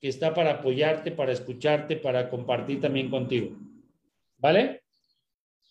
que 0.00 0.08
está 0.08 0.32
para 0.32 0.52
apoyarte, 0.52 1.12
para 1.12 1.30
escucharte, 1.30 1.98
para 1.98 2.30
compartir 2.30 2.80
también 2.80 3.10
contigo. 3.10 3.54
¿Vale? 4.38 4.82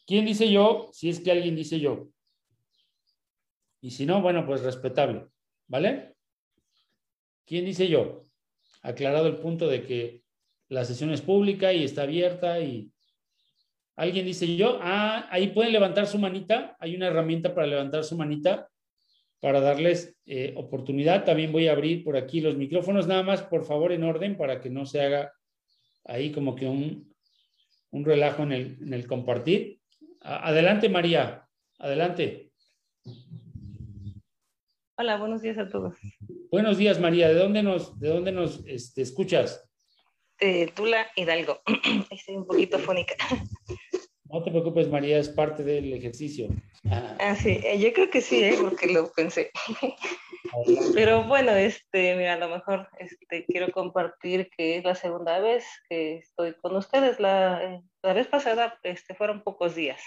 ¿Quién 0.06 0.24
dice 0.24 0.52
yo? 0.52 0.88
Si 0.94 1.10
es 1.10 1.20
que 1.20 1.32
alguien 1.32 1.56
dice 1.56 1.80
yo. 1.80 2.10
Y 3.82 3.90
si 3.90 4.06
no, 4.06 4.22
bueno, 4.22 4.46
pues 4.46 4.62
respetable. 4.62 5.26
¿Vale? 5.66 6.14
¿Quién 7.44 7.66
dice 7.66 7.88
yo? 7.88 8.22
Aclarado 8.84 9.26
el 9.26 9.38
punto 9.38 9.68
de 9.68 9.88
que 9.88 10.22
la 10.68 10.86
sesión 10.86 11.10
es 11.10 11.22
pública 11.22 11.74
y 11.74 11.84
está 11.84 12.04
abierta 12.04 12.60
y 12.60 12.92
alguien 13.96 14.28
dice 14.28 14.56
yo, 14.56 14.78
ah, 14.80 15.28
ahí 15.32 15.48
pueden 15.48 15.74
levantar 15.74 16.06
su 16.06 16.20
manita, 16.20 16.78
hay 16.80 16.96
una 16.96 17.08
herramienta 17.08 17.56
para 17.56 17.66
levantar 17.66 18.04
su 18.04 18.16
manita 18.16 18.70
para 19.40 19.62
darles 19.62 20.18
eh, 20.26 20.54
oportunidad. 20.56 21.24
También 21.26 21.52
voy 21.52 21.68
a 21.68 21.72
abrir 21.72 22.04
por 22.04 22.18
aquí 22.18 22.42
los 22.42 22.56
micrófonos, 22.58 23.08
nada 23.08 23.24
más, 23.24 23.42
por 23.44 23.66
favor, 23.66 23.92
en 23.92 24.04
orden, 24.04 24.38
para 24.38 24.62
que 24.62 24.70
no 24.70 24.86
se 24.86 25.02
haga 25.02 25.34
ahí 26.06 26.32
como 26.32 26.56
que 26.56 26.68
un, 26.68 27.14
un 27.92 28.06
relajo 28.06 28.44
en 28.44 28.52
el, 28.52 28.78
en 28.82 28.94
el 28.94 29.08
compartir. 29.08 29.80
adelante, 30.22 30.90
María, 30.90 31.48
adelante. 31.78 32.52
Hola, 34.98 35.18
buenos 35.18 35.42
días 35.42 35.58
a 35.58 35.70
todos. 35.70 35.96
Buenos 36.52 36.78
días, 36.78 37.00
María. 37.00 37.30
¿De 37.30 37.36
dónde 37.36 37.64
nos, 37.64 37.98
de 38.00 38.10
dónde 38.10 38.34
nos 38.34 38.66
este, 38.66 39.02
escuchas? 39.02 39.66
De 40.40 40.72
Tula 40.76 41.08
Hidalgo. 41.16 41.62
Estoy 42.12 42.36
un 42.36 42.46
poquito 42.46 42.80
fónica. 42.80 43.16
No 44.32 44.44
te 44.44 44.52
preocupes, 44.52 44.88
María, 44.88 45.18
es 45.18 45.28
parte 45.28 45.64
del 45.64 45.92
ejercicio. 45.92 46.50
Ah, 47.20 47.36
sí, 47.36 47.60
eh, 47.64 47.80
yo 47.80 47.92
creo 47.94 48.12
que 48.12 48.22
sí, 48.22 48.44
¿eh? 48.44 48.56
porque 48.62 48.86
lo 48.88 49.12
pensé. 49.12 49.52
Pero 50.94 51.24
bueno, 51.24 51.52
este, 51.52 52.16
mira, 52.16 52.34
a 52.34 52.38
lo 52.38 52.48
mejor 52.48 52.88
este, 53.00 53.46
quiero 53.46 53.72
compartir 53.72 54.50
que 54.56 54.78
es 54.78 54.84
la 54.84 54.94
segunda 54.94 55.40
vez 55.40 55.66
que 55.90 56.18
estoy 56.18 56.54
con 56.62 56.76
ustedes. 56.76 57.20
La, 57.20 57.64
eh, 57.64 57.82
la 58.04 58.14
vez 58.14 58.28
pasada 58.28 58.80
este, 58.84 59.16
fueron 59.16 59.44
pocos 59.44 59.74
días. 59.74 60.02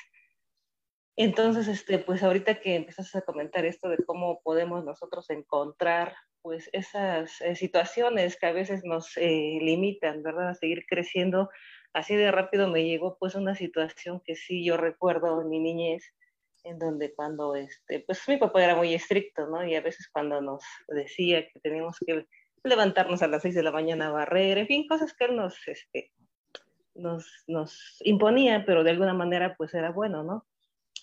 Entonces, 1.16 1.66
este, 1.66 1.98
pues 1.98 2.22
ahorita 2.22 2.60
que 2.60 2.76
empezaste 2.76 3.18
a 3.18 3.22
comentar 3.22 3.64
esto 3.64 3.88
de 3.88 3.98
cómo 4.04 4.40
podemos 4.42 4.84
nosotros 4.84 5.28
encontrar 5.30 6.14
pues 6.42 6.70
esas 6.72 7.40
eh, 7.40 7.56
situaciones 7.56 8.36
que 8.36 8.46
a 8.46 8.52
veces 8.52 8.84
nos 8.84 9.16
limitan, 9.16 10.22
¿verdad? 10.22 10.50
A 10.50 10.54
seguir 10.54 10.86
creciendo, 10.86 11.50
así 11.92 12.16
de 12.16 12.30
rápido 12.30 12.68
me 12.68 12.84
llegó 12.84 13.16
pues 13.18 13.34
una 13.34 13.54
situación 13.54 14.20
que 14.24 14.36
sí 14.36 14.64
yo 14.64 14.76
recuerdo 14.76 15.40
en 15.40 15.48
mi 15.48 15.60
niñez, 15.60 16.04
en 16.64 16.78
donde 16.78 17.14
cuando, 17.14 17.54
este, 17.56 18.00
pues 18.00 18.26
mi 18.28 18.36
papá 18.36 18.64
era 18.64 18.76
muy 18.76 18.94
estricto, 18.94 19.46
¿no? 19.46 19.66
Y 19.66 19.74
a 19.74 19.80
veces 19.80 20.08
cuando 20.12 20.40
nos 20.40 20.62
decía 20.88 21.46
que 21.48 21.60
teníamos 21.60 21.98
que 22.04 22.26
levantarnos 22.64 23.22
a 23.22 23.26
las 23.26 23.42
seis 23.42 23.54
de 23.54 23.62
la 23.62 23.72
mañana 23.72 24.08
a 24.08 24.12
barrer, 24.12 24.58
en 24.58 24.66
fin, 24.66 24.86
cosas 24.86 25.12
que 25.14 25.24
él 25.24 25.36
nos, 25.36 25.56
este, 25.66 26.12
nos, 26.94 27.44
nos 27.46 27.98
imponía, 28.04 28.64
pero 28.64 28.84
de 28.84 28.90
alguna 28.90 29.14
manera 29.14 29.56
pues 29.56 29.74
era 29.74 29.90
bueno, 29.90 30.22
¿no? 30.22 30.46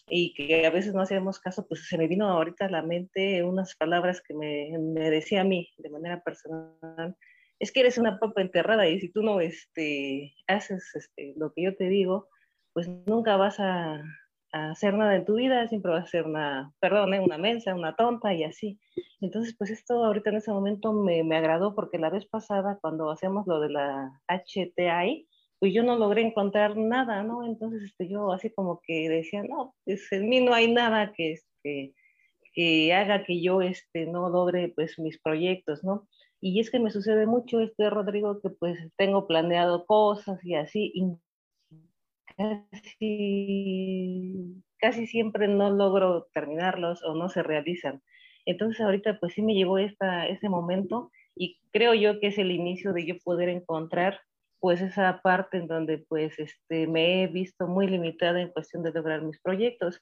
Y 0.08 0.34
que 0.34 0.66
a 0.66 0.72
veces 0.72 0.94
no 0.94 1.02
hacíamos 1.02 1.40
caso, 1.40 1.68
pues 1.68 1.88
se 1.88 1.98
me 1.98 2.08
vino 2.08 2.28
ahorita 2.30 2.66
a 2.66 2.70
la 2.70 2.82
mente 2.82 3.44
unas 3.44 3.76
palabras 3.76 4.22
que 4.22 4.34
me, 4.34 4.76
me 4.80 5.10
decía 5.10 5.42
a 5.42 5.44
mí 5.44 5.70
de 5.78 5.90
manera 5.90 6.24
personal, 6.24 7.16
es 7.60 7.72
que 7.72 7.82
eres 7.82 7.98
una 7.98 8.20
papa 8.20 8.42
enterrada 8.42 8.88
y 8.88 9.00
si 9.00 9.12
tú 9.12 9.22
no 9.22 9.42
este, 9.42 10.34
haces 10.48 10.96
este, 10.96 11.34
lo 11.38 11.54
que 11.54 11.64
yo 11.64 11.76
te 11.76 11.90
digo, 11.90 12.28
pues 12.74 12.88
nunca 13.06 13.36
vas 13.38 13.60
a, 13.60 14.02
hacer 14.52 14.96
nada 14.96 15.16
en 15.16 15.26
tu 15.26 15.36
vida, 15.36 15.68
siempre 15.68 15.92
vas 15.92 16.06
a 16.06 16.08
ser 16.08 16.26
una, 16.26 16.74
perdón, 16.80 17.14
¿eh? 17.14 17.20
una 17.20 17.38
mensa, 17.38 17.76
una 17.76 17.96
tonta 17.96 18.34
y 18.34 18.44
así. 18.44 18.80
Entonces, 19.22 19.56
pues 19.56 19.70
esto 19.70 20.04
ahorita 20.04 20.32
en 20.32 20.38
ese 20.38 20.52
momento 20.52 20.92
me, 20.92 21.24
me 21.24 21.38
agradó 21.38 21.76
porque 21.76 22.00
la 22.00 22.10
vez 22.10 22.26
pasada 22.26 22.80
cuando 22.82 23.12
hacemos 23.12 23.46
lo 23.46 23.60
de 23.60 23.70
la 23.70 24.12
HTI, 24.28 25.28
pues 25.60 25.74
yo 25.74 25.84
no 25.84 25.98
logré 25.98 26.22
encontrar 26.24 26.78
nada, 26.78 27.22
¿no? 27.22 27.46
Entonces 27.46 27.84
este, 27.84 28.08
yo 28.08 28.32
así 28.32 28.50
como 28.50 28.82
que 28.82 29.10
decía, 29.10 29.44
no, 29.44 29.76
pues 29.86 30.12
en 30.12 30.28
mí 30.30 30.42
no 30.42 30.54
hay 30.54 30.72
nada 30.72 31.14
que, 31.14 31.34
este, 31.34 31.94
que 32.54 32.94
haga 32.94 33.24
que 33.26 33.42
yo 33.42 33.62
este, 33.62 34.06
no 34.06 34.30
logre 34.30 34.70
pues 34.70 34.98
mis 34.98 35.20
proyectos, 35.20 35.84
¿no? 35.84 36.08
Y 36.42 36.60
es 36.60 36.72
que 36.72 36.80
me 36.80 36.92
sucede 36.92 37.26
mucho 37.26 37.60
este, 37.60 37.90
Rodrigo, 37.90 38.40
que 38.42 38.50
pues 38.50 38.78
tengo 38.98 39.28
planeado 39.28 39.86
cosas 39.86 40.44
y 40.44 40.56
así, 40.56 40.92
y 40.94 41.04
casi, 42.38 44.64
casi 44.78 45.08
siempre 45.08 45.48
no 45.48 45.70
logro 45.70 46.28
terminarlos 46.34 47.04
o 47.04 47.16
no 47.16 47.30
se 47.30 47.44
realizan. 47.44 48.02
Entonces 48.46 48.82
ahorita 48.82 49.20
pues 49.20 49.34
sí 49.34 49.42
me 49.42 49.54
llegó 49.54 49.78
esta, 49.78 50.28
ese 50.28 50.50
momento 50.50 51.12
y 51.36 51.60
creo 51.72 51.94
yo 51.94 52.20
que 52.20 52.28
es 52.28 52.38
el 52.38 52.52
inicio 52.52 52.94
de 52.94 53.06
yo 53.06 53.16
poder 53.24 53.50
encontrar 53.50 54.20
pues 54.60 54.82
esa 54.82 55.22
parte 55.22 55.58
en 55.58 55.68
donde 55.68 56.00
pues 56.00 56.38
este, 56.40 56.88
me 56.88 57.24
he 57.24 57.28
visto 57.28 57.68
muy 57.68 57.88
limitada 57.88 58.42
en 58.42 58.50
cuestión 58.50 58.84
de 58.84 58.92
lograr 58.92 59.22
mis 59.22 59.40
proyectos. 59.40 60.02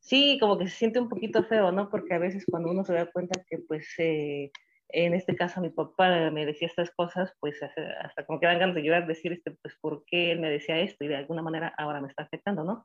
Sí, 0.00 0.38
como 0.40 0.58
que 0.58 0.68
se 0.68 0.76
siente 0.76 1.00
un 1.00 1.08
poquito 1.08 1.44
feo, 1.44 1.72
¿no? 1.72 1.90
Porque 1.90 2.14
a 2.14 2.18
veces 2.18 2.44
cuando 2.50 2.70
uno 2.70 2.84
se 2.84 2.94
da 2.94 3.10
cuenta 3.10 3.42
que 3.48 3.58
pues 3.58 3.88
eh, 3.98 4.50
en 4.88 5.14
este 5.14 5.36
caso 5.36 5.60
mi 5.60 5.70
papá 5.70 6.30
me 6.30 6.46
decía 6.46 6.68
estas 6.68 6.90
cosas, 6.92 7.32
pues 7.40 7.60
hasta 7.62 8.24
como 8.26 8.40
que 8.40 8.46
dan 8.46 8.58
ganas 8.58 8.74
de 8.74 8.82
llorar, 8.82 9.06
decir, 9.06 9.32
este, 9.32 9.52
pues, 9.62 9.76
¿por 9.80 10.04
qué 10.06 10.32
él 10.32 10.40
me 10.40 10.50
decía 10.50 10.78
esto? 10.80 11.04
Y 11.04 11.08
de 11.08 11.16
alguna 11.16 11.42
manera 11.42 11.74
ahora 11.76 12.00
me 12.00 12.08
está 12.08 12.24
afectando, 12.24 12.64
¿no? 12.64 12.84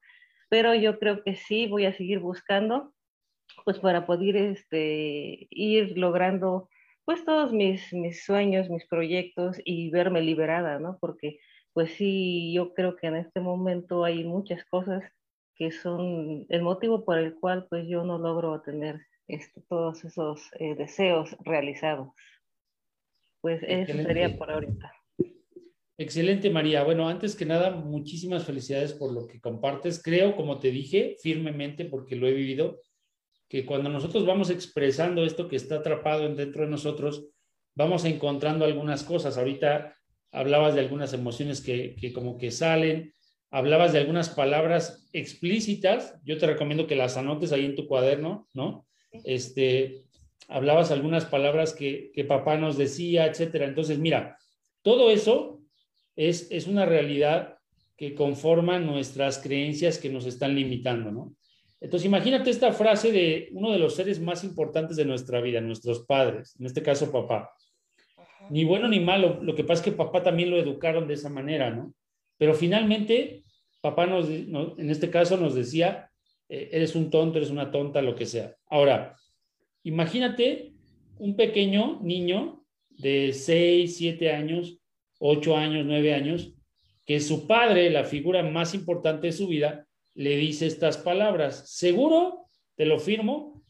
Pero 0.49 0.75
yo 0.75 0.99
creo 0.99 1.23
que 1.23 1.35
sí 1.35 1.67
voy 1.67 1.85
a 1.85 1.93
seguir 1.93 2.19
buscando, 2.19 2.93
pues 3.65 3.79
para 3.79 4.05
poder 4.05 4.35
este, 4.35 5.47
ir 5.49 5.97
logrando, 5.97 6.69
pues 7.05 7.23
todos 7.25 7.53
mis, 7.53 7.93
mis 7.93 8.25
sueños, 8.25 8.69
mis 8.69 8.87
proyectos 8.87 9.57
y 9.63 9.89
verme 9.91 10.21
liberada, 10.21 10.79
¿no? 10.79 10.97
Porque, 10.99 11.39
pues 11.73 11.91
sí, 11.93 12.53
yo 12.53 12.73
creo 12.73 12.95
que 12.95 13.07
en 13.07 13.15
este 13.17 13.39
momento 13.39 14.03
hay 14.03 14.23
muchas 14.23 14.65
cosas 14.65 15.03
que 15.55 15.71
son 15.71 16.45
el 16.49 16.61
motivo 16.63 17.05
por 17.05 17.17
el 17.17 17.35
cual, 17.35 17.67
pues 17.69 17.87
yo 17.87 18.03
no 18.03 18.17
logro 18.17 18.61
tener 18.61 19.01
este, 19.33 19.61
todos 19.61 20.03
esos 20.03 20.41
eh, 20.59 20.75
deseos 20.75 21.35
realizados. 21.43 22.09
Pues 23.41 23.61
eso 23.63 23.93
sería 23.93 24.37
por 24.37 24.51
ahorita. 24.51 24.93
Excelente, 25.97 26.49
María. 26.49 26.83
Bueno, 26.83 27.07
antes 27.07 27.35
que 27.35 27.45
nada, 27.45 27.71
muchísimas 27.71 28.43
felicidades 28.43 28.93
por 28.93 29.11
lo 29.13 29.27
que 29.27 29.39
compartes. 29.39 30.01
Creo, 30.01 30.35
como 30.35 30.59
te 30.59 30.71
dije, 30.71 31.15
firmemente, 31.21 31.85
porque 31.85 32.15
lo 32.15 32.27
he 32.27 32.33
vivido, 32.33 32.79
que 33.47 33.65
cuando 33.65 33.89
nosotros 33.89 34.25
vamos 34.25 34.49
expresando 34.49 35.23
esto 35.23 35.47
que 35.47 35.55
está 35.55 35.75
atrapado 35.75 36.27
dentro 36.33 36.63
de 36.63 36.69
nosotros, 36.69 37.27
vamos 37.75 38.05
encontrando 38.05 38.65
algunas 38.65 39.03
cosas. 39.03 39.37
Ahorita 39.37 39.95
hablabas 40.31 40.73
de 40.75 40.81
algunas 40.81 41.13
emociones 41.13 41.61
que, 41.61 41.95
que 41.95 42.13
como 42.13 42.37
que 42.37 42.49
salen, 42.49 43.13
hablabas 43.51 43.93
de 43.93 43.99
algunas 43.99 44.29
palabras 44.29 45.07
explícitas. 45.13 46.19
Yo 46.23 46.37
te 46.37 46.47
recomiendo 46.47 46.87
que 46.87 46.95
las 46.95 47.17
anotes 47.17 47.51
ahí 47.51 47.65
en 47.65 47.75
tu 47.75 47.87
cuaderno, 47.87 48.47
¿no? 48.53 48.87
Este, 49.23 50.03
hablabas 50.47 50.91
algunas 50.91 51.25
palabras 51.25 51.73
que, 51.73 52.11
papá 52.27 52.57
nos 52.57 52.77
decía, 52.77 53.25
etcétera. 53.25 53.65
Entonces, 53.65 53.99
mira, 53.99 54.37
todo 54.81 55.09
eso 55.09 55.61
es, 56.15 56.47
es 56.51 56.67
una 56.67 56.85
realidad 56.85 57.57
que 57.97 58.15
conforma 58.15 58.79
nuestras 58.79 59.37
creencias 59.37 59.97
que 59.97 60.09
nos 60.09 60.25
están 60.25 60.55
limitando, 60.55 61.11
¿no? 61.11 61.35
Entonces, 61.79 62.05
imagínate 62.05 62.51
esta 62.51 62.73
frase 62.73 63.11
de 63.11 63.49
uno 63.53 63.71
de 63.71 63.79
los 63.79 63.95
seres 63.95 64.19
más 64.19 64.43
importantes 64.43 64.97
de 64.97 65.05
nuestra 65.05 65.41
vida, 65.41 65.61
nuestros 65.61 66.05
padres, 66.05 66.55
en 66.59 66.67
este 66.67 66.83
caso 66.83 67.11
papá. 67.11 67.51
Ni 68.49 68.65
bueno 68.65 68.87
ni 68.87 68.99
malo, 68.99 69.39
lo 69.41 69.55
que 69.55 69.63
pasa 69.63 69.81
es 69.81 69.85
que 69.85 69.97
papá 69.97 70.21
también 70.21 70.51
lo 70.51 70.57
educaron 70.57 71.07
de 71.07 71.15
esa 71.15 71.29
manera, 71.29 71.71
¿no? 71.71 71.93
Pero 72.37 72.53
finalmente, 72.53 73.43
papá 73.81 74.05
nos, 74.05 74.29
en 74.29 74.89
este 74.89 75.09
caso 75.09 75.37
nos 75.37 75.55
decía, 75.55 76.10
eh, 76.51 76.69
eres 76.71 76.95
un 76.95 77.09
tonto, 77.09 77.37
eres 77.37 77.49
una 77.49 77.71
tonta, 77.71 78.01
lo 78.01 78.15
que 78.15 78.25
sea. 78.25 78.55
Ahora, 78.69 79.15
imagínate 79.83 80.73
un 81.17 81.35
pequeño 81.35 81.99
niño 82.03 82.63
de 82.89 83.33
6, 83.33 83.97
7 83.97 84.31
años 84.31 84.81
ocho 85.21 85.55
años, 85.55 85.85
nueve 85.85 86.13
años, 86.15 86.51
que 87.05 87.19
su 87.19 87.45
padre, 87.45 87.91
la 87.91 88.03
figura 88.03 88.41
más 88.41 88.73
importante 88.73 89.27
de 89.27 89.33
su 89.33 89.47
vida, 89.47 89.87
le 90.15 90.35
dice 90.35 90.65
estas 90.65 90.97
palabras. 90.97 91.69
Seguro, 91.69 92.47
te 92.75 92.85
lo 92.85 92.99
firmo, 92.99 93.61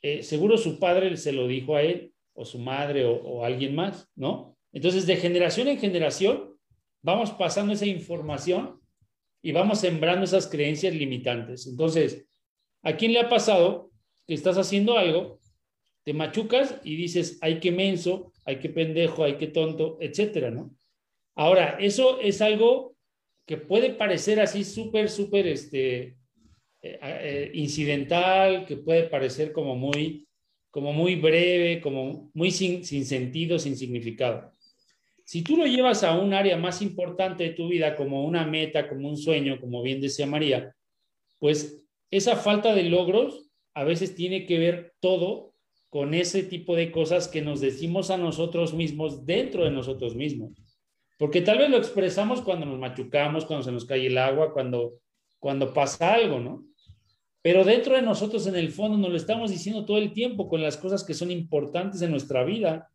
eh, 0.00 0.22
seguro 0.22 0.56
su 0.56 0.78
padre 0.78 1.14
se 1.18 1.32
lo 1.32 1.46
dijo 1.46 1.76
a 1.76 1.82
él, 1.82 2.12
o 2.32 2.46
su 2.46 2.58
madre, 2.58 3.04
o 3.04 3.44
alguien 3.44 3.74
más, 3.74 4.10
¿no? 4.16 4.56
Entonces, 4.72 5.06
de 5.06 5.16
generación 5.16 5.68
en 5.68 5.78
generación, 5.78 6.54
vamos 7.02 7.30
pasando 7.30 7.74
esa 7.74 7.86
información 7.86 8.80
y 9.46 9.52
vamos 9.52 9.78
sembrando 9.78 10.24
esas 10.24 10.48
creencias 10.48 10.92
limitantes. 10.92 11.68
Entonces, 11.68 12.26
¿a 12.82 12.96
quién 12.96 13.12
le 13.12 13.20
ha 13.20 13.28
pasado 13.28 13.92
que 14.26 14.34
estás 14.34 14.58
haciendo 14.58 14.98
algo, 14.98 15.38
te 16.02 16.12
machucas 16.12 16.80
y 16.82 16.96
dices, 16.96 17.38
ay, 17.40 17.60
qué 17.60 17.70
menso, 17.70 18.32
ay, 18.44 18.58
qué 18.58 18.70
pendejo, 18.70 19.22
ay, 19.22 19.36
qué 19.38 19.46
tonto, 19.46 19.98
etcétera, 20.00 20.50
¿no? 20.50 20.74
Ahora, 21.36 21.76
eso 21.78 22.18
es 22.18 22.42
algo 22.42 22.96
que 23.46 23.56
puede 23.56 23.90
parecer 23.90 24.40
así 24.40 24.64
súper, 24.64 25.08
súper, 25.08 25.46
este, 25.46 26.16
eh, 26.82 26.98
eh, 27.00 27.50
incidental, 27.54 28.66
que 28.66 28.76
puede 28.76 29.04
parecer 29.04 29.52
como 29.52 29.76
muy, 29.76 30.26
como 30.72 30.92
muy 30.92 31.14
breve, 31.14 31.80
como 31.80 32.32
muy 32.34 32.50
sin, 32.50 32.84
sin 32.84 33.06
sentido, 33.06 33.60
sin 33.60 33.76
significado. 33.76 34.50
Si 35.26 35.42
tú 35.42 35.56
lo 35.56 35.66
llevas 35.66 36.04
a 36.04 36.16
un 36.16 36.34
área 36.34 36.56
más 36.56 36.80
importante 36.80 37.42
de 37.42 37.50
tu 37.50 37.66
vida, 37.66 37.96
como 37.96 38.24
una 38.24 38.46
meta, 38.46 38.88
como 38.88 39.08
un 39.08 39.16
sueño, 39.16 39.60
como 39.60 39.82
bien 39.82 40.00
decía 40.00 40.24
María, 40.24 40.72
pues 41.40 41.84
esa 42.12 42.36
falta 42.36 42.72
de 42.76 42.84
logros 42.84 43.50
a 43.74 43.82
veces 43.82 44.14
tiene 44.14 44.46
que 44.46 44.60
ver 44.60 44.94
todo 45.00 45.52
con 45.88 46.14
ese 46.14 46.44
tipo 46.44 46.76
de 46.76 46.92
cosas 46.92 47.26
que 47.26 47.42
nos 47.42 47.60
decimos 47.60 48.10
a 48.10 48.18
nosotros 48.18 48.72
mismos 48.72 49.26
dentro 49.26 49.64
de 49.64 49.72
nosotros 49.72 50.14
mismos. 50.14 50.52
Porque 51.18 51.40
tal 51.40 51.58
vez 51.58 51.70
lo 51.70 51.76
expresamos 51.76 52.40
cuando 52.40 52.64
nos 52.64 52.78
machucamos, 52.78 53.46
cuando 53.46 53.64
se 53.64 53.72
nos 53.72 53.84
cae 53.84 54.06
el 54.06 54.18
agua, 54.18 54.52
cuando, 54.52 55.00
cuando 55.40 55.74
pasa 55.74 56.14
algo, 56.14 56.38
¿no? 56.38 56.64
Pero 57.42 57.64
dentro 57.64 57.96
de 57.96 58.02
nosotros, 58.02 58.46
en 58.46 58.54
el 58.54 58.70
fondo, 58.70 58.96
nos 58.96 59.10
lo 59.10 59.16
estamos 59.16 59.50
diciendo 59.50 59.84
todo 59.84 59.98
el 59.98 60.12
tiempo 60.12 60.48
con 60.48 60.62
las 60.62 60.76
cosas 60.76 61.02
que 61.02 61.14
son 61.14 61.32
importantes 61.32 62.00
en 62.02 62.12
nuestra 62.12 62.44
vida 62.44 62.88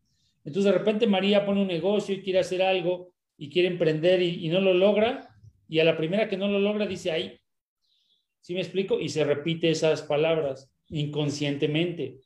entonces 0.43 0.71
de 0.71 0.77
repente 0.77 1.07
María 1.07 1.45
pone 1.45 1.61
un 1.61 1.67
negocio 1.67 2.15
y 2.15 2.21
quiere 2.21 2.39
hacer 2.39 2.61
algo 2.61 3.13
y 3.37 3.49
quiere 3.49 3.67
emprender 3.67 4.21
y, 4.21 4.47
no 4.49 4.59
lo 4.59 4.73
logra 4.73 5.27
y 5.67 5.79
a 5.79 5.83
la 5.83 5.97
primera 5.97 6.27
que 6.27 6.37
no 6.37 6.47
lo 6.47 6.59
logra 6.59 6.85
dice 6.85 7.11
ahí, 7.11 7.39
¿sí 8.41 8.53
me 8.53 8.61
explico? 8.61 8.99
Y 8.99 9.09
se 9.09 9.23
repite 9.23 9.69
esas 9.69 10.01
palabras 10.01 10.71
inconscientemente. 10.89 12.17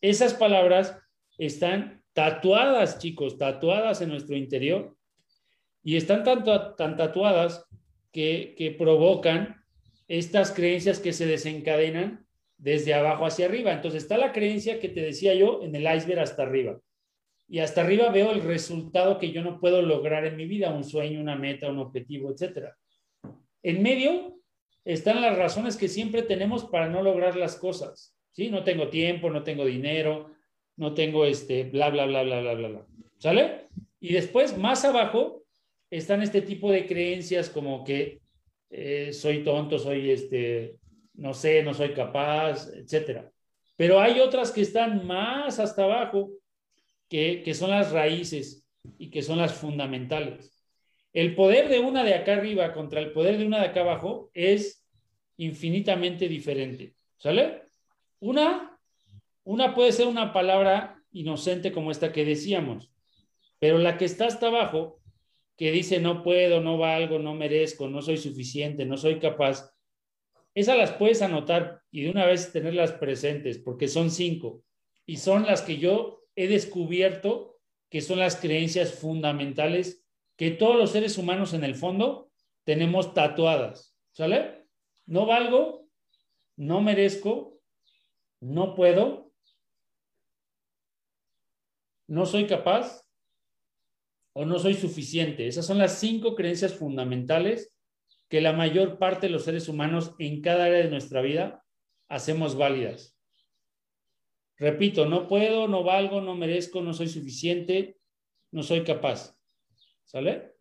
Esas 0.00 0.34
palabras 0.34 0.98
están 1.38 2.02
tatuadas, 2.12 2.98
chicos, 2.98 3.38
tatuadas 3.38 4.02
en 4.02 4.10
nuestro 4.10 4.36
interior 4.36 4.96
y 5.82 5.96
están 5.96 6.24
tanto, 6.24 6.74
tan 6.74 6.96
tatuadas 6.96 7.64
que, 8.12 8.54
que 8.56 8.70
provocan 8.72 9.64
estas 10.06 10.52
creencias 10.52 11.00
que 11.00 11.12
se 11.12 11.26
desencadenan 11.26 12.26
desde 12.58 12.94
abajo 12.94 13.26
hacia 13.26 13.46
arriba. 13.46 13.72
Entonces 13.72 14.02
está 14.02 14.18
la 14.18 14.32
creencia 14.32 14.78
que 14.78 14.88
te 14.88 15.00
decía 15.00 15.34
yo 15.34 15.62
en 15.62 15.74
el 15.74 15.82
iceberg 15.96 16.20
hasta 16.20 16.42
arriba 16.42 16.78
y 17.48 17.58
hasta 17.58 17.82
arriba 17.82 18.08
veo 18.10 18.32
el 18.32 18.42
resultado 18.42 19.18
que 19.18 19.30
yo 19.30 19.42
no 19.42 19.60
puedo 19.60 19.82
lograr 19.82 20.24
en 20.26 20.36
mi 20.36 20.46
vida, 20.46 20.72
un 20.72 20.84
sueño, 20.84 21.20
una 21.20 21.36
meta, 21.36 21.70
un 21.70 21.78
objetivo, 21.78 22.30
etc. 22.30 22.68
En 23.62 23.82
medio 23.82 24.38
están 24.84 25.20
las 25.20 25.36
razones 25.36 25.76
que 25.76 25.88
siempre 25.88 26.22
tenemos 26.22 26.64
para 26.64 26.88
no 26.88 27.02
lograr 27.02 27.36
las 27.36 27.56
cosas. 27.56 28.14
¿sí? 28.32 28.50
No 28.50 28.64
tengo 28.64 28.88
tiempo, 28.88 29.30
no 29.30 29.42
tengo 29.42 29.64
dinero, 29.64 30.30
no 30.76 30.94
tengo 30.94 31.24
este, 31.24 31.64
bla, 31.64 31.90
bla, 31.90 32.06
bla, 32.06 32.22
bla, 32.22 32.40
bla, 32.40 32.54
bla, 32.54 32.68
bla. 32.68 32.86
¿Sale? 33.18 33.68
Y 34.00 34.12
después, 34.12 34.56
más 34.58 34.84
abajo, 34.84 35.44
están 35.90 36.22
este 36.22 36.42
tipo 36.42 36.70
de 36.70 36.86
creencias 36.86 37.48
como 37.48 37.84
que 37.84 38.20
eh, 38.70 39.12
soy 39.12 39.44
tonto, 39.44 39.78
soy 39.78 40.10
este, 40.10 40.76
no 41.14 41.32
sé, 41.32 41.62
no 41.62 41.72
soy 41.72 41.92
capaz, 41.92 42.68
etc. 42.74 43.22
Pero 43.76 44.00
hay 44.00 44.20
otras 44.20 44.50
que 44.50 44.62
están 44.62 45.06
más 45.06 45.58
hasta 45.58 45.84
abajo, 45.84 46.32
que, 47.08 47.54
son 47.54 47.70
las 47.70 47.92
raíces 47.92 48.66
y 48.98 49.10
que 49.10 49.22
son 49.22 49.38
las 49.38 49.54
fundamentales. 49.54 50.62
El 51.12 51.34
poder 51.34 51.68
de 51.68 51.78
una 51.78 52.02
de 52.02 52.14
acá 52.14 52.34
arriba 52.34 52.72
contra 52.72 53.00
el 53.00 53.12
poder 53.12 53.38
de 53.38 53.46
una 53.46 53.60
de 53.60 53.66
acá 53.66 53.80
abajo 53.80 54.30
es 54.34 54.84
infinitamente 55.36 56.28
diferente. 56.28 56.94
¿Sale? 57.18 57.62
Una, 58.20 58.78
una 59.44 59.74
puede 59.74 59.92
ser 59.92 60.06
una 60.06 60.32
palabra 60.32 61.00
inocente 61.12 61.72
como 61.72 61.90
esta 61.90 62.12
que 62.12 62.24
decíamos, 62.24 62.90
pero 63.58 63.78
la 63.78 63.96
que 63.96 64.04
está 64.04 64.26
hasta 64.26 64.48
abajo, 64.48 65.00
que 65.56 65.70
dice 65.70 66.00
no 66.00 66.22
puedo, 66.22 66.60
no 66.60 66.78
valgo, 66.78 67.18
no 67.20 67.34
merezco, 67.34 67.88
no 67.88 68.02
soy 68.02 68.16
suficiente, 68.16 68.84
no 68.84 68.96
soy 68.96 69.20
capaz, 69.20 69.74
esas 70.54 70.78
las 70.78 70.92
puedes 70.92 71.20
anotar 71.20 71.82
y 71.90 72.02
de 72.02 72.10
una 72.10 72.26
vez 72.26 72.52
tenerlas 72.52 72.92
presentes, 72.92 73.58
porque 73.58 73.88
son 73.88 74.10
cinco 74.10 74.62
y 75.04 75.16
son 75.16 75.46
las 75.46 75.62
que 75.62 75.78
yo 75.78 76.23
he 76.36 76.48
descubierto 76.48 77.60
que 77.90 78.00
son 78.00 78.18
las 78.18 78.36
creencias 78.36 78.94
fundamentales 78.94 80.04
que 80.36 80.50
todos 80.50 80.76
los 80.76 80.90
seres 80.90 81.16
humanos 81.18 81.54
en 81.54 81.64
el 81.64 81.74
fondo 81.74 82.30
tenemos 82.64 83.14
tatuadas. 83.14 83.96
¿Sale? 84.12 84.66
No 85.06 85.26
valgo, 85.26 85.88
no 86.56 86.80
merezco, 86.80 87.60
no 88.40 88.74
puedo, 88.74 89.32
no 92.06 92.26
soy 92.26 92.46
capaz 92.46 93.04
o 94.34 94.44
no 94.44 94.58
soy 94.58 94.74
suficiente. 94.74 95.46
Esas 95.46 95.66
son 95.66 95.78
las 95.78 95.98
cinco 95.98 96.34
creencias 96.34 96.74
fundamentales 96.74 97.78
que 98.28 98.40
la 98.40 98.52
mayor 98.52 98.98
parte 98.98 99.26
de 99.26 99.32
los 99.32 99.44
seres 99.44 99.68
humanos 99.68 100.14
en 100.18 100.40
cada 100.42 100.64
área 100.64 100.78
de 100.78 100.90
nuestra 100.90 101.20
vida 101.22 101.64
hacemos 102.08 102.56
válidas. 102.56 103.13
Repito, 104.56 105.06
no 105.06 105.26
puedo, 105.26 105.66
no 105.68 105.82
valgo, 105.82 106.20
no 106.20 106.34
merezco, 106.36 106.80
no 106.80 106.92
soy 106.92 107.08
suficiente, 107.08 107.98
no 108.52 108.62
soy 108.62 108.84
capaz. 108.84 109.36
¿Sale? 110.04 110.54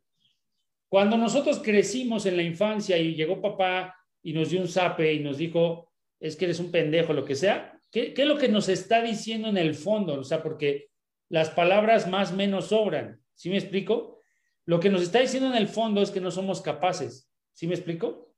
Cuando 0.89 1.17
nosotros 1.17 1.59
crecimos 1.59 2.25
en 2.25 2.37
la 2.37 2.43
infancia 2.43 2.97
y 2.97 3.15
llegó 3.15 3.41
papá 3.41 3.95
y 4.21 4.33
nos 4.33 4.49
dio 4.49 4.61
un 4.61 4.67
zape 4.67 5.13
y 5.13 5.19
nos 5.19 5.37
dijo, 5.37 5.91
es 6.19 6.35
que 6.35 6.45
eres 6.45 6.59
un 6.59 6.71
pendejo, 6.71 7.13
lo 7.13 7.25
que 7.25 7.35
sea, 7.35 7.79
¿qué, 7.91 8.13
es 8.15 8.27
lo 8.27 8.37
que 8.37 8.47
nos 8.47 8.69
está 8.69 9.01
diciendo 9.01 9.47
en 9.49 9.57
el 9.57 9.75
fondo? 9.75 10.19
O 10.19 10.23
sea, 10.23 10.41
porque 10.41 10.89
las 11.29 11.49
palabras 11.49 12.07
más 12.07 12.33
menos 12.33 12.67
sobran. 12.67 13.21
¿Sí 13.35 13.49
me 13.49 13.57
explico? 13.57 14.19
Lo 14.65 14.79
que 14.79 14.89
nos 14.89 15.01
está 15.01 15.19
diciendo 15.19 15.49
en 15.49 15.55
el 15.55 15.67
fondo 15.67 16.01
es 16.01 16.11
que 16.11 16.21
no 16.21 16.31
somos 16.31 16.61
capaces. 16.61 17.29
¿Sí 17.53 17.67
me 17.67 17.75
explico? 17.75 18.33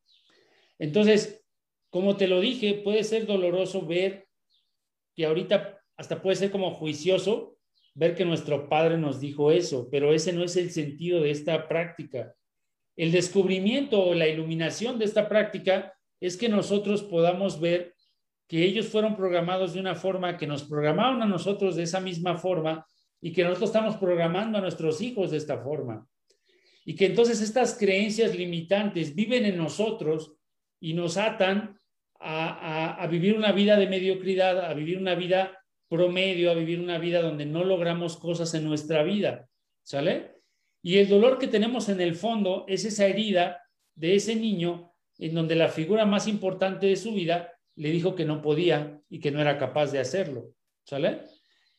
Entonces, 0.80 1.46
como 1.90 2.18
te 2.18 2.28
lo 2.28 2.40
dije, 2.40 2.74
puede 2.74 3.04
ser 3.04 3.26
doloroso 3.26 3.86
ver 3.86 4.25
que 5.16 5.26
ahorita 5.26 5.80
hasta 5.98 6.22
puede 6.22 6.36
ser 6.36 6.52
como 6.52 6.72
juicioso 6.72 7.58
ver 7.94 8.16
que 8.16 8.26
nuestro 8.26 8.68
padre 8.68 8.98
nos 8.98 9.22
dijo 9.22 9.52
eso, 9.52 9.88
pero 9.90 10.14
ese 10.14 10.34
no 10.34 10.44
es 10.44 10.58
el 10.58 10.70
sentido 10.72 11.22
de 11.22 11.32
esta 11.32 11.68
práctica. 11.68 12.36
El 12.98 13.12
descubrimiento 13.12 14.04
o 14.04 14.14
la 14.14 14.28
iluminación 14.28 15.00
de 15.00 15.06
esta 15.06 15.30
práctica 15.30 15.94
es 16.20 16.38
que 16.38 16.50
nosotros 16.50 17.04
podamos 17.04 17.60
ver 17.60 17.96
que 18.48 18.64
ellos 18.64 18.88
fueron 18.88 19.16
programados 19.16 19.74
de 19.74 19.80
una 19.80 19.96
forma, 19.96 20.38
que 20.38 20.48
nos 20.48 20.64
programaron 20.64 21.22
a 21.22 21.26
nosotros 21.26 21.76
de 21.76 21.84
esa 21.84 22.00
misma 22.00 22.38
forma 22.38 22.86
y 23.22 23.32
que 23.32 23.44
nosotros 23.44 23.70
estamos 23.70 23.98
programando 23.98 24.58
a 24.58 24.62
nuestros 24.62 25.02
hijos 25.02 25.32
de 25.32 25.38
esta 25.38 25.58
forma. 25.58 26.08
Y 26.86 26.96
que 26.96 27.08
entonces 27.08 27.42
estas 27.42 27.76
creencias 27.76 28.36
limitantes 28.36 29.16
viven 29.16 29.46
en 29.46 29.58
nosotros 29.58 30.36
y 30.80 30.94
nos 30.94 31.18
atan 31.18 31.80
a, 32.28 33.08
vivir 33.08 33.38
una 33.38 33.52
vida 33.52 33.78
de 33.78 33.88
mediocridad, 33.88 34.66
a 34.66 34.74
vivir 34.74 34.98
una 34.98 35.14
vida 35.14 35.60
promedio, 35.88 36.50
a 36.50 36.56
vivir 36.56 36.80
una 36.80 36.98
vida 36.98 37.22
donde 37.22 37.46
no 37.46 37.64
logramos 37.64 38.18
cosas 38.18 38.54
en 38.56 38.64
nuestra 38.64 39.04
vida, 39.04 39.48
¿sale? 39.84 40.32
Y 40.82 40.98
el 40.98 41.08
dolor 41.08 41.38
que 41.38 41.48
tenemos 41.48 41.88
en 41.88 42.02
el 42.02 42.16
fondo 42.16 42.66
es 42.68 42.84
esa 42.84 43.06
herida 43.06 43.62
de 43.94 44.16
ese 44.16 44.36
niño 44.36 44.92
en 45.20 45.36
donde 45.36 45.56
la 45.56 45.70
figura 45.70 46.06
más 46.06 46.28
importante 46.28 46.88
de 46.88 46.96
su 46.96 47.14
vida 47.14 47.54
le 47.76 47.92
dijo 47.92 48.16
que 48.16 48.26
no 48.26 48.42
podía 48.42 49.00
y 49.08 49.20
que 49.20 49.32
no 49.32 49.40
era 49.40 49.60
capaz 49.60 49.92
de 49.92 50.00
hacerlo, 50.00 50.52
¿sale? 50.84 51.22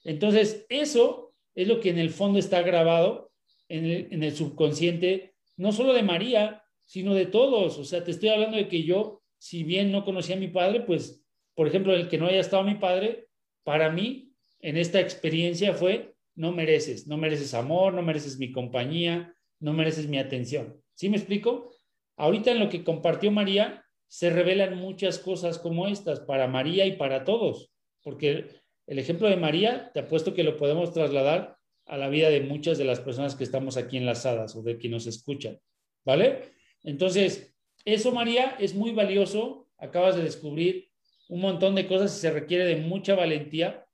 Entonces, 0.04 0.64
eso 0.68 1.34
es 1.56 1.66
lo 1.66 1.80
que 1.80 1.90
en 1.90 1.98
el 1.98 2.10
fondo 2.10 2.38
está 2.38 2.62
grabado 2.62 3.32
en 3.68 3.84
el, 3.84 4.08
en 4.12 4.22
el 4.22 4.36
subconsciente, 4.36 5.34
no 5.56 5.72
solo 5.72 5.92
de 5.92 6.04
María, 6.04 6.62
sino 6.84 7.14
de 7.14 7.26
todos. 7.26 7.78
O 7.78 7.84
sea, 7.84 8.04
te 8.04 8.12
estoy 8.12 8.28
hablando 8.28 8.56
de 8.56 8.68
que 8.68 8.84
yo 8.84 9.22
si 9.38 9.64
bien 9.64 9.92
no 9.92 10.04
conocía 10.04 10.36
a 10.36 10.40
mi 10.40 10.48
padre, 10.48 10.80
pues, 10.80 11.24
por 11.54 11.66
ejemplo, 11.66 11.94
el 11.94 12.08
que 12.08 12.18
no 12.18 12.26
haya 12.26 12.40
estado 12.40 12.62
mi 12.62 12.74
padre, 12.74 13.28
para 13.64 13.90
mí, 13.90 14.32
en 14.60 14.76
esta 14.76 15.00
experiencia 15.00 15.72
fue, 15.74 16.14
no 16.34 16.52
mereces, 16.52 17.06
no 17.06 17.16
mereces 17.16 17.54
amor, 17.54 17.94
no 17.94 18.02
mereces 18.02 18.38
mi 18.38 18.52
compañía, 18.52 19.34
no 19.60 19.72
mereces 19.72 20.08
mi 20.08 20.18
atención. 20.18 20.82
¿Sí 20.94 21.08
me 21.08 21.16
explico? 21.16 21.74
Ahorita 22.16 22.50
en 22.50 22.60
lo 22.60 22.68
que 22.68 22.84
compartió 22.84 23.30
María, 23.30 23.84
se 24.08 24.30
revelan 24.30 24.76
muchas 24.76 25.18
cosas 25.18 25.58
como 25.58 25.88
estas 25.88 26.20
para 26.20 26.46
María 26.46 26.86
y 26.86 26.96
para 26.96 27.24
todos, 27.24 27.72
porque 28.02 28.48
el 28.86 28.98
ejemplo 28.98 29.28
de 29.28 29.36
María, 29.36 29.90
te 29.92 30.00
apuesto 30.00 30.32
que 30.32 30.44
lo 30.44 30.56
podemos 30.56 30.92
trasladar 30.92 31.56
a 31.86 31.96
la 31.96 32.08
vida 32.08 32.30
de 32.30 32.40
muchas 32.40 32.78
de 32.78 32.84
las 32.84 33.00
personas 33.00 33.34
que 33.34 33.44
estamos 33.44 33.76
aquí 33.76 33.96
enlazadas 33.96 34.54
o 34.56 34.62
de 34.62 34.78
quienes 34.78 35.06
nos 35.06 35.14
escuchan, 35.14 35.58
¿vale? 36.04 36.52
Entonces, 36.82 37.55
eso, 37.86 38.12
María, 38.12 38.56
es 38.58 38.74
muy 38.74 38.92
valioso. 38.92 39.68
Acabas 39.78 40.16
de 40.16 40.24
descubrir 40.24 40.90
un 41.28 41.40
montón 41.40 41.74
de 41.76 41.86
cosas 41.86 42.16
y 42.16 42.20
se 42.20 42.30
requiere 42.30 42.64
de 42.64 42.76
mucha 42.76 43.14
valentía 43.14 43.86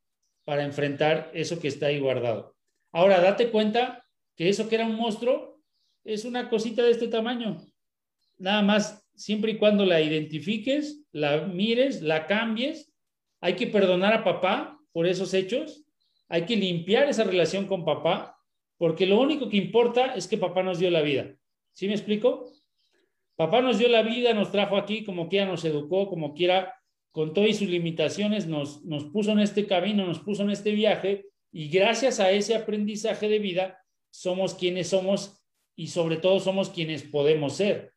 para 0.45 0.65
enfrentar 0.65 1.31
eso 1.35 1.61
que 1.61 1.69
está 1.69 1.87
ahí 1.87 2.01
guardado. 2.01 2.57
Ahora, 2.91 3.21
date 3.21 3.51
cuenta 3.51 4.07
que 4.35 4.49
eso 4.49 4.69
que 4.69 4.77
era 4.77 4.87
un 4.87 4.97
monstruo 4.97 5.61
es 6.05 6.25
una 6.25 6.49
cosita 6.49 6.83
de 6.83 6.91
este 6.91 7.09
tamaño. 7.09 7.59
Nada 8.39 8.63
más, 8.63 9.07
siempre 9.15 9.53
y 9.53 9.59
cuando 9.59 9.85
la 9.85 10.01
identifiques, 10.01 11.05
la 11.13 11.43
mires, 11.43 12.01
la 12.01 12.27
cambies, 12.27 12.93
hay 13.41 13.57
que 13.57 13.67
perdonar 13.67 14.15
a 14.15 14.25
papá 14.25 14.81
por 14.93 15.07
esos 15.07 15.35
hechos, 15.35 15.85
hay 16.29 16.47
que 16.47 16.57
limpiar 16.57 17.09
esa 17.09 17.25
relación 17.25 17.67
con 17.67 17.85
papá, 17.85 18.39
porque 18.79 19.07
lo 19.07 19.21
único 19.21 19.51
que 19.51 19.59
importa 19.59 20.15
es 20.15 20.27
que 20.27 20.39
papá 20.39 20.63
nos 20.63 20.79
dio 20.79 20.91
la 20.91 21.03
vida. 21.03 21.35
¿Sí 21.73 21.87
me 21.89 21.95
explico? 21.95 22.51
Papá 23.37 23.61
nos 23.61 23.79
dio 23.79 23.89
la 23.89 24.03
vida, 24.03 24.35
nos 24.35 24.53
trajo 24.53 24.77
aquí, 24.77 25.05
como 25.05 25.29
quiera 25.29 25.47
nos 25.47 25.65
educó, 25.65 26.09
como 26.09 26.35
quiera, 26.35 26.75
con 27.11 27.35
todas 27.35 27.57
sus 27.57 27.69
limitaciones, 27.69 28.47
nos, 28.47 28.85
nos 28.85 29.05
puso 29.05 29.33
en 29.33 29.41
este 29.41 29.67
camino, 29.67 30.07
nos 30.07 30.21
puso 30.21 30.43
en 30.43 30.51
este 30.51 30.73
viaje, 30.73 31.27
y 31.51 31.69
gracias 31.69 32.19
a 32.19 32.31
ese 32.31 32.55
aprendizaje 32.55 33.29
de 33.29 33.39
vida, 33.39 33.79
somos 34.11 34.55
quienes 34.55 34.89
somos 34.89 35.43
y 35.77 35.89
sobre 35.89 36.17
todo 36.17 36.41
somos 36.41 36.71
quienes 36.71 37.03
podemos 37.03 37.57
ser. 37.57 37.93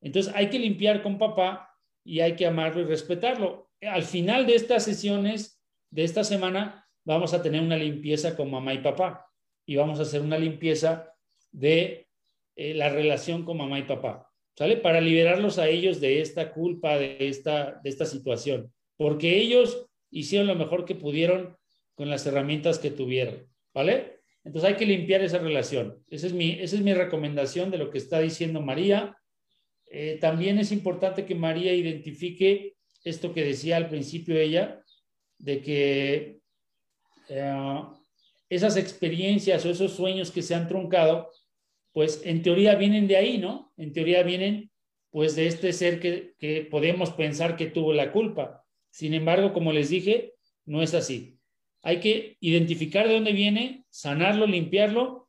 Entonces 0.00 0.32
hay 0.34 0.50
que 0.50 0.58
limpiar 0.58 1.02
con 1.02 1.18
papá 1.18 1.70
y 2.04 2.20
hay 2.20 2.36
que 2.36 2.46
amarlo 2.46 2.82
y 2.82 2.84
respetarlo. 2.84 3.70
Al 3.80 4.02
final 4.02 4.46
de 4.46 4.54
estas 4.54 4.84
sesiones 4.84 5.62
de 5.90 6.04
esta 6.04 6.24
semana 6.24 6.86
vamos 7.04 7.34
a 7.34 7.42
tener 7.42 7.60
una 7.60 7.76
limpieza 7.76 8.36
con 8.36 8.50
mamá 8.50 8.74
y 8.74 8.78
papá 8.78 9.26
y 9.64 9.76
vamos 9.76 9.98
a 9.98 10.02
hacer 10.02 10.20
una 10.20 10.38
limpieza 10.38 11.12
de 11.50 12.08
eh, 12.54 12.74
la 12.74 12.88
relación 12.88 13.44
con 13.44 13.56
mamá 13.56 13.78
y 13.78 13.84
papá, 13.84 14.30
¿sale? 14.56 14.76
Para 14.76 15.00
liberarlos 15.00 15.58
a 15.58 15.68
ellos 15.68 16.00
de 16.00 16.20
esta 16.20 16.52
culpa, 16.52 16.98
de 16.98 17.16
esta, 17.20 17.80
de 17.82 17.90
esta 17.90 18.06
situación, 18.06 18.72
porque 18.96 19.38
ellos 19.38 19.86
hicieron 20.10 20.46
lo 20.46 20.54
mejor 20.54 20.84
que 20.84 20.94
pudieron 20.94 21.56
con 21.94 22.10
las 22.10 22.26
herramientas 22.26 22.78
que 22.78 22.90
tuvieron, 22.90 23.46
¿vale? 23.74 24.20
Entonces 24.44 24.70
hay 24.70 24.76
que 24.76 24.86
limpiar 24.86 25.22
esa 25.22 25.38
relación. 25.38 26.02
Esa 26.08 26.28
es 26.28 26.32
mi, 26.32 26.52
esa 26.52 26.76
es 26.76 26.82
mi 26.82 26.94
recomendación 26.94 27.70
de 27.70 27.78
lo 27.78 27.90
que 27.90 27.98
está 27.98 28.20
diciendo 28.20 28.60
María. 28.60 29.16
Eh, 29.90 30.18
también 30.20 30.58
es 30.58 30.72
importante 30.72 31.24
que 31.24 31.34
María 31.34 31.74
identifique 31.74 32.76
esto 33.02 33.32
que 33.32 33.44
decía 33.44 33.76
al 33.76 33.88
principio 33.88 34.38
ella, 34.38 34.82
de 35.38 35.62
que 35.62 36.38
eh, 37.28 37.82
esas 38.48 38.76
experiencias 38.76 39.64
o 39.64 39.70
esos 39.70 39.92
sueños 39.92 40.30
que 40.30 40.42
se 40.42 40.54
han 40.54 40.68
truncado, 40.68 41.30
pues 41.96 42.20
en 42.26 42.42
teoría 42.42 42.74
vienen 42.74 43.08
de 43.08 43.16
ahí, 43.16 43.38
¿no? 43.38 43.72
En 43.78 43.94
teoría 43.94 44.22
vienen 44.22 44.70
pues 45.08 45.34
de 45.34 45.46
este 45.46 45.72
ser 45.72 45.98
que, 45.98 46.34
que 46.38 46.68
podemos 46.70 47.08
pensar 47.12 47.56
que 47.56 47.64
tuvo 47.64 47.94
la 47.94 48.12
culpa. 48.12 48.66
Sin 48.90 49.14
embargo, 49.14 49.54
como 49.54 49.72
les 49.72 49.88
dije, 49.88 50.34
no 50.66 50.82
es 50.82 50.92
así 50.92 51.36
hay 51.86 52.00
que 52.00 52.36
identificar 52.40 53.06
de 53.06 53.14
dónde 53.14 53.30
viene, 53.30 53.84
sanarlo, 53.90 54.44
limpiarlo, 54.48 55.28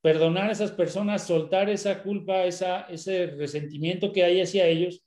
perdonar 0.00 0.48
a 0.48 0.52
esas 0.52 0.72
personas, 0.72 1.26
soltar 1.26 1.68
esa 1.68 2.02
culpa, 2.02 2.46
esa, 2.46 2.86
ese 2.88 3.26
resentimiento 3.26 4.10
que 4.10 4.24
hay 4.24 4.40
hacia 4.40 4.66
ellos, 4.66 5.04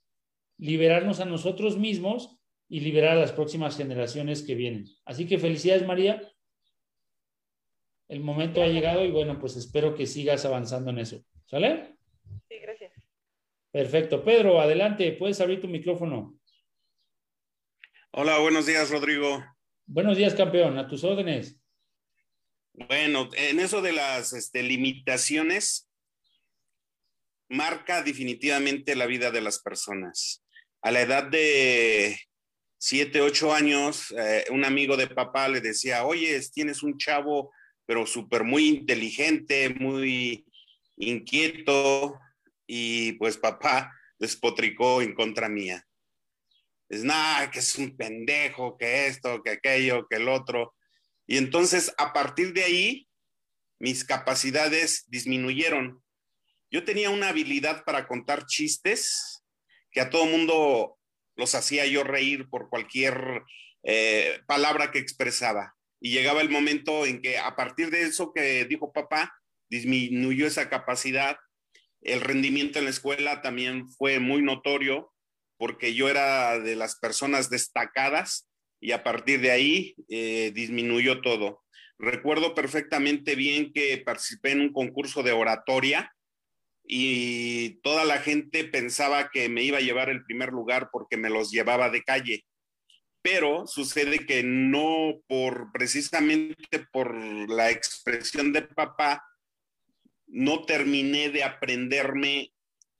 liberarnos 0.56 1.18
a 1.18 1.24
nosotros 1.24 1.76
mismos 1.76 2.38
y 2.68 2.78
liberar 2.78 3.16
a 3.16 3.20
las 3.20 3.32
próximas 3.32 3.76
generaciones 3.76 4.44
que 4.44 4.54
vienen. 4.54 4.84
Así 5.04 5.26
que 5.26 5.38
felicidades 5.38 5.84
María. 5.84 6.22
El 8.08 8.20
momento 8.20 8.62
ha 8.62 8.66
llegado 8.66 9.04
y 9.04 9.10
bueno, 9.10 9.38
pues 9.38 9.56
espero 9.56 9.94
que 9.94 10.06
sigas 10.06 10.44
avanzando 10.46 10.90
en 10.90 10.98
eso. 10.98 11.22
¿Sale? 11.44 11.96
Sí, 12.48 12.58
gracias. 12.58 12.92
Perfecto. 13.70 14.24
Pedro, 14.24 14.60
adelante, 14.60 15.12
puedes 15.12 15.40
abrir 15.40 15.60
tu 15.60 15.68
micrófono. 15.68 16.38
Hola, 18.12 18.38
buenos 18.38 18.64
días, 18.64 18.90
Rodrigo. 18.90 19.44
Buenos 19.86 20.16
días, 20.16 20.34
campeón. 20.34 20.78
A 20.78 20.88
tus 20.88 21.04
órdenes. 21.04 21.60
Bueno, 22.72 23.28
en 23.34 23.60
eso 23.60 23.82
de 23.82 23.92
las 23.92 24.32
este, 24.32 24.62
limitaciones, 24.62 25.90
marca 27.48 28.02
definitivamente 28.02 28.96
la 28.96 29.06
vida 29.06 29.30
de 29.30 29.42
las 29.42 29.58
personas. 29.58 30.44
A 30.80 30.90
la 30.90 31.02
edad 31.02 31.24
de 31.24 32.18
siete, 32.78 33.20
ocho 33.20 33.52
años, 33.52 34.14
eh, 34.16 34.44
un 34.50 34.64
amigo 34.64 34.96
de 34.96 35.08
papá 35.08 35.48
le 35.48 35.60
decía, 35.60 36.04
oye, 36.04 36.40
tienes 36.52 36.82
un 36.82 36.96
chavo, 36.96 37.52
pero 37.88 38.04
súper 38.04 38.44
muy 38.44 38.68
inteligente, 38.68 39.70
muy 39.70 40.44
inquieto, 40.98 42.20
y 42.66 43.12
pues 43.12 43.38
papá 43.38 43.90
despotricó 44.18 45.00
en 45.00 45.14
contra 45.14 45.48
mía 45.48 45.88
es 46.88 47.04
nada, 47.04 47.50
que 47.50 47.58
es 47.58 47.76
un 47.76 47.96
pendejo, 47.96 48.76
que 48.78 49.06
esto, 49.06 49.42
que 49.42 49.50
aquello, 49.50 50.06
que 50.08 50.16
el 50.16 50.28
otro. 50.28 50.74
Y 51.26 51.36
entonces, 51.36 51.92
a 51.98 52.12
partir 52.12 52.52
de 52.52 52.64
ahí, 52.64 53.08
mis 53.78 54.04
capacidades 54.04 55.04
disminuyeron. 55.08 56.02
Yo 56.70 56.84
tenía 56.84 57.10
una 57.10 57.28
habilidad 57.28 57.84
para 57.84 58.06
contar 58.06 58.46
chistes 58.46 59.42
que 59.90 60.00
a 60.00 60.10
todo 60.10 60.26
mundo 60.26 60.98
los 61.36 61.54
hacía 61.54 61.86
yo 61.86 62.04
reír 62.04 62.48
por 62.48 62.68
cualquier 62.68 63.42
eh, 63.82 64.40
palabra 64.46 64.90
que 64.90 64.98
expresaba. 64.98 65.76
Y 66.00 66.12
llegaba 66.12 66.40
el 66.40 66.50
momento 66.50 67.06
en 67.06 67.20
que 67.20 67.38
a 67.38 67.56
partir 67.56 67.90
de 67.90 68.02
eso 68.02 68.32
que 68.32 68.64
dijo 68.64 68.92
papá, 68.92 69.34
disminuyó 69.68 70.46
esa 70.46 70.68
capacidad. 70.68 71.36
El 72.00 72.20
rendimiento 72.20 72.78
en 72.78 72.84
la 72.84 72.90
escuela 72.90 73.42
también 73.42 73.88
fue 73.88 74.20
muy 74.20 74.42
notorio 74.42 75.12
porque 75.56 75.94
yo 75.94 76.08
era 76.08 76.58
de 76.60 76.76
las 76.76 76.98
personas 76.98 77.50
destacadas 77.50 78.48
y 78.80 78.92
a 78.92 79.02
partir 79.02 79.40
de 79.40 79.50
ahí 79.50 79.96
eh, 80.08 80.52
disminuyó 80.54 81.20
todo. 81.20 81.64
Recuerdo 81.98 82.54
perfectamente 82.54 83.34
bien 83.34 83.72
que 83.72 83.98
participé 83.98 84.52
en 84.52 84.60
un 84.60 84.72
concurso 84.72 85.24
de 85.24 85.32
oratoria 85.32 86.12
y 86.84 87.80
toda 87.82 88.04
la 88.04 88.18
gente 88.18 88.64
pensaba 88.64 89.30
que 89.30 89.48
me 89.48 89.62
iba 89.62 89.78
a 89.78 89.82
llevar 89.82 90.08
el 90.08 90.24
primer 90.24 90.50
lugar 90.50 90.90
porque 90.92 91.16
me 91.16 91.28
los 91.28 91.50
llevaba 91.50 91.90
de 91.90 92.02
calle. 92.02 92.44
Pero 93.30 93.66
sucede 93.66 94.24
que 94.24 94.42
no 94.42 95.20
por 95.26 95.70
precisamente 95.70 96.78
por 96.90 97.14
la 97.50 97.70
expresión 97.70 98.54
de 98.54 98.62
papá, 98.62 99.22
no 100.26 100.64
terminé 100.64 101.28
de 101.28 101.44
aprenderme 101.44 102.54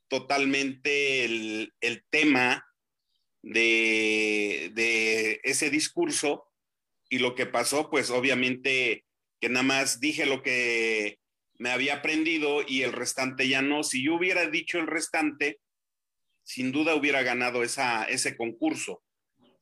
totalmente 0.06 1.24
el, 1.24 1.72
tema 2.10 2.62
de, 3.40 5.40
ese 5.44 5.70
discurso 5.70 6.44
y 7.08 7.20
lo 7.20 7.34
que 7.34 7.46
pasó, 7.46 7.88
pues 7.88 8.10
obviamente 8.10 9.06
que 9.40 9.48
nada 9.48 9.62
más 9.62 9.98
dije 9.98 10.26
lo 10.26 10.42
que 10.42 11.20
me 11.54 11.70
había 11.70 11.94
aprendido 11.94 12.60
y 12.68 12.82
el 12.82 12.92
restante 12.92 13.48
ya 13.48 13.62
no. 13.62 13.82
Si 13.82 14.04
yo 14.04 14.16
hubiera 14.16 14.46
dicho 14.50 14.78
el 14.78 14.88
restante, 14.88 15.58
sin 16.42 16.70
duda 16.70 16.94
hubiera 16.94 17.22
ganado 17.22 17.62
ese 17.62 18.36
concurso. 18.36 19.02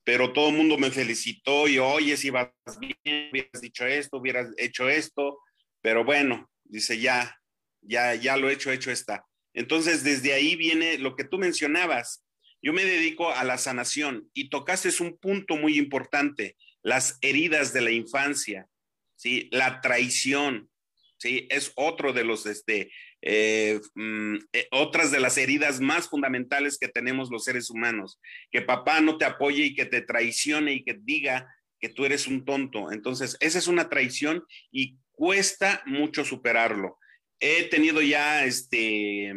Pero 0.06 0.32
todo 0.32 0.50
el 0.50 0.54
mundo 0.54 0.78
me 0.78 0.92
felicitó 0.92 1.66
y, 1.66 1.80
oye, 1.80 2.16
si 2.16 2.30
vas 2.30 2.52
bien, 2.78 3.28
hubieras 3.32 3.60
dicho 3.60 3.84
esto, 3.84 4.18
hubieras 4.18 4.54
hecho 4.56 4.88
esto. 4.88 5.40
Pero 5.82 6.04
bueno, 6.04 6.48
dice, 6.62 7.00
ya, 7.00 7.36
ya, 7.82 8.14
ya 8.14 8.36
lo 8.36 8.48
he 8.48 8.52
hecho, 8.52 8.70
hecho 8.70 8.92
está. 8.92 9.26
Entonces, 9.52 10.04
desde 10.04 10.32
ahí 10.32 10.54
viene 10.54 10.96
lo 10.98 11.16
que 11.16 11.24
tú 11.24 11.38
mencionabas. 11.38 12.24
Yo 12.62 12.72
me 12.72 12.84
dedico 12.84 13.32
a 13.32 13.42
la 13.42 13.58
sanación 13.58 14.30
y 14.32 14.48
tocaste 14.48 14.90
un 15.02 15.18
punto 15.18 15.56
muy 15.56 15.76
importante, 15.76 16.56
las 16.82 17.18
heridas 17.20 17.72
de 17.72 17.80
la 17.80 17.90
infancia, 17.90 18.68
¿sí? 19.16 19.48
La 19.50 19.80
traición, 19.80 20.70
¿sí? 21.18 21.48
Es 21.50 21.72
otro 21.74 22.12
de 22.12 22.22
los, 22.22 22.46
este, 22.46 22.92
eh, 23.22 23.80
mm, 23.94 24.36
eh, 24.52 24.68
otras 24.70 25.10
de 25.10 25.20
las 25.20 25.38
heridas 25.38 25.80
más 25.80 26.08
fundamentales 26.08 26.78
que 26.78 26.88
tenemos 26.88 27.30
los 27.30 27.44
seres 27.44 27.70
humanos. 27.70 28.20
Que 28.50 28.62
papá 28.62 29.00
no 29.00 29.18
te 29.18 29.24
apoye 29.24 29.64
y 29.64 29.74
que 29.74 29.86
te 29.86 30.02
traicione 30.02 30.72
y 30.74 30.84
que 30.84 30.96
diga 31.00 31.52
que 31.80 31.88
tú 31.88 32.04
eres 32.04 32.26
un 32.26 32.44
tonto. 32.44 32.92
Entonces, 32.92 33.36
esa 33.40 33.58
es 33.58 33.66
una 33.66 33.88
traición 33.88 34.44
y 34.70 34.96
cuesta 35.12 35.82
mucho 35.86 36.24
superarlo 36.24 36.98
he 37.40 37.64
tenido 37.64 38.00
ya 38.00 38.44
este, 38.44 39.32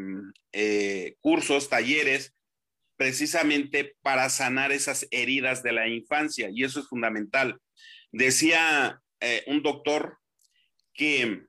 eh, 0.53 1.15
cursos, 1.19 1.69
talleres, 1.69 2.33
precisamente 2.95 3.95
para 4.01 4.29
sanar 4.29 4.71
esas 4.71 5.07
heridas 5.11 5.63
de 5.63 5.73
la 5.73 5.87
infancia, 5.87 6.49
y 6.53 6.63
eso 6.63 6.79
es 6.79 6.87
fundamental. 6.87 7.59
Decía 8.11 9.01
un 9.47 9.61
doctor 9.61 10.17
que 10.93 11.25
mm, 11.25 11.48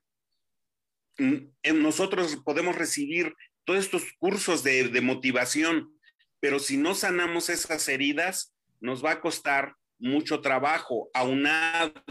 nosotros 1.75 2.37
podemos 2.45 2.77
recibir 2.77 3.35
todos 3.65 3.81
estos 3.81 4.05
cursos 4.19 4.63
de, 4.63 4.89
de 4.89 5.01
motivación, 5.01 5.95
pero 6.41 6.59
si 6.59 6.77
no 6.77 6.95
sanamos 6.95 7.51
esas 7.51 7.89
heridas, 7.89 8.55
nos 8.81 9.05
va 9.05 9.13
a 9.13 9.21
costar 9.21 9.77
mucho 9.99 10.41
trabajo, 10.41 11.11
aunado 11.13 12.03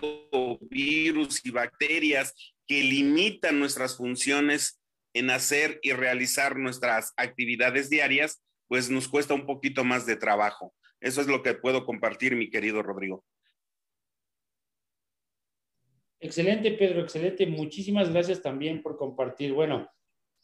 virus 0.69 1.43
y 1.43 1.49
bacterias 1.49 2.33
que 2.67 2.83
limitan 2.83 3.59
nuestras 3.59 3.97
funciones 3.97 4.79
en 5.13 5.31
hacer 5.31 5.79
y 5.81 5.91
realizar 5.93 6.55
nuestras 6.57 7.13
actividades 7.17 7.89
diarias, 7.89 8.43
pues 8.67 8.91
nos 8.91 9.07
cuesta 9.07 9.33
un 9.33 9.47
poquito 9.47 9.83
más 9.83 10.05
de 10.05 10.15
trabajo. 10.15 10.75
Eso 11.01 11.21
es 11.21 11.27
lo 11.27 11.41
que 11.41 11.55
puedo 11.55 11.85
compartir, 11.85 12.35
mi 12.35 12.49
querido 12.49 12.83
Rodrigo. 12.83 13.25
Excelente, 16.19 16.71
Pedro, 16.71 17.01
excelente. 17.01 17.45
Muchísimas 17.47 18.11
gracias 18.11 18.41
también 18.41 18.81
por 18.81 18.97
compartir. 18.97 19.53
Bueno, 19.53 19.89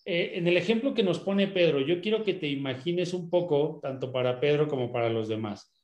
eh, 0.05 0.33
en 0.35 0.47
el 0.47 0.55
ejemplo 0.55 0.93
que 0.93 1.03
nos 1.03 1.19
pone 1.19 1.47
Pedro, 1.47 1.81
yo 1.81 1.99
quiero 1.99 2.23
que 2.23 2.33
te 2.33 2.47
imagines 2.47 3.13
un 3.13 3.29
poco, 3.29 3.79
tanto 3.81 4.11
para 4.11 4.39
Pedro 4.39 4.67
como 4.67 4.91
para 4.91 5.09
los 5.09 5.27
demás. 5.27 5.75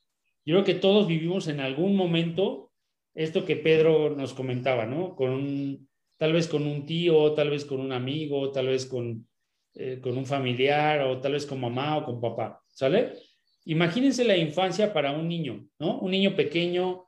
Yo 0.46 0.56
creo 0.56 0.64
que 0.64 0.76
todos 0.76 1.08
vivimos 1.08 1.48
en 1.48 1.60
algún 1.60 1.96
momento 1.96 2.72
esto 3.14 3.46
que 3.46 3.58
Pedro 3.58 4.16
nos 4.16 4.34
comentaba, 4.34 4.86
¿no? 4.86 5.16
Con 5.16 5.88
tal 6.18 6.34
vez 6.34 6.48
con 6.48 6.66
un 6.66 6.86
tío, 6.86 7.34
tal 7.34 7.50
vez 7.50 7.66
con 7.66 7.80
un 7.80 7.92
amigo, 7.92 8.52
tal 8.52 8.68
vez 8.68 8.86
con, 8.86 9.28
eh, 9.74 10.00
con 10.02 10.18
un 10.18 10.26
familiar 10.26 11.02
o 11.02 11.20
tal 11.20 11.34
vez 11.34 11.46
con 11.46 11.60
mamá 11.60 11.98
o 11.98 12.06
con 12.06 12.22
papá, 12.22 12.62
¿sale? 12.70 13.14
Imagínense 13.66 14.24
la 14.24 14.38
infancia 14.38 14.94
para 14.94 15.12
un 15.12 15.28
niño, 15.28 15.68
¿no? 15.80 16.00
Un 16.00 16.12
niño 16.12 16.36
pequeño, 16.36 17.06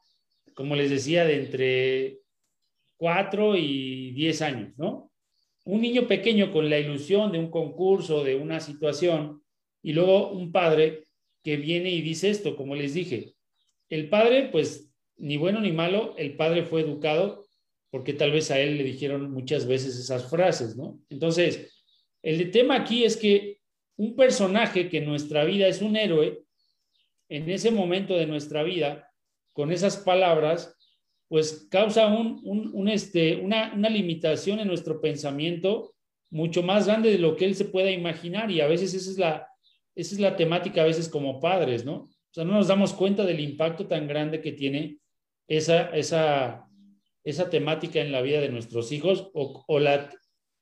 como 0.54 0.76
les 0.76 0.90
decía, 0.90 1.26
de 1.26 1.44
entre 1.44 2.23
4 2.98 3.58
y 3.58 4.12
10 4.12 4.42
años, 4.42 4.74
¿no? 4.78 5.12
Un 5.66 5.82
niño 5.82 6.08
pequeño 6.08 6.52
con 6.52 6.70
la 6.70 6.80
ilusión 6.80 7.32
de 7.32 7.40
un 7.40 7.50
concurso, 7.50 8.24
de 8.24 8.36
una 8.36 8.60
situación, 8.60 9.42
y 9.82 9.94
luego 9.94 10.32
un 10.32 10.52
padre 10.52 11.04
que 11.44 11.58
viene 11.58 11.90
y 11.92 12.02
dice 12.02 12.30
esto, 12.30 12.56
como 12.56 12.76
les 12.76 12.94
dije. 12.94 13.34
El 13.90 14.10
padre, 14.10 14.50
pues, 14.52 14.92
ni 15.18 15.38
bueno 15.38 15.60
ni 15.60 15.72
malo, 15.72 16.16
el 16.18 16.36
padre 16.36 16.64
fue 16.64 16.82
educado 16.82 17.44
porque 17.94 18.14
tal 18.14 18.32
vez 18.32 18.50
a 18.50 18.60
él 18.60 18.80
le 18.80 18.84
dijeron 18.84 19.32
muchas 19.32 19.68
veces 19.68 19.96
esas 19.96 20.28
frases, 20.28 20.76
¿no? 20.76 21.00
Entonces, 21.12 21.80
el 22.24 22.50
tema 22.50 22.78
aquí 22.78 23.04
es 23.04 23.16
que 23.16 23.60
un 23.98 24.16
personaje 24.16 24.90
que 24.90 24.98
en 24.98 25.06
nuestra 25.06 25.44
vida 25.44 25.68
es 25.68 25.80
un 25.80 25.96
héroe, 25.96 26.42
en 27.30 27.52
ese 27.52 27.70
momento 27.70 28.16
de 28.16 28.26
nuestra 28.26 28.64
vida, 28.64 29.12
con 29.52 29.72
esas 29.72 29.98
palabras, 29.98 30.76
pues 31.34 31.68
causa 31.72 32.06
un, 32.06 32.88
este, 32.90 33.38
una, 33.38 33.74
una, 33.74 33.90
limitación 33.90 34.60
en 34.60 34.68
nuestro 34.68 35.02
pensamiento 35.02 35.96
mucho 36.30 36.62
más 36.62 36.86
grande 36.86 37.10
de 37.10 37.18
lo 37.18 37.36
que 37.36 37.46
él 37.46 37.56
se 37.56 37.66
pueda 37.66 37.90
imaginar 37.90 38.52
y 38.52 38.62
a 38.62 38.68
veces 38.68 38.94
esa 38.94 39.10
es 39.10 39.18
la, 39.18 39.48
esa 39.96 40.14
es 40.14 40.22
la 40.22 40.36
temática 40.36 40.84
a 40.84 40.86
veces 40.86 41.10
como 41.10 41.40
padres, 41.40 41.86
¿no? 41.86 41.96
O 41.96 42.30
sea, 42.30 42.44
no 42.44 42.54
nos 42.54 42.68
damos 42.68 42.94
cuenta 42.94 43.26
del 43.26 43.40
impacto 43.40 43.88
tan 43.88 44.08
grande 44.08 44.42
que 44.42 44.52
tiene 44.52 45.00
esa, 45.48 45.90
esa, 45.96 46.70
esa 47.24 47.50
temática 47.50 48.00
en 48.00 48.12
la 48.12 48.22
vida 48.22 48.40
de 48.40 48.50
nuestros 48.50 48.92
hijos 48.92 49.32
o, 49.34 49.64
o, 49.66 49.80
la, 49.80 50.12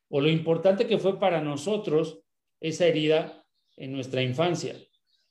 o 0.07 0.21
lo 0.21 0.29
importante 0.29 0.87
que 0.87 0.99
fue 0.99 1.19
para 1.19 1.41
nosotros 1.41 2.21
esa 2.61 2.87
herida 2.87 3.43
en 3.75 3.91
nuestra 3.91 4.23
infancia. 4.23 4.77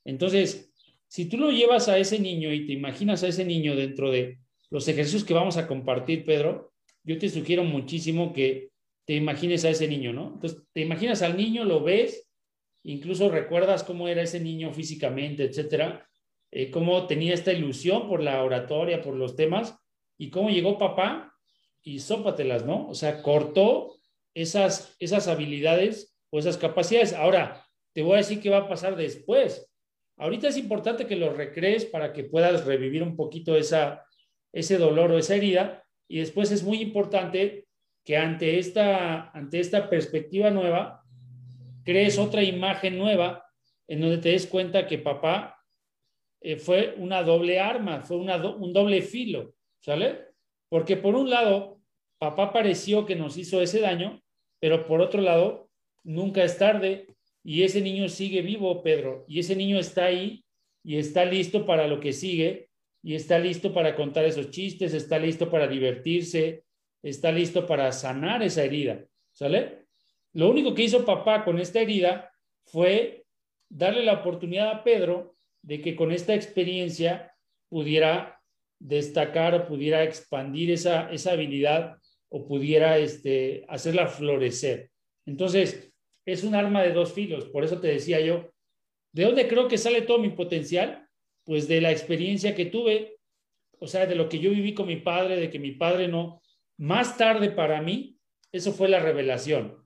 Entonces, 0.05 0.71
si 1.07 1.25
tú 1.25 1.39
lo 1.39 1.49
llevas 1.49 1.89
a 1.89 1.97
ese 1.97 2.19
niño 2.19 2.53
y 2.53 2.67
te 2.67 2.73
imaginas 2.73 3.23
a 3.23 3.27
ese 3.29 3.43
niño 3.43 3.75
dentro 3.75 4.11
de 4.11 4.37
los 4.71 4.87
ejercicios 4.87 5.23
que 5.23 5.33
vamos 5.33 5.57
a 5.57 5.67
compartir, 5.67 6.25
Pedro, 6.25 6.71
yo 7.03 7.19
te 7.19 7.29
sugiero 7.29 7.63
muchísimo 7.63 8.33
que 8.33 8.71
te 9.05 9.15
imagines 9.15 9.65
a 9.65 9.69
ese 9.69 9.87
niño, 9.87 10.13
¿no? 10.13 10.31
Entonces, 10.33 10.63
te 10.73 10.81
imaginas 10.81 11.21
al 11.21 11.35
niño, 11.35 11.65
lo 11.65 11.83
ves, 11.83 12.29
incluso 12.83 13.29
recuerdas 13.29 13.83
cómo 13.83 14.07
era 14.07 14.21
ese 14.21 14.39
niño 14.39 14.71
físicamente, 14.71 15.43
etcétera, 15.43 16.07
eh, 16.51 16.71
cómo 16.71 17.05
tenía 17.07 17.33
esta 17.33 17.51
ilusión 17.51 18.07
por 18.07 18.23
la 18.23 18.43
oratoria, 18.43 19.01
por 19.01 19.15
los 19.15 19.35
temas, 19.35 19.77
y 20.17 20.29
cómo 20.29 20.49
llegó 20.49 20.77
papá 20.77 21.33
y 21.83 21.99
sópatelas, 21.99 22.65
¿no? 22.65 22.87
O 22.87 22.93
sea, 22.93 23.21
cortó 23.21 23.97
esas, 24.33 24.95
esas 24.99 25.27
habilidades 25.27 26.15
o 26.29 26.39
esas 26.39 26.57
capacidades. 26.57 27.13
Ahora, 27.13 27.65
te 27.93 28.03
voy 28.03 28.13
a 28.13 28.17
decir 28.17 28.39
qué 28.39 28.49
va 28.49 28.59
a 28.59 28.69
pasar 28.69 28.95
después. 28.95 29.69
Ahorita 30.17 30.47
es 30.47 30.57
importante 30.57 31.07
que 31.07 31.15
lo 31.15 31.33
recrees 31.33 31.85
para 31.85 32.13
que 32.13 32.23
puedas 32.23 32.65
revivir 32.65 33.01
un 33.01 33.15
poquito 33.15 33.55
esa, 33.55 34.05
ese 34.53 34.77
dolor 34.77 35.11
o 35.11 35.17
esa 35.17 35.35
herida. 35.35 35.83
Y 36.07 36.19
después 36.19 36.51
es 36.51 36.63
muy 36.63 36.81
importante 36.81 37.67
que 38.03 38.17
ante 38.17 38.59
esta, 38.59 39.29
ante 39.31 39.59
esta 39.59 39.89
perspectiva 39.89 40.49
nueva, 40.49 41.03
crees 41.83 42.17
otra 42.17 42.43
imagen 42.43 42.97
nueva 42.97 43.45
en 43.87 44.01
donde 44.01 44.17
te 44.17 44.29
des 44.29 44.47
cuenta 44.47 44.87
que 44.87 44.97
papá 44.97 45.57
eh, 46.41 46.55
fue 46.55 46.95
una 46.97 47.23
doble 47.23 47.59
arma, 47.59 48.01
fue 48.01 48.17
un 48.17 48.73
doble 48.73 49.01
filo, 49.01 49.53
¿sale? 49.79 50.29
Porque 50.69 50.97
por 50.97 51.15
un 51.15 51.29
lado, 51.29 51.79
papá 52.17 52.51
pareció 52.51 53.05
que 53.05 53.15
nos 53.15 53.37
hizo 53.37 53.61
ese 53.61 53.79
daño, 53.79 54.21
pero 54.59 54.87
por 54.87 55.01
otro 55.01 55.21
lado, 55.21 55.69
nunca 56.03 56.43
es 56.43 56.57
tarde 56.57 57.07
y 57.43 57.63
ese 57.63 57.81
niño 57.81 58.09
sigue 58.09 58.41
vivo, 58.41 58.81
Pedro, 58.81 59.25
y 59.27 59.39
ese 59.39 59.55
niño 59.55 59.77
está 59.77 60.05
ahí 60.05 60.43
y 60.83 60.97
está 60.97 61.25
listo 61.25 61.65
para 61.65 61.87
lo 61.87 61.99
que 61.99 62.13
sigue 62.13 62.70
y 63.03 63.15
está 63.15 63.39
listo 63.39 63.73
para 63.73 63.95
contar 63.95 64.25
esos 64.25 64.49
chistes, 64.51 64.93
está 64.93 65.17
listo 65.17 65.49
para 65.49 65.67
divertirse, 65.67 66.63
está 67.01 67.31
listo 67.31 67.65
para 67.65 67.91
sanar 67.91 68.43
esa 68.43 68.63
herida, 68.63 69.05
¿sale? 69.31 69.85
Lo 70.33 70.49
único 70.49 70.73
que 70.73 70.83
hizo 70.83 71.05
papá 71.05 71.43
con 71.43 71.59
esta 71.59 71.81
herida 71.81 72.31
fue 72.65 73.25
darle 73.69 74.03
la 74.03 74.13
oportunidad 74.13 74.71
a 74.71 74.83
Pedro 74.83 75.35
de 75.61 75.81
que 75.81 75.95
con 75.95 76.11
esta 76.11 76.33
experiencia 76.33 77.33
pudiera 77.69 78.39
destacar 78.79 79.53
o 79.55 79.67
pudiera 79.67 80.03
expandir 80.03 80.71
esa, 80.71 81.11
esa 81.11 81.33
habilidad 81.33 81.97
o 82.29 82.47
pudiera 82.47 82.97
este, 82.97 83.65
hacerla 83.67 84.07
florecer. 84.07 84.89
Entonces, 85.25 85.91
es 86.25 86.43
un 86.43 86.55
arma 86.55 86.81
de 86.83 86.93
dos 86.93 87.13
filos. 87.13 87.45
Por 87.45 87.63
eso 87.63 87.79
te 87.79 87.87
decía 87.87 88.19
yo, 88.19 88.51
¿de 89.11 89.23
dónde 89.23 89.47
creo 89.47 89.67
que 89.67 89.77
sale 89.77 90.01
todo 90.01 90.19
mi 90.19 90.29
potencial? 90.29 91.00
Pues 91.43 91.67
de 91.67 91.81
la 91.81 91.91
experiencia 91.91 92.55
que 92.55 92.65
tuve, 92.65 93.17
o 93.79 93.87
sea, 93.87 94.05
de 94.05 94.15
lo 94.15 94.29
que 94.29 94.39
yo 94.39 94.51
viví 94.51 94.73
con 94.73 94.87
mi 94.87 94.97
padre, 94.97 95.37
de 95.37 95.49
que 95.49 95.59
mi 95.59 95.71
padre 95.71 96.07
no, 96.07 96.41
más 96.77 97.17
tarde 97.17 97.49
para 97.49 97.81
mí, 97.81 98.17
eso 98.51 98.73
fue 98.73 98.89
la 98.89 98.99
revelación, 98.99 99.77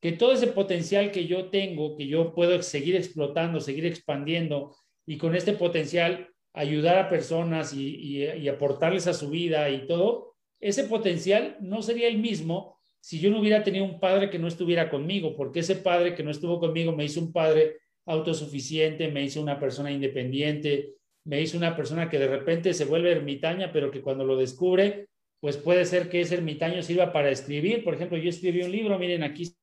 que 0.00 0.12
todo 0.12 0.32
ese 0.32 0.48
potencial 0.48 1.10
que 1.10 1.26
yo 1.26 1.50
tengo, 1.50 1.96
que 1.96 2.06
yo 2.06 2.34
puedo 2.34 2.60
seguir 2.62 2.96
explotando, 2.96 3.60
seguir 3.60 3.86
expandiendo 3.86 4.76
y 5.06 5.16
con 5.18 5.34
este 5.34 5.52
potencial 5.52 6.28
ayudar 6.52 6.98
a 6.98 7.08
personas 7.08 7.72
y, 7.72 8.24
y 8.24 8.48
aportarles 8.48 9.06
a 9.06 9.14
su 9.14 9.30
vida 9.30 9.70
y 9.70 9.86
todo, 9.86 10.34
ese 10.60 10.84
potencial 10.84 11.56
no 11.60 11.82
sería 11.82 12.08
el 12.08 12.18
mismo 12.18 12.78
si 13.02 13.18
yo 13.18 13.30
no 13.30 13.40
hubiera 13.40 13.64
tenido 13.64 13.84
un 13.84 13.98
padre 13.98 14.30
que 14.30 14.38
no 14.38 14.46
estuviera 14.46 14.88
conmigo, 14.88 15.34
porque 15.34 15.60
ese 15.60 15.74
padre 15.74 16.14
que 16.14 16.22
no 16.22 16.30
estuvo 16.30 16.60
conmigo 16.60 16.92
me 16.92 17.04
hizo 17.04 17.20
un 17.20 17.32
padre 17.32 17.78
autosuficiente, 18.06 19.08
me 19.08 19.24
hizo 19.24 19.40
una 19.40 19.58
persona 19.60 19.90
independiente, 19.90 20.94
me 21.24 21.40
hizo 21.40 21.56
una 21.56 21.76
persona 21.76 22.10
que 22.10 22.18
de 22.18 22.26
repente 22.26 22.74
se 22.74 22.84
vuelve 22.84 23.12
ermitaña, 23.12 23.72
pero 23.72 23.90
que 23.90 24.02
cuando 24.02 24.24
lo 24.24 24.36
descubre, 24.36 25.08
pues 25.40 25.56
puede 25.56 25.84
ser 25.84 26.08
que 26.08 26.20
ese 26.20 26.34
ermitaño 26.34 26.82
sirva 26.82 27.12
para 27.12 27.30
escribir. 27.30 27.84
Por 27.84 27.94
ejemplo, 27.94 28.18
yo 28.18 28.30
escribí 28.30 28.62
un 28.62 28.72
libro, 28.72 28.98
miren 28.98 29.22
aquí. 29.22 29.54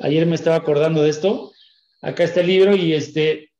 Ayer 0.00 0.26
me 0.26 0.34
estaba 0.34 0.56
acordando 0.56 1.02
de 1.02 1.10
esto. 1.10 1.52
Acá 2.00 2.24
está 2.24 2.40
el 2.40 2.48
libro 2.48 2.74
y 2.74 2.94
este, 2.94 3.52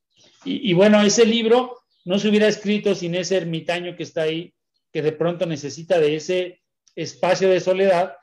y, 0.45 0.73
bueno, 0.73 1.01
ese 1.03 1.25
libro 1.25 1.79
no 2.05 2.19
se 2.19 2.29
hubiera 2.29 2.49
escrito 2.49 2.95
sin 2.95 3.15
ese 3.15 3.37
ermitaño 3.37 3.97
que 3.97 4.03
está 4.03 4.23
ahí, 4.23 4.53
que 4.93 5.03
de 5.03 5.13
pronto 5.13 5.47
necesita 5.47 6.01
de 6.01 6.17
ese 6.17 6.63
espacio 6.97 7.49
de 7.49 7.61
soledad 7.61 8.17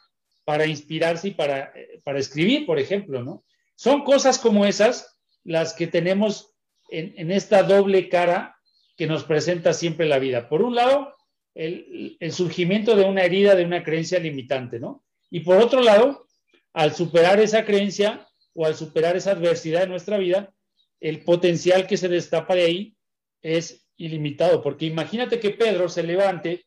para 0.43 0.65
inspirarse 0.65 1.29
y 1.29 1.31
para, 1.31 1.71
para 2.03 2.19
escribir, 2.19 2.65
por 2.65 2.77
ejemplo, 2.77 3.23
¿no? 3.23 3.45
Son 3.75 4.03
cosas 4.03 4.37
como 4.37 4.65
esas 4.65 5.17
las 5.49 5.73
que 5.73 5.87
tenemos 5.87 6.53
en, 6.91 7.31
esta 7.31 7.63
doble 7.63 8.07
cara 8.07 8.55
que 8.95 9.07
nos 9.07 9.23
presenta 9.23 9.73
siempre 9.73 10.05
la 10.05 10.19
vida. 10.19 10.47
Por 10.47 10.61
un 10.61 10.75
lado, 10.75 11.15
el, 11.55 12.19
surgimiento 12.31 12.95
de 12.95 13.03
una 13.03 13.23
herida, 13.23 13.55
de 13.55 13.65
una 13.65 13.83
creencia 13.83 14.19
limitante, 14.19 14.79
¿no? 14.79 15.03
Y 15.31 15.39
por 15.39 15.57
otro 15.57 15.81
lado, 15.81 16.27
al 16.73 16.93
superar 16.93 17.39
esa 17.39 17.65
creencia 17.65 18.27
o 18.53 18.67
al 18.67 18.75
superar 18.75 19.17
esa 19.17 19.31
adversidad 19.31 19.83
en 19.83 19.89
nuestra 19.89 20.19
vida, 20.19 20.53
el 20.99 21.23
potencial 21.23 21.87
que 21.87 21.97
se 21.97 22.09
destapa 22.09 22.53
de 22.53 22.65
ahí 22.65 22.97
es 23.41 23.87
ilimitado, 23.97 24.61
porque 24.61 24.85
imagínate 24.85 25.39
que 25.39 25.49
Pedro 25.49 25.89
se 25.89 26.03
levante 26.03 26.63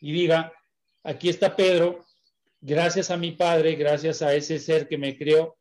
y 0.00 0.12
diga, 0.12 0.54
aquí 1.04 1.28
está 1.28 1.54
Pedro, 1.54 2.06
gracias 2.62 3.10
a 3.10 3.18
mi 3.18 3.32
padre, 3.32 3.74
gracias 3.74 4.22
a 4.22 4.34
ese 4.34 4.58
ser 4.58 4.88
que 4.88 4.96
me 4.96 5.18
creó, 5.18 5.59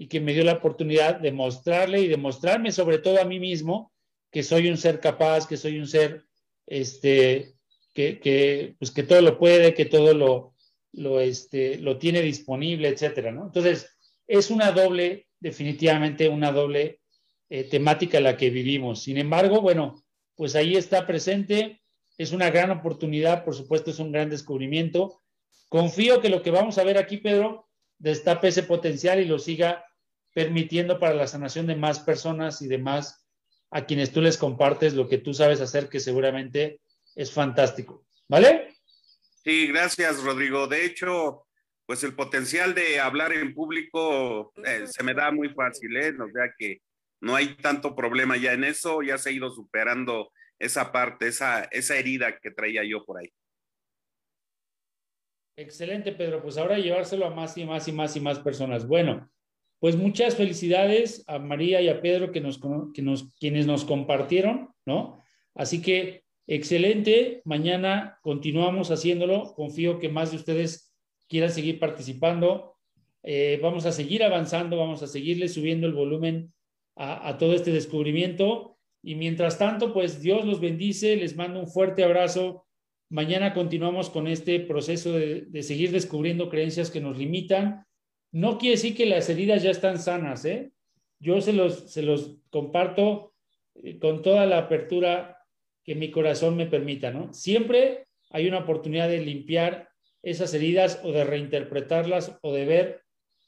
y 0.00 0.08
que 0.08 0.18
me 0.18 0.32
dio 0.32 0.44
la 0.44 0.54
oportunidad 0.54 1.20
de 1.20 1.30
mostrarle 1.30 2.00
y 2.00 2.08
demostrarme 2.08 2.72
sobre 2.72 2.96
todo 2.96 3.20
a 3.20 3.26
mí 3.26 3.38
mismo 3.38 3.92
que 4.32 4.42
soy 4.42 4.70
un 4.70 4.78
ser 4.78 4.98
capaz, 4.98 5.46
que 5.46 5.58
soy 5.58 5.78
un 5.78 5.86
ser 5.86 6.24
este, 6.66 7.52
que, 7.92 8.18
que, 8.18 8.76
pues 8.78 8.92
que 8.92 9.02
todo 9.02 9.20
lo 9.20 9.38
puede, 9.38 9.74
que 9.74 9.84
todo 9.84 10.14
lo, 10.14 10.54
lo, 10.92 11.20
este, 11.20 11.76
lo 11.76 11.98
tiene 11.98 12.22
disponible, 12.22 12.88
etcétera, 12.88 13.30
¿no? 13.30 13.44
Entonces, 13.44 13.94
es 14.26 14.50
una 14.50 14.72
doble, 14.72 15.26
definitivamente 15.38 16.30
una 16.30 16.50
doble 16.50 17.02
eh, 17.50 17.64
temática 17.64 18.20
la 18.20 18.38
que 18.38 18.48
vivimos. 18.48 19.02
Sin 19.02 19.18
embargo, 19.18 19.60
bueno, 19.60 20.02
pues 20.34 20.56
ahí 20.56 20.76
está 20.76 21.06
presente 21.06 21.82
es 22.16 22.32
una 22.32 22.50
gran 22.50 22.70
oportunidad, 22.70 23.44
por 23.44 23.54
supuesto 23.54 23.90
es 23.90 23.98
un 23.98 24.12
gran 24.12 24.30
descubrimiento. 24.30 25.20
Confío 25.68 26.22
que 26.22 26.30
lo 26.30 26.40
que 26.40 26.50
vamos 26.50 26.78
a 26.78 26.84
ver 26.84 26.96
aquí, 26.96 27.18
Pedro, 27.18 27.68
destape 27.98 28.48
ese 28.48 28.62
potencial 28.62 29.20
y 29.20 29.26
lo 29.26 29.38
siga 29.38 29.84
permitiendo 30.32 30.98
para 30.98 31.14
la 31.14 31.26
sanación 31.26 31.66
de 31.66 31.76
más 31.76 32.00
personas 32.00 32.62
y 32.62 32.68
de 32.68 32.78
más 32.78 33.26
a 33.70 33.86
quienes 33.86 34.12
tú 34.12 34.20
les 34.20 34.36
compartes 34.36 34.94
lo 34.94 35.08
que 35.08 35.18
tú 35.18 35.34
sabes 35.34 35.60
hacer, 35.60 35.88
que 35.88 36.00
seguramente 36.00 36.80
es 37.14 37.32
fantástico. 37.32 38.04
¿Vale? 38.28 38.74
Sí, 39.44 39.68
gracias, 39.68 40.22
Rodrigo. 40.22 40.66
De 40.66 40.84
hecho, 40.84 41.46
pues 41.86 42.04
el 42.04 42.14
potencial 42.14 42.74
de 42.74 43.00
hablar 43.00 43.32
en 43.32 43.54
público 43.54 44.52
eh, 44.64 44.86
se 44.86 45.02
me 45.02 45.14
da 45.14 45.32
muy 45.32 45.48
fácil, 45.50 45.96
¿eh? 45.96 46.14
O 46.20 46.30
sea 46.30 46.52
que 46.56 46.80
no 47.20 47.34
hay 47.34 47.56
tanto 47.56 47.94
problema 47.94 48.36
ya 48.36 48.52
en 48.52 48.64
eso, 48.64 49.02
ya 49.02 49.18
se 49.18 49.30
ha 49.30 49.32
ido 49.32 49.50
superando 49.50 50.32
esa 50.58 50.92
parte, 50.92 51.28
esa, 51.28 51.64
esa 51.64 51.96
herida 51.96 52.38
que 52.38 52.50
traía 52.50 52.84
yo 52.84 53.04
por 53.04 53.18
ahí. 53.18 53.32
Excelente, 55.56 56.12
Pedro. 56.12 56.42
Pues 56.42 56.56
ahora 56.56 56.78
llevárselo 56.78 57.26
a 57.26 57.30
más 57.30 57.56
y 57.58 57.64
más 57.64 57.88
y 57.88 57.92
más 57.92 58.16
y 58.16 58.20
más 58.20 58.38
personas. 58.38 58.86
Bueno, 58.86 59.30
pues 59.80 59.96
muchas 59.96 60.36
felicidades 60.36 61.24
a 61.26 61.38
María 61.38 61.80
y 61.80 61.88
a 61.88 62.02
Pedro 62.02 62.30
que 62.32 62.42
nos, 62.42 62.60
que 62.94 63.00
nos, 63.00 63.34
quienes 63.36 63.66
nos 63.66 63.84
compartieron, 63.84 64.68
¿no? 64.84 65.18
Así 65.54 65.80
que 65.80 66.22
excelente. 66.46 67.40
Mañana 67.44 68.18
continuamos 68.22 68.90
haciéndolo. 68.90 69.54
Confío 69.54 69.98
que 69.98 70.10
más 70.10 70.30
de 70.30 70.36
ustedes 70.36 70.94
quieran 71.28 71.50
seguir 71.50 71.78
participando. 71.78 72.76
Eh, 73.22 73.58
vamos 73.62 73.86
a 73.86 73.92
seguir 73.92 74.22
avanzando, 74.22 74.76
vamos 74.76 75.02
a 75.02 75.06
seguirle 75.06 75.48
subiendo 75.48 75.86
el 75.86 75.94
volumen 75.94 76.52
a, 76.96 77.38
todo 77.38 77.54
este 77.54 77.72
descubrimiento. 77.72 78.76
Y 79.02 79.14
mientras 79.14 79.58
tanto, 79.58 79.94
pues 79.94 80.20
Dios 80.20 80.44
los 80.44 80.60
bendice, 80.60 81.16
les 81.16 81.36
mando 81.36 81.58
un 81.58 81.68
fuerte 81.68 82.04
abrazo. 82.04 82.66
Mañana 83.08 83.54
continuamos 83.54 84.10
con 84.10 84.28
este 84.28 84.60
proceso 84.60 85.14
de, 85.14 85.46
de 85.46 85.62
seguir 85.62 85.90
descubriendo 85.90 86.50
creencias 86.50 86.90
que 86.90 87.00
nos 87.00 87.16
limitan 87.16 87.86
no 88.32 88.58
quiere 88.58 88.76
decir 88.76 88.96
que 88.96 89.06
las 89.06 89.28
heridas 89.28 89.62
ya 89.62 89.70
están 89.70 89.98
sanas, 89.98 90.44
¿eh? 90.44 90.72
Yo 91.18 91.40
se 91.40 91.52
los, 91.52 91.90
se 91.90 92.02
los 92.02 92.36
comparto 92.50 93.34
eh, 93.74 93.98
con 93.98 94.22
toda 94.22 94.46
la 94.46 94.58
apertura 94.58 95.38
que 95.84 95.94
mi 95.94 96.10
corazón 96.10 96.56
me 96.56 96.66
permita, 96.66 97.10
¿no? 97.10 97.32
Siempre 97.32 98.04
hay 98.30 98.46
una 98.48 98.58
oportunidad 98.58 99.08
de 99.08 99.20
limpiar 99.20 99.88
esas 100.22 100.54
heridas 100.54 101.00
o 101.02 101.12
de 101.12 101.24
reinterpretarlas 101.24 102.38
o 102.42 102.52
de 102.52 102.64
ver 102.64 103.02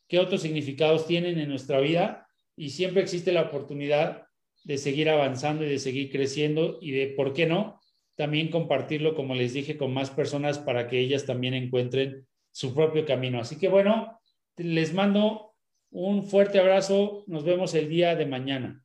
qué 0.08 0.18
otros 0.18 0.42
significados 0.42 1.06
tienen 1.06 1.38
en 1.38 1.48
nuestra 1.48 1.80
vida 1.80 2.26
y 2.56 2.70
siempre 2.70 3.02
existe 3.02 3.32
la 3.32 3.42
oportunidad 3.42 4.26
de 4.64 4.78
seguir 4.78 5.08
avanzando 5.08 5.64
y 5.64 5.68
de 5.68 5.78
seguir 5.78 6.10
creciendo 6.10 6.78
y 6.80 6.92
de, 6.92 7.08
¿por 7.08 7.32
qué 7.32 7.46
no? 7.46 7.80
También 8.16 8.48
compartirlo, 8.48 9.14
como 9.14 9.34
les 9.34 9.54
dije, 9.54 9.76
con 9.76 9.92
más 9.92 10.10
personas 10.10 10.58
para 10.58 10.88
que 10.88 10.98
ellas 10.98 11.24
también 11.24 11.54
encuentren 11.54 12.26
su 12.50 12.74
propio 12.74 13.04
camino. 13.06 13.40
Así 13.40 13.58
que 13.58 13.68
bueno, 13.68 14.20
les 14.56 14.92
mando 14.92 15.54
un 15.90 16.24
fuerte 16.24 16.58
abrazo. 16.58 17.24
Nos 17.26 17.44
vemos 17.44 17.74
el 17.74 17.88
día 17.88 18.14
de 18.16 18.26
mañana. 18.26 18.84